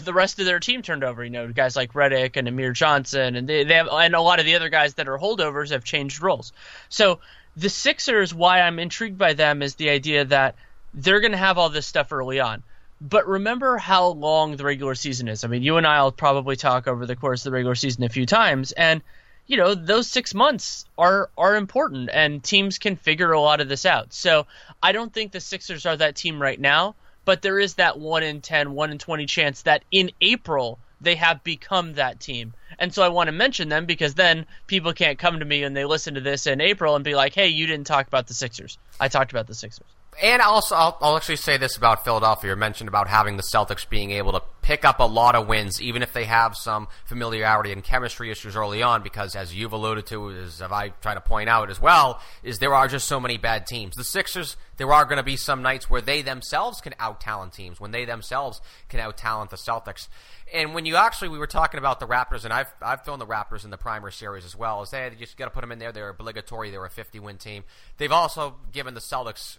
the 0.00 0.14
rest 0.14 0.38
of 0.38 0.46
their 0.46 0.60
team 0.60 0.82
turned 0.82 1.04
over. 1.04 1.22
You 1.22 1.30
know, 1.30 1.52
guys 1.52 1.76
like 1.76 1.92
Redick 1.92 2.36
and 2.36 2.48
Amir 2.48 2.72
Johnson, 2.72 3.36
and 3.36 3.48
they, 3.48 3.64
they 3.64 3.74
have, 3.74 3.88
and 3.88 4.14
a 4.14 4.20
lot 4.20 4.40
of 4.40 4.46
the 4.46 4.56
other 4.56 4.70
guys 4.70 4.94
that 4.94 5.08
are 5.08 5.18
holdovers 5.18 5.70
have 5.70 5.84
changed 5.84 6.22
roles. 6.22 6.52
So 6.88 7.20
the 7.56 7.68
Sixers, 7.68 8.34
why 8.34 8.60
I'm 8.60 8.78
intrigued 8.78 9.18
by 9.18 9.34
them 9.34 9.62
is 9.62 9.74
the 9.74 9.90
idea 9.90 10.24
that 10.24 10.56
they're 10.94 11.20
going 11.20 11.32
to 11.32 11.38
have 11.38 11.58
all 11.58 11.70
this 11.70 11.86
stuff 11.86 12.12
early 12.12 12.40
on. 12.40 12.62
But 13.00 13.26
remember 13.26 13.78
how 13.78 14.08
long 14.08 14.56
the 14.56 14.64
regular 14.64 14.94
season 14.94 15.26
is. 15.26 15.42
I 15.42 15.48
mean, 15.48 15.62
you 15.62 15.76
and 15.76 15.86
I 15.86 16.02
will 16.02 16.12
probably 16.12 16.54
talk 16.54 16.86
over 16.86 17.04
the 17.04 17.16
course 17.16 17.40
of 17.40 17.50
the 17.50 17.54
regular 17.54 17.74
season 17.74 18.04
a 18.04 18.08
few 18.08 18.26
times, 18.26 18.70
and 18.70 19.02
you 19.48 19.56
know 19.56 19.74
those 19.74 20.06
six 20.06 20.34
months 20.34 20.84
are 20.96 21.28
are 21.36 21.56
important, 21.56 22.10
and 22.12 22.44
teams 22.44 22.78
can 22.78 22.94
figure 22.94 23.32
a 23.32 23.40
lot 23.40 23.60
of 23.60 23.68
this 23.68 23.86
out. 23.86 24.12
So 24.12 24.46
I 24.80 24.92
don't 24.92 25.12
think 25.12 25.32
the 25.32 25.40
Sixers 25.40 25.84
are 25.84 25.96
that 25.96 26.14
team 26.14 26.40
right 26.40 26.60
now, 26.60 26.94
but 27.24 27.42
there 27.42 27.58
is 27.58 27.74
that 27.74 27.98
one 27.98 28.22
in 28.22 28.40
10, 28.40 28.72
1 28.72 28.92
in 28.92 28.98
twenty 28.98 29.26
chance 29.26 29.62
that 29.62 29.82
in 29.90 30.12
April 30.20 30.78
they 31.00 31.16
have 31.16 31.42
become 31.42 31.94
that 31.94 32.20
team. 32.20 32.54
And 32.78 32.94
so 32.94 33.02
I 33.02 33.08
want 33.08 33.26
to 33.26 33.32
mention 33.32 33.68
them 33.68 33.86
because 33.86 34.14
then 34.14 34.46
people 34.68 34.92
can't 34.92 35.18
come 35.18 35.40
to 35.40 35.44
me 35.44 35.64
and 35.64 35.76
they 35.76 35.84
listen 35.84 36.14
to 36.14 36.20
this 36.20 36.46
in 36.46 36.60
April 36.60 36.94
and 36.94 37.04
be 37.04 37.16
like, 37.16 37.34
"Hey, 37.34 37.48
you 37.48 37.66
didn't 37.66 37.88
talk 37.88 38.06
about 38.06 38.28
the 38.28 38.34
Sixers." 38.34 38.78
I 39.00 39.08
talked 39.08 39.32
about 39.32 39.48
the 39.48 39.54
Sixers. 39.54 39.88
And 40.20 40.42
also, 40.42 40.74
I'll, 40.74 40.98
I'll 41.00 41.16
actually 41.16 41.36
say 41.36 41.56
this 41.56 41.76
about 41.76 42.04
Philadelphia. 42.04 42.50
You 42.50 42.56
mentioned 42.56 42.88
about 42.88 43.08
having 43.08 43.38
the 43.38 43.42
Celtics 43.42 43.88
being 43.88 44.10
able 44.10 44.32
to 44.32 44.42
pick 44.60 44.84
up 44.84 45.00
a 45.00 45.04
lot 45.04 45.34
of 45.34 45.48
wins, 45.48 45.80
even 45.80 46.02
if 46.02 46.12
they 46.12 46.24
have 46.24 46.54
some 46.54 46.86
familiarity 47.06 47.72
and 47.72 47.82
chemistry 47.82 48.30
issues 48.30 48.54
early 48.54 48.82
on, 48.82 49.02
because 49.02 49.34
as 49.34 49.54
you've 49.54 49.72
alluded 49.72 50.06
to, 50.06 50.30
as 50.30 50.60
I 50.60 50.90
try 51.00 51.14
to 51.14 51.20
point 51.20 51.48
out 51.48 51.70
as 51.70 51.80
well, 51.80 52.20
is 52.42 52.58
there 52.58 52.74
are 52.74 52.88
just 52.88 53.08
so 53.08 53.18
many 53.18 53.38
bad 53.38 53.66
teams. 53.66 53.96
The 53.96 54.04
Sixers, 54.04 54.56
there 54.76 54.92
are 54.92 55.06
going 55.06 55.16
to 55.16 55.22
be 55.22 55.36
some 55.36 55.62
nights 55.62 55.88
where 55.88 56.02
they 56.02 56.20
themselves 56.20 56.82
can 56.82 56.94
out-talent 56.98 57.54
teams, 57.54 57.80
when 57.80 57.90
they 57.90 58.04
themselves 58.04 58.60
can 58.90 59.00
out-talent 59.00 59.50
the 59.50 59.56
Celtics. 59.56 60.08
And 60.52 60.74
when 60.74 60.84
you 60.84 60.96
actually, 60.96 61.30
we 61.30 61.38
were 61.38 61.46
talking 61.46 61.78
about 61.78 62.00
the 62.00 62.06
Raptors, 62.06 62.44
and 62.44 62.52
I've 62.52 62.72
I've 62.82 63.02
thrown 63.02 63.18
the 63.18 63.26
Raptors 63.26 63.64
in 63.64 63.70
the 63.70 63.78
primer 63.78 64.10
series 64.10 64.44
as 64.44 64.54
well. 64.54 64.82
Is 64.82 64.90
they 64.90 65.08
you 65.10 65.16
just 65.16 65.38
got 65.38 65.46
to 65.46 65.50
put 65.50 65.62
them 65.62 65.72
in 65.72 65.78
there. 65.78 65.90
They're 65.90 66.10
obligatory. 66.10 66.70
They're 66.70 66.84
a 66.84 66.90
50-win 66.90 67.38
team. 67.38 67.64
They've 67.96 68.12
also 68.12 68.56
given 68.70 68.92
the 68.92 69.00
Celtics 69.00 69.56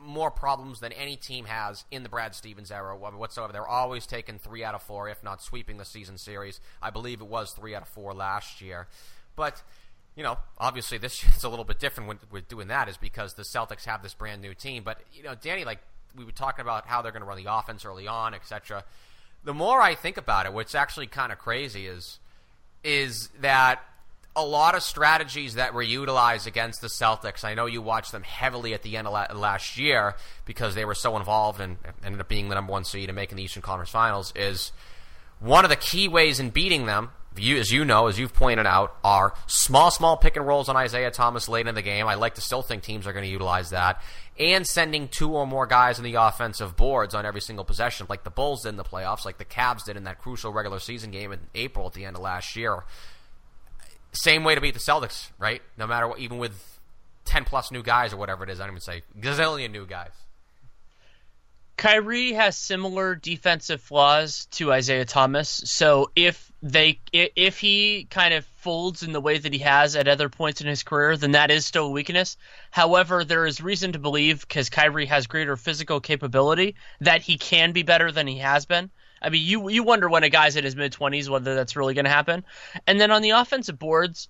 more 0.00 0.30
problems 0.30 0.80
than 0.80 0.92
any 0.92 1.16
team 1.16 1.46
has 1.46 1.84
in 1.90 2.02
the 2.02 2.08
Brad 2.08 2.34
Stevens 2.34 2.70
era 2.70 2.96
whatsoever. 2.96 3.52
They're 3.52 3.66
always 3.66 4.06
taking 4.06 4.38
three 4.38 4.64
out 4.64 4.74
of 4.74 4.82
four, 4.82 5.08
if 5.08 5.22
not 5.22 5.42
sweeping 5.42 5.78
the 5.78 5.84
season 5.84 6.18
series. 6.18 6.60
I 6.82 6.90
believe 6.90 7.20
it 7.20 7.26
was 7.26 7.52
three 7.52 7.74
out 7.74 7.82
of 7.82 7.88
four 7.88 8.12
last 8.12 8.60
year. 8.60 8.88
But, 9.36 9.62
you 10.16 10.22
know, 10.22 10.38
obviously 10.58 10.98
this 10.98 11.24
it's 11.28 11.44
a 11.44 11.48
little 11.48 11.64
bit 11.64 11.78
different 11.78 12.08
with, 12.08 12.30
with 12.32 12.48
doing 12.48 12.68
that 12.68 12.88
is 12.88 12.96
because 12.96 13.34
the 13.34 13.42
Celtics 13.42 13.84
have 13.84 14.02
this 14.02 14.14
brand 14.14 14.42
new 14.42 14.54
team. 14.54 14.82
But, 14.84 14.98
you 15.12 15.22
know, 15.22 15.34
Danny, 15.34 15.64
like 15.64 15.78
we 16.16 16.24
were 16.24 16.32
talking 16.32 16.62
about 16.62 16.86
how 16.86 17.02
they're 17.02 17.12
going 17.12 17.22
to 17.22 17.28
run 17.28 17.42
the 17.42 17.52
offense 17.52 17.84
early 17.84 18.06
on, 18.06 18.34
etc. 18.34 18.84
The 19.44 19.54
more 19.54 19.80
I 19.80 19.94
think 19.94 20.16
about 20.16 20.46
it, 20.46 20.52
what's 20.52 20.74
actually 20.74 21.06
kind 21.06 21.32
of 21.32 21.38
crazy 21.38 21.86
is 21.86 22.18
is 22.82 23.28
that 23.40 23.80
a 24.36 24.44
lot 24.44 24.74
of 24.74 24.82
strategies 24.82 25.54
that 25.54 25.74
were 25.74 25.82
utilized 25.82 26.46
against 26.46 26.80
the 26.80 26.86
Celtics. 26.86 27.44
I 27.44 27.54
know 27.54 27.66
you 27.66 27.82
watched 27.82 28.12
them 28.12 28.22
heavily 28.22 28.74
at 28.74 28.82
the 28.82 28.96
end 28.96 29.08
of 29.08 29.12
la- 29.12 29.26
last 29.34 29.76
year 29.76 30.14
because 30.44 30.74
they 30.74 30.84
were 30.84 30.94
so 30.94 31.16
involved 31.16 31.60
and 31.60 31.78
ended 32.04 32.20
up 32.20 32.28
being 32.28 32.48
the 32.48 32.54
number 32.54 32.72
one 32.72 32.84
seed 32.84 33.08
and 33.08 33.16
making 33.16 33.36
the 33.36 33.42
Eastern 33.42 33.62
Conference 33.62 33.90
Finals. 33.90 34.32
Is 34.36 34.72
one 35.40 35.64
of 35.64 35.70
the 35.70 35.76
key 35.76 36.06
ways 36.06 36.38
in 36.38 36.50
beating 36.50 36.86
them, 36.86 37.10
you, 37.36 37.58
as 37.58 37.72
you 37.72 37.84
know, 37.84 38.06
as 38.06 38.18
you've 38.18 38.34
pointed 38.34 38.66
out, 38.66 38.94
are 39.02 39.34
small, 39.46 39.90
small 39.90 40.16
pick 40.16 40.36
and 40.36 40.46
rolls 40.46 40.68
on 40.68 40.76
Isaiah 40.76 41.10
Thomas 41.10 41.48
late 41.48 41.66
in 41.66 41.74
the 41.74 41.82
game. 41.82 42.06
I 42.06 42.14
like 42.14 42.34
to 42.36 42.40
still 42.40 42.62
think 42.62 42.82
teams 42.82 43.06
are 43.06 43.12
going 43.12 43.24
to 43.24 43.30
utilize 43.30 43.70
that, 43.70 44.00
and 44.38 44.66
sending 44.66 45.08
two 45.08 45.32
or 45.34 45.46
more 45.46 45.66
guys 45.66 45.98
in 45.98 46.04
the 46.04 46.14
offensive 46.14 46.76
boards 46.76 47.14
on 47.14 47.26
every 47.26 47.40
single 47.40 47.64
possession, 47.64 48.06
like 48.08 48.24
the 48.24 48.30
Bulls 48.30 48.62
did 48.62 48.70
in 48.70 48.76
the 48.76 48.84
playoffs, 48.84 49.24
like 49.24 49.38
the 49.38 49.44
Cavs 49.44 49.84
did 49.84 49.96
in 49.96 50.04
that 50.04 50.18
crucial 50.18 50.52
regular 50.52 50.78
season 50.78 51.10
game 51.10 51.32
in 51.32 51.40
April 51.54 51.86
at 51.86 51.94
the 51.94 52.04
end 52.04 52.16
of 52.16 52.22
last 52.22 52.54
year 52.56 52.84
same 54.12 54.44
way 54.44 54.54
to 54.54 54.60
beat 54.60 54.74
the 54.74 54.80
Celtics, 54.80 55.30
right? 55.38 55.62
No 55.78 55.86
matter 55.86 56.08
what, 56.08 56.18
even 56.18 56.38
with 56.38 56.78
ten 57.24 57.44
plus 57.44 57.70
new 57.70 57.82
guys 57.82 58.12
or 58.12 58.16
whatever 58.16 58.44
it 58.44 58.50
is, 58.50 58.60
I 58.60 58.64
don't 58.66 58.74
even 58.74 58.80
say 58.80 59.02
gazillion 59.18 59.70
new 59.70 59.86
guys. 59.86 60.10
Kyrie 61.80 62.34
has 62.34 62.58
similar 62.58 63.14
defensive 63.14 63.80
flaws 63.80 64.44
to 64.50 64.70
Isaiah 64.70 65.06
Thomas. 65.06 65.62
So 65.64 66.10
if 66.14 66.52
they 66.62 67.00
if 67.10 67.58
he 67.58 68.06
kind 68.10 68.34
of 68.34 68.44
folds 68.56 69.02
in 69.02 69.12
the 69.12 69.20
way 69.20 69.38
that 69.38 69.54
he 69.54 69.60
has 69.60 69.96
at 69.96 70.06
other 70.06 70.28
points 70.28 70.60
in 70.60 70.66
his 70.66 70.82
career, 70.82 71.16
then 71.16 71.30
that 71.30 71.50
is 71.50 71.64
still 71.64 71.86
a 71.86 71.90
weakness. 71.90 72.36
However, 72.70 73.24
there 73.24 73.46
is 73.46 73.62
reason 73.62 73.92
to 73.92 73.98
believe 73.98 74.42
because 74.42 74.68
Kyrie 74.68 75.06
has 75.06 75.26
greater 75.26 75.56
physical 75.56 76.00
capability 76.00 76.74
that 77.00 77.22
he 77.22 77.38
can 77.38 77.72
be 77.72 77.82
better 77.82 78.12
than 78.12 78.26
he 78.26 78.36
has 78.38 78.66
been. 78.66 78.90
I 79.22 79.30
mean, 79.30 79.44
you 79.44 79.68
you 79.70 79.82
wonder 79.82 80.08
when 80.08 80.24
a 80.24 80.30
guy's 80.30 80.56
in 80.56 80.64
his 80.64 80.76
mid 80.76 80.92
twenties 80.92 81.28
whether 81.28 81.54
that's 81.54 81.76
really 81.76 81.94
going 81.94 82.04
to 82.04 82.10
happen. 82.10 82.44
And 82.86 83.00
then 83.00 83.10
on 83.10 83.22
the 83.22 83.30
offensive 83.30 83.78
boards, 83.78 84.28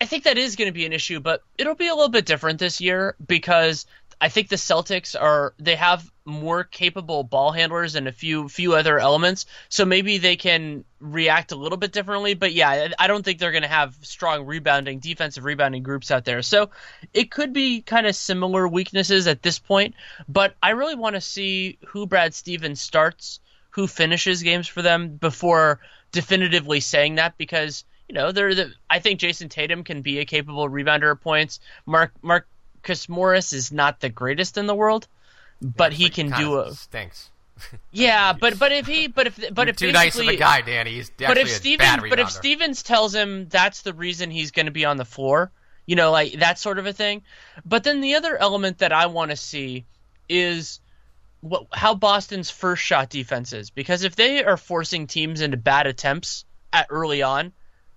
I 0.00 0.06
think 0.06 0.24
that 0.24 0.38
is 0.38 0.56
going 0.56 0.66
to 0.66 0.72
be 0.72 0.86
an 0.86 0.92
issue, 0.92 1.20
but 1.20 1.42
it'll 1.56 1.76
be 1.76 1.86
a 1.86 1.94
little 1.94 2.08
bit 2.08 2.26
different 2.26 2.58
this 2.58 2.80
year 2.80 3.14
because 3.24 3.86
I 4.20 4.28
think 4.28 4.48
the 4.48 4.56
Celtics 4.56 5.20
are 5.20 5.52
they 5.58 5.74
have 5.74 6.08
more 6.24 6.62
capable 6.62 7.24
ball 7.24 7.50
handlers 7.50 7.96
and 7.96 8.06
a 8.06 8.12
few 8.12 8.48
few 8.48 8.74
other 8.74 8.98
elements, 8.98 9.46
so 9.68 9.84
maybe 9.84 10.18
they 10.18 10.36
can 10.36 10.84
react 11.00 11.50
a 11.52 11.56
little 11.56 11.78
bit 11.78 11.92
differently. 11.92 12.34
But 12.34 12.52
yeah, 12.52 12.88
I 12.98 13.06
don't 13.08 13.24
think 13.24 13.38
they're 13.38 13.52
going 13.52 13.62
to 13.62 13.68
have 13.68 13.96
strong 14.02 14.46
rebounding 14.46 15.00
defensive 15.00 15.44
rebounding 15.44 15.82
groups 15.82 16.10
out 16.10 16.24
there. 16.24 16.42
So 16.42 16.70
it 17.12 17.30
could 17.30 17.52
be 17.52 17.82
kind 17.82 18.06
of 18.06 18.14
similar 18.14 18.66
weaknesses 18.66 19.26
at 19.26 19.42
this 19.42 19.58
point. 19.58 19.94
But 20.28 20.54
I 20.62 20.70
really 20.70 20.94
want 20.94 21.14
to 21.14 21.20
see 21.20 21.78
who 21.86 22.06
Brad 22.06 22.32
Stevens 22.34 22.80
starts 22.80 23.40
who 23.72 23.86
finishes 23.86 24.42
games 24.42 24.68
for 24.68 24.82
them 24.82 25.16
before 25.16 25.80
definitively 26.12 26.80
saying 26.80 27.16
that 27.16 27.36
because 27.36 27.84
you 28.08 28.14
know 28.14 28.32
they're 28.32 28.54
the, 28.54 28.72
I 28.88 29.00
think 29.00 29.20
Jayson 29.20 29.48
Tatum 29.48 29.82
can 29.82 30.02
be 30.02 30.18
a 30.18 30.24
capable 30.24 30.68
rebounder 30.68 31.10
at 31.10 31.20
points. 31.20 31.58
Mark 31.84 32.12
Marcus 32.22 33.08
Morris 33.08 33.52
is 33.52 33.72
not 33.72 34.00
the 34.00 34.08
greatest 34.08 34.56
in 34.56 34.66
the 34.66 34.74
world, 34.74 35.08
but 35.60 35.92
he 35.92 36.08
can 36.08 36.30
do 36.30 36.60
a 36.60 36.72
stinks. 36.72 37.30
yeah, 37.92 38.32
but 38.40 38.58
but 38.58 38.72
if 38.72 38.86
he 38.86 39.08
but 39.08 39.26
if 39.26 39.54
but 39.54 39.68
if 39.68 39.76
too 39.76 39.92
nice 39.92 40.18
of 40.18 40.28
a 40.28 40.36
guy, 40.36 40.60
Danny. 40.60 40.92
He's 40.92 41.10
but 41.10 41.38
if 41.38 41.50
Stevens 41.50 42.02
but 42.08 42.18
if 42.18 42.30
Stevens 42.30 42.82
tells 42.82 43.14
him 43.14 43.48
that's 43.48 43.82
the 43.82 43.94
reason 43.94 44.30
he's 44.30 44.50
going 44.50 44.66
to 44.66 44.72
be 44.72 44.84
on 44.84 44.98
the 44.98 45.04
floor, 45.04 45.50
you 45.86 45.96
know, 45.96 46.10
like 46.10 46.34
that 46.40 46.58
sort 46.58 46.78
of 46.78 46.86
a 46.86 46.92
thing. 46.92 47.22
But 47.64 47.84
then 47.84 48.00
the 48.00 48.14
other 48.16 48.36
element 48.36 48.78
that 48.78 48.92
I 48.92 49.06
want 49.06 49.30
to 49.30 49.36
see 49.36 49.86
is 50.28 50.80
what, 51.42 51.66
how 51.72 51.94
Boston's 51.94 52.50
first 52.50 52.82
shot 52.82 53.10
defense 53.10 53.52
is 53.52 53.70
because 53.70 54.04
if 54.04 54.16
they 54.16 54.44
are 54.44 54.56
forcing 54.56 55.06
teams 55.06 55.40
into 55.40 55.56
bad 55.56 55.86
attempts 55.86 56.44
at 56.72 56.86
early 56.88 57.22
on, 57.22 57.52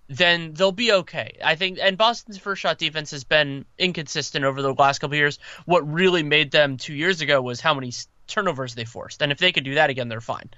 then 0.08 0.54
they'll 0.54 0.72
be 0.72 0.92
okay. 0.92 1.38
I 1.44 1.56
think 1.56 1.80
and 1.82 1.98
Boston's 1.98 2.38
first 2.38 2.62
shot 2.62 2.78
defense 2.78 3.12
has 3.12 3.24
been 3.24 3.66
inconsistent 3.78 4.46
over 4.46 4.62
the 4.62 4.74
last 4.74 5.00
couple 5.00 5.16
years. 5.16 5.40
What 5.66 5.92
really 5.92 6.24
made 6.24 6.52
them 6.52 6.78
2 6.78 6.94
years 6.94 7.22
ago 7.22 7.42
was 7.42 7.62
how 7.62 7.74
many 7.74 7.92
turnovers 8.28 8.76
they 8.76 8.86
forced. 8.86 9.22
And 9.22 9.32
if 9.32 9.38
they 9.38 9.52
could 9.52 9.64
do 9.64 9.76
that 9.76 9.90
again, 9.90 10.10
they're 10.10 10.22
fine. 10.22 10.50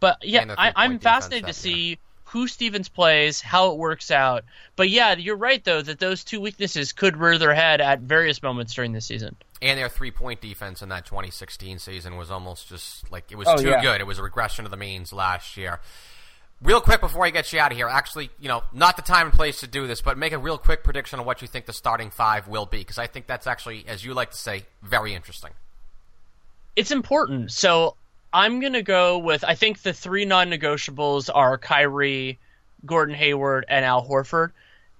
But 0.00 0.24
yeah, 0.24 0.54
I, 0.56 0.84
am 0.84 0.98
fascinated 1.00 1.48
to 1.48 1.52
see 1.52 1.98
who 2.26 2.48
Stevens 2.48 2.88
plays, 2.88 3.40
how 3.40 3.70
it 3.70 3.78
works 3.78 4.10
out. 4.10 4.44
But 4.74 4.90
yeah, 4.90 5.14
you're 5.14 5.36
right 5.36 5.62
though 5.64 5.80
that 5.80 5.98
those 5.98 6.24
two 6.24 6.40
weaknesses 6.40 6.92
could 6.92 7.16
rear 7.16 7.38
their 7.38 7.54
head 7.54 7.80
at 7.80 8.00
various 8.00 8.42
moments 8.42 8.74
during 8.74 8.92
the 8.92 9.00
season. 9.00 9.36
And 9.62 9.78
their 9.78 9.88
three 9.88 10.10
point 10.10 10.40
defense 10.40 10.82
in 10.82 10.88
that 10.90 11.06
2016 11.06 11.78
season 11.78 12.16
was 12.16 12.30
almost 12.30 12.68
just 12.68 13.10
like 13.10 13.30
it 13.30 13.36
was 13.36 13.48
oh, 13.48 13.56
too 13.56 13.68
yeah. 13.68 13.80
good. 13.80 14.00
It 14.00 14.06
was 14.06 14.18
a 14.18 14.22
regression 14.22 14.64
to 14.64 14.70
the 14.70 14.76
means 14.76 15.12
last 15.12 15.56
year. 15.56 15.80
Real 16.62 16.80
quick 16.80 17.00
before 17.00 17.24
I 17.24 17.30
get 17.30 17.52
you 17.52 17.60
out 17.60 17.70
of 17.70 17.76
here, 17.76 17.86
actually, 17.86 18.30
you 18.40 18.48
know, 18.48 18.64
not 18.72 18.96
the 18.96 19.02
time 19.02 19.26
and 19.26 19.34
place 19.34 19.60
to 19.60 19.66
do 19.66 19.86
this, 19.86 20.00
but 20.00 20.16
make 20.16 20.32
a 20.32 20.38
real 20.38 20.58
quick 20.58 20.82
prediction 20.82 21.20
on 21.20 21.26
what 21.26 21.42
you 21.42 21.48
think 21.48 21.66
the 21.66 21.72
starting 21.72 22.10
five 22.10 22.48
will 22.48 22.64
be, 22.64 22.78
because 22.78 22.96
I 22.96 23.06
think 23.06 23.26
that's 23.26 23.46
actually, 23.46 23.84
as 23.86 24.04
you 24.04 24.14
like 24.14 24.30
to 24.30 24.38
say, 24.38 24.64
very 24.82 25.14
interesting. 25.14 25.50
It's 26.74 26.90
important. 26.90 27.52
So 27.52 27.96
I'm 28.32 28.60
gonna 28.60 28.82
go 28.82 29.18
with 29.18 29.44
I 29.44 29.54
think 29.54 29.82
the 29.82 29.92
three 29.92 30.24
non-negotiables 30.24 31.30
are 31.32 31.58
Kyrie, 31.58 32.38
Gordon 32.84 33.14
Hayward, 33.14 33.64
and 33.68 33.84
Al 33.84 34.06
Horford. 34.06 34.52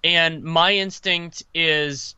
And 0.04 0.44
my 0.44 0.74
instinct 0.74 1.42
is 1.54 2.14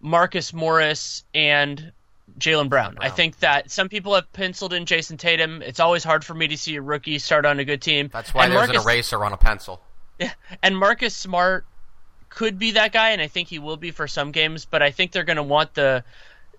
Marcus 0.00 0.52
Morris 0.52 1.24
and 1.34 1.92
Jaylen 2.38 2.68
Brown. 2.68 2.94
Brown. 2.94 3.06
I 3.06 3.10
think 3.10 3.40
that 3.40 3.70
some 3.70 3.88
people 3.88 4.14
have 4.14 4.32
penciled 4.32 4.72
in 4.72 4.86
Jayson 4.86 5.16
Tatum. 5.16 5.62
It's 5.62 5.80
always 5.80 6.04
hard 6.04 6.24
for 6.24 6.34
me 6.34 6.48
to 6.48 6.56
see 6.56 6.76
a 6.76 6.82
rookie 6.82 7.18
start 7.18 7.44
on 7.44 7.58
a 7.58 7.64
good 7.64 7.82
team. 7.82 8.10
That's 8.12 8.32
why 8.32 8.44
and 8.44 8.52
there's 8.52 8.68
Marcus, 8.68 8.84
an 8.84 8.90
eraser 8.90 9.24
on 9.24 9.32
a 9.32 9.36
pencil. 9.36 9.80
Yeah, 10.18 10.32
and 10.62 10.76
Marcus 10.76 11.14
Smart 11.14 11.66
could 12.28 12.58
be 12.58 12.72
that 12.72 12.92
guy, 12.92 13.10
and 13.10 13.22
I 13.22 13.26
think 13.26 13.48
he 13.48 13.58
will 13.58 13.76
be 13.76 13.90
for 13.90 14.06
some 14.06 14.32
games. 14.32 14.64
But 14.64 14.82
I 14.82 14.90
think 14.90 15.12
they're 15.12 15.24
going 15.24 15.36
to 15.36 15.42
want 15.42 15.74
the 15.74 16.04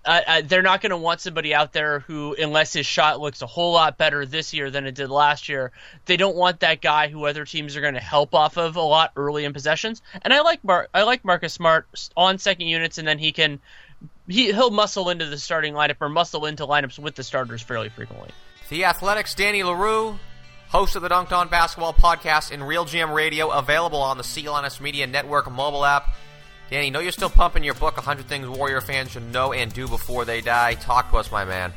uh, 0.04 0.42
they're 0.44 0.62
not 0.62 0.80
going 0.80 0.90
to 0.90 0.96
want 0.96 1.20
somebody 1.20 1.54
out 1.54 1.72
there 1.72 2.00
who, 2.00 2.34
unless 2.38 2.72
his 2.72 2.86
shot 2.86 3.20
looks 3.20 3.42
a 3.42 3.46
whole 3.46 3.72
lot 3.72 3.98
better 3.98 4.24
this 4.24 4.54
year 4.54 4.70
than 4.70 4.86
it 4.86 4.94
did 4.94 5.10
last 5.10 5.48
year, 5.48 5.72
they 6.06 6.16
don't 6.16 6.36
want 6.36 6.60
that 6.60 6.80
guy 6.80 7.08
who 7.08 7.26
other 7.26 7.44
teams 7.44 7.76
are 7.76 7.82
going 7.82 7.94
to 7.94 8.00
help 8.00 8.34
off 8.34 8.56
of 8.56 8.76
a 8.76 8.80
lot 8.80 9.12
early 9.16 9.44
in 9.44 9.52
possessions. 9.52 10.00
And 10.22 10.32
I 10.32 10.40
like 10.40 10.64
Mar- 10.64 10.88
I 10.94 11.02
like 11.02 11.24
Marcus 11.24 11.52
Smart 11.52 11.86
on 12.16 12.38
second 12.38 12.66
units, 12.66 12.96
and 12.96 13.06
then 13.06 13.18
he 13.18 13.32
can 13.32 13.60
he 14.26 14.52
he'll 14.52 14.70
muscle 14.70 15.10
into 15.10 15.26
the 15.26 15.38
starting 15.38 15.74
lineup 15.74 15.96
or 16.00 16.08
muscle 16.08 16.46
into 16.46 16.66
lineups 16.66 16.98
with 16.98 17.14
the 17.14 17.22
starters 17.22 17.60
fairly 17.60 17.90
frequently. 17.90 18.30
The 18.70 18.84
Athletic's, 18.84 19.34
Danny 19.34 19.62
Leroux, 19.62 20.18
host 20.68 20.96
of 20.96 21.02
the 21.02 21.08
Dunked 21.08 21.32
On 21.32 21.48
Basketball 21.48 21.92
podcast 21.92 22.52
in 22.52 22.60
realGM 22.60 23.12
Radio, 23.12 23.50
available 23.50 24.00
on 24.00 24.16
the 24.16 24.22
CLNS 24.22 24.80
Media 24.80 25.06
Network 25.06 25.50
mobile 25.50 25.84
app. 25.84 26.14
Danny, 26.70 26.90
know 26.90 27.00
you're 27.00 27.10
still 27.10 27.30
pumping 27.30 27.64
your 27.64 27.74
book, 27.74 27.96
100 27.96 28.26
Things 28.26 28.48
Warrior 28.48 28.80
Fans 28.80 29.10
Should 29.10 29.32
Know 29.32 29.52
and 29.52 29.72
Do 29.72 29.88
Before 29.88 30.24
They 30.24 30.40
Die. 30.40 30.74
Talk 30.74 31.10
to 31.10 31.16
us, 31.16 31.32
my 31.32 31.44
man. 31.44 31.72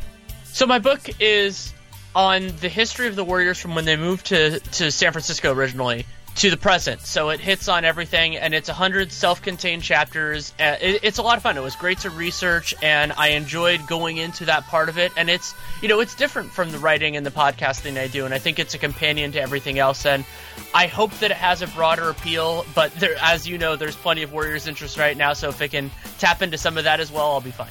So, 0.45 0.67
my 0.67 0.77
book 0.77 1.09
is 1.19 1.73
on 2.15 2.53
the 2.61 2.69
history 2.69 3.07
of 3.07 3.15
the 3.15 3.23
Warriors 3.23 3.59
from 3.59 3.73
when 3.73 3.85
they 3.85 3.95
moved 3.95 4.27
to, 4.27 4.59
to 4.59 4.91
San 4.91 5.11
Francisco 5.11 5.51
originally 5.51 6.05
to 6.35 6.49
the 6.49 6.57
present. 6.57 7.01
So 7.01 7.29
it 7.29 7.39
hits 7.39 7.67
on 7.67 7.85
everything, 7.85 8.35
and 8.37 8.53
it's 8.53 8.67
100 8.67 9.11
self 9.11 9.41
contained 9.41 9.83
chapters. 9.83 10.53
Uh, 10.59 10.75
it's 10.81 11.17
a 11.17 11.21
lot 11.21 11.37
of 11.37 11.43
fun. 11.43 11.57
It 11.57 11.61
was 11.61 11.75
great 11.75 11.99
to 11.99 12.09
research, 12.09 12.73
and 12.81 13.13
I 13.13 13.29
enjoyed 13.29 13.85
going 13.87 14.17
into 14.17 14.45
that 14.45 14.65
part 14.65 14.89
of 14.89 14.97
it. 14.97 15.11
And 15.15 15.29
it's, 15.29 15.53
you 15.81 15.87
know, 15.87 15.99
it's 15.99 16.15
different 16.15 16.51
from 16.51 16.71
the 16.71 16.79
writing 16.79 17.15
and 17.15 17.25
the 17.25 17.31
podcasting 17.31 17.99
I 17.99 18.07
do, 18.07 18.25
and 18.25 18.33
I 18.33 18.39
think 18.39 18.59
it's 18.59 18.73
a 18.73 18.79
companion 18.79 19.31
to 19.33 19.41
everything 19.41 19.79
else. 19.79 20.05
And 20.05 20.25
I 20.73 20.87
hope 20.87 21.11
that 21.19 21.31
it 21.31 21.37
has 21.37 21.61
a 21.61 21.67
broader 21.67 22.09
appeal, 22.09 22.65
but 22.73 22.93
there, 22.95 23.15
as 23.21 23.47
you 23.47 23.57
know, 23.57 23.75
there's 23.75 23.95
plenty 23.95 24.23
of 24.23 24.33
Warriors 24.33 24.67
interest 24.67 24.97
right 24.97 25.15
now, 25.15 25.33
so 25.33 25.49
if 25.49 25.61
it 25.61 25.69
can 25.69 25.91
tap 26.19 26.41
into 26.41 26.57
some 26.57 26.77
of 26.77 26.85
that 26.85 26.99
as 26.99 27.11
well, 27.11 27.31
I'll 27.31 27.41
be 27.41 27.51
fine. 27.51 27.69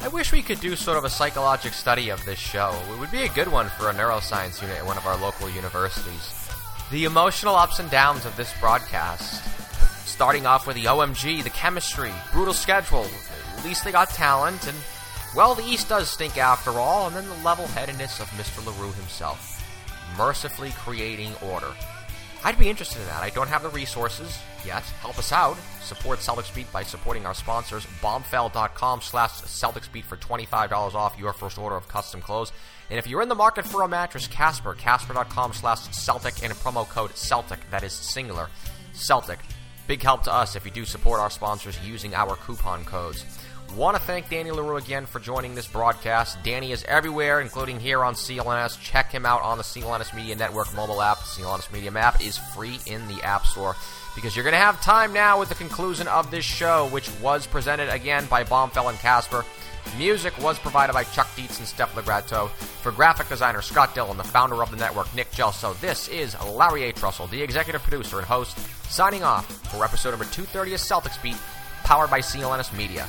I 0.00 0.06
wish 0.06 0.30
we 0.30 0.42
could 0.42 0.60
do 0.60 0.76
sort 0.76 0.96
of 0.96 1.04
a 1.04 1.10
psychological 1.10 1.72
study 1.72 2.10
of 2.10 2.24
this 2.24 2.38
show. 2.38 2.72
It 2.92 3.00
would 3.00 3.10
be 3.10 3.24
a 3.24 3.28
good 3.28 3.48
one 3.48 3.68
for 3.68 3.90
a 3.90 3.92
neuroscience 3.92 4.62
unit 4.62 4.78
at 4.78 4.86
one 4.86 4.96
of 4.96 5.04
our 5.06 5.16
local 5.16 5.50
universities. 5.50 6.37
The 6.90 7.04
emotional 7.04 7.54
ups 7.54 7.80
and 7.80 7.90
downs 7.90 8.24
of 8.24 8.34
this 8.38 8.50
broadcast. 8.60 9.44
Starting 10.06 10.46
off 10.46 10.66
with 10.66 10.74
the 10.74 10.86
OMG, 10.86 11.44
the 11.44 11.50
chemistry, 11.50 12.10
brutal 12.32 12.54
schedule. 12.54 13.06
At 13.58 13.64
least 13.64 13.84
they 13.84 13.92
got 13.92 14.08
talent, 14.08 14.66
and, 14.66 14.76
well, 15.36 15.54
the 15.54 15.64
East 15.64 15.90
does 15.90 16.08
stink 16.08 16.38
after 16.38 16.70
all, 16.70 17.06
and 17.06 17.14
then 17.14 17.28
the 17.28 17.44
level 17.44 17.66
headedness 17.66 18.20
of 18.20 18.28
Mr. 18.30 18.64
Leroux 18.64 18.92
himself. 18.92 19.62
Mercifully 20.16 20.70
creating 20.78 21.34
order. 21.42 21.74
I'd 22.44 22.58
be 22.58 22.68
interested 22.68 23.00
in 23.00 23.06
that. 23.08 23.22
I 23.22 23.30
don't 23.30 23.48
have 23.48 23.62
the 23.62 23.68
resources 23.70 24.38
yet. 24.64 24.82
Help 25.00 25.18
us 25.18 25.32
out. 25.32 25.56
Support 25.82 26.20
Celtics 26.20 26.54
Beat 26.54 26.70
by 26.72 26.82
supporting 26.82 27.26
our 27.26 27.34
sponsors, 27.34 27.84
bombfell.com 28.00 29.00
slash 29.00 29.30
Celtics 29.30 29.90
Beat 29.90 30.04
for 30.04 30.16
$25 30.16 30.94
off 30.94 31.18
your 31.18 31.32
first 31.32 31.58
order 31.58 31.76
of 31.76 31.88
custom 31.88 32.20
clothes. 32.20 32.52
And 32.90 32.98
if 32.98 33.06
you're 33.06 33.22
in 33.22 33.28
the 33.28 33.34
market 33.34 33.64
for 33.66 33.82
a 33.82 33.88
mattress, 33.88 34.26
Casper, 34.26 34.74
casper.com 34.74 35.52
slash 35.52 35.80
Celtic 35.90 36.42
and 36.42 36.52
promo 36.54 36.88
code 36.88 37.16
Celtic, 37.16 37.58
that 37.70 37.82
is 37.82 37.92
singular, 37.92 38.48
Celtic. 38.92 39.40
Big 39.86 40.02
help 40.02 40.22
to 40.22 40.32
us 40.32 40.54
if 40.54 40.64
you 40.64 40.70
do 40.70 40.84
support 40.84 41.20
our 41.20 41.30
sponsors 41.30 41.78
using 41.86 42.14
our 42.14 42.36
coupon 42.36 42.84
codes. 42.84 43.24
Want 43.76 43.96
to 43.96 44.02
thank 44.02 44.28
Danny 44.28 44.50
Leroux 44.50 44.76
again 44.76 45.06
for 45.06 45.20
joining 45.20 45.54
this 45.54 45.68
broadcast. 45.68 46.42
Danny 46.42 46.72
is 46.72 46.84
everywhere, 46.84 47.40
including 47.40 47.78
here 47.78 48.02
on 48.02 48.14
CLNS. 48.14 48.80
Check 48.80 49.12
him 49.12 49.24
out 49.24 49.42
on 49.42 49.58
the 49.58 49.62
CLNS 49.62 50.16
Media 50.16 50.34
Network 50.34 50.74
mobile 50.74 51.00
app. 51.00 51.18
CLNS 51.18 51.72
Media 51.72 51.92
app 51.92 52.20
is 52.20 52.38
free 52.38 52.80
in 52.86 53.06
the 53.06 53.22
App 53.22 53.46
Store 53.46 53.76
because 54.16 54.34
you're 54.34 54.42
going 54.42 54.54
to 54.54 54.58
have 54.58 54.80
time 54.80 55.12
now 55.12 55.38
with 55.38 55.48
the 55.48 55.54
conclusion 55.54 56.08
of 56.08 56.30
this 56.30 56.44
show, 56.44 56.88
which 56.88 57.08
was 57.20 57.46
presented 57.46 57.88
again 57.90 58.26
by 58.26 58.42
Bombfell 58.42 58.88
and 58.88 58.98
Casper. 58.98 59.44
Music 59.96 60.36
was 60.42 60.58
provided 60.58 60.92
by 60.92 61.04
Chuck 61.04 61.28
Dietz 61.36 61.58
and 61.58 61.68
Steph 61.68 61.94
Legrato. 61.94 62.50
For 62.82 62.90
graphic 62.90 63.28
designer 63.28 63.62
Scott 63.62 63.94
Dillon, 63.94 64.16
the 64.16 64.24
founder 64.24 64.60
of 64.62 64.70
the 64.70 64.76
network, 64.76 65.14
Nick 65.14 65.30
Gelso, 65.32 65.78
this 65.80 66.08
is 66.08 66.36
Larry 66.42 66.82
H. 66.82 67.00
Russell, 67.02 67.26
the 67.28 67.42
executive 67.42 67.82
producer 67.82 68.18
and 68.18 68.26
host, 68.26 68.58
signing 68.90 69.22
off 69.22 69.46
for 69.70 69.84
episode 69.84 70.10
number 70.10 70.24
230 70.24 70.74
of 70.74 70.80
Celtics 70.80 71.22
Beat, 71.22 71.38
powered 71.84 72.10
by 72.10 72.20
CLNS 72.20 72.76
Media. 72.76 73.06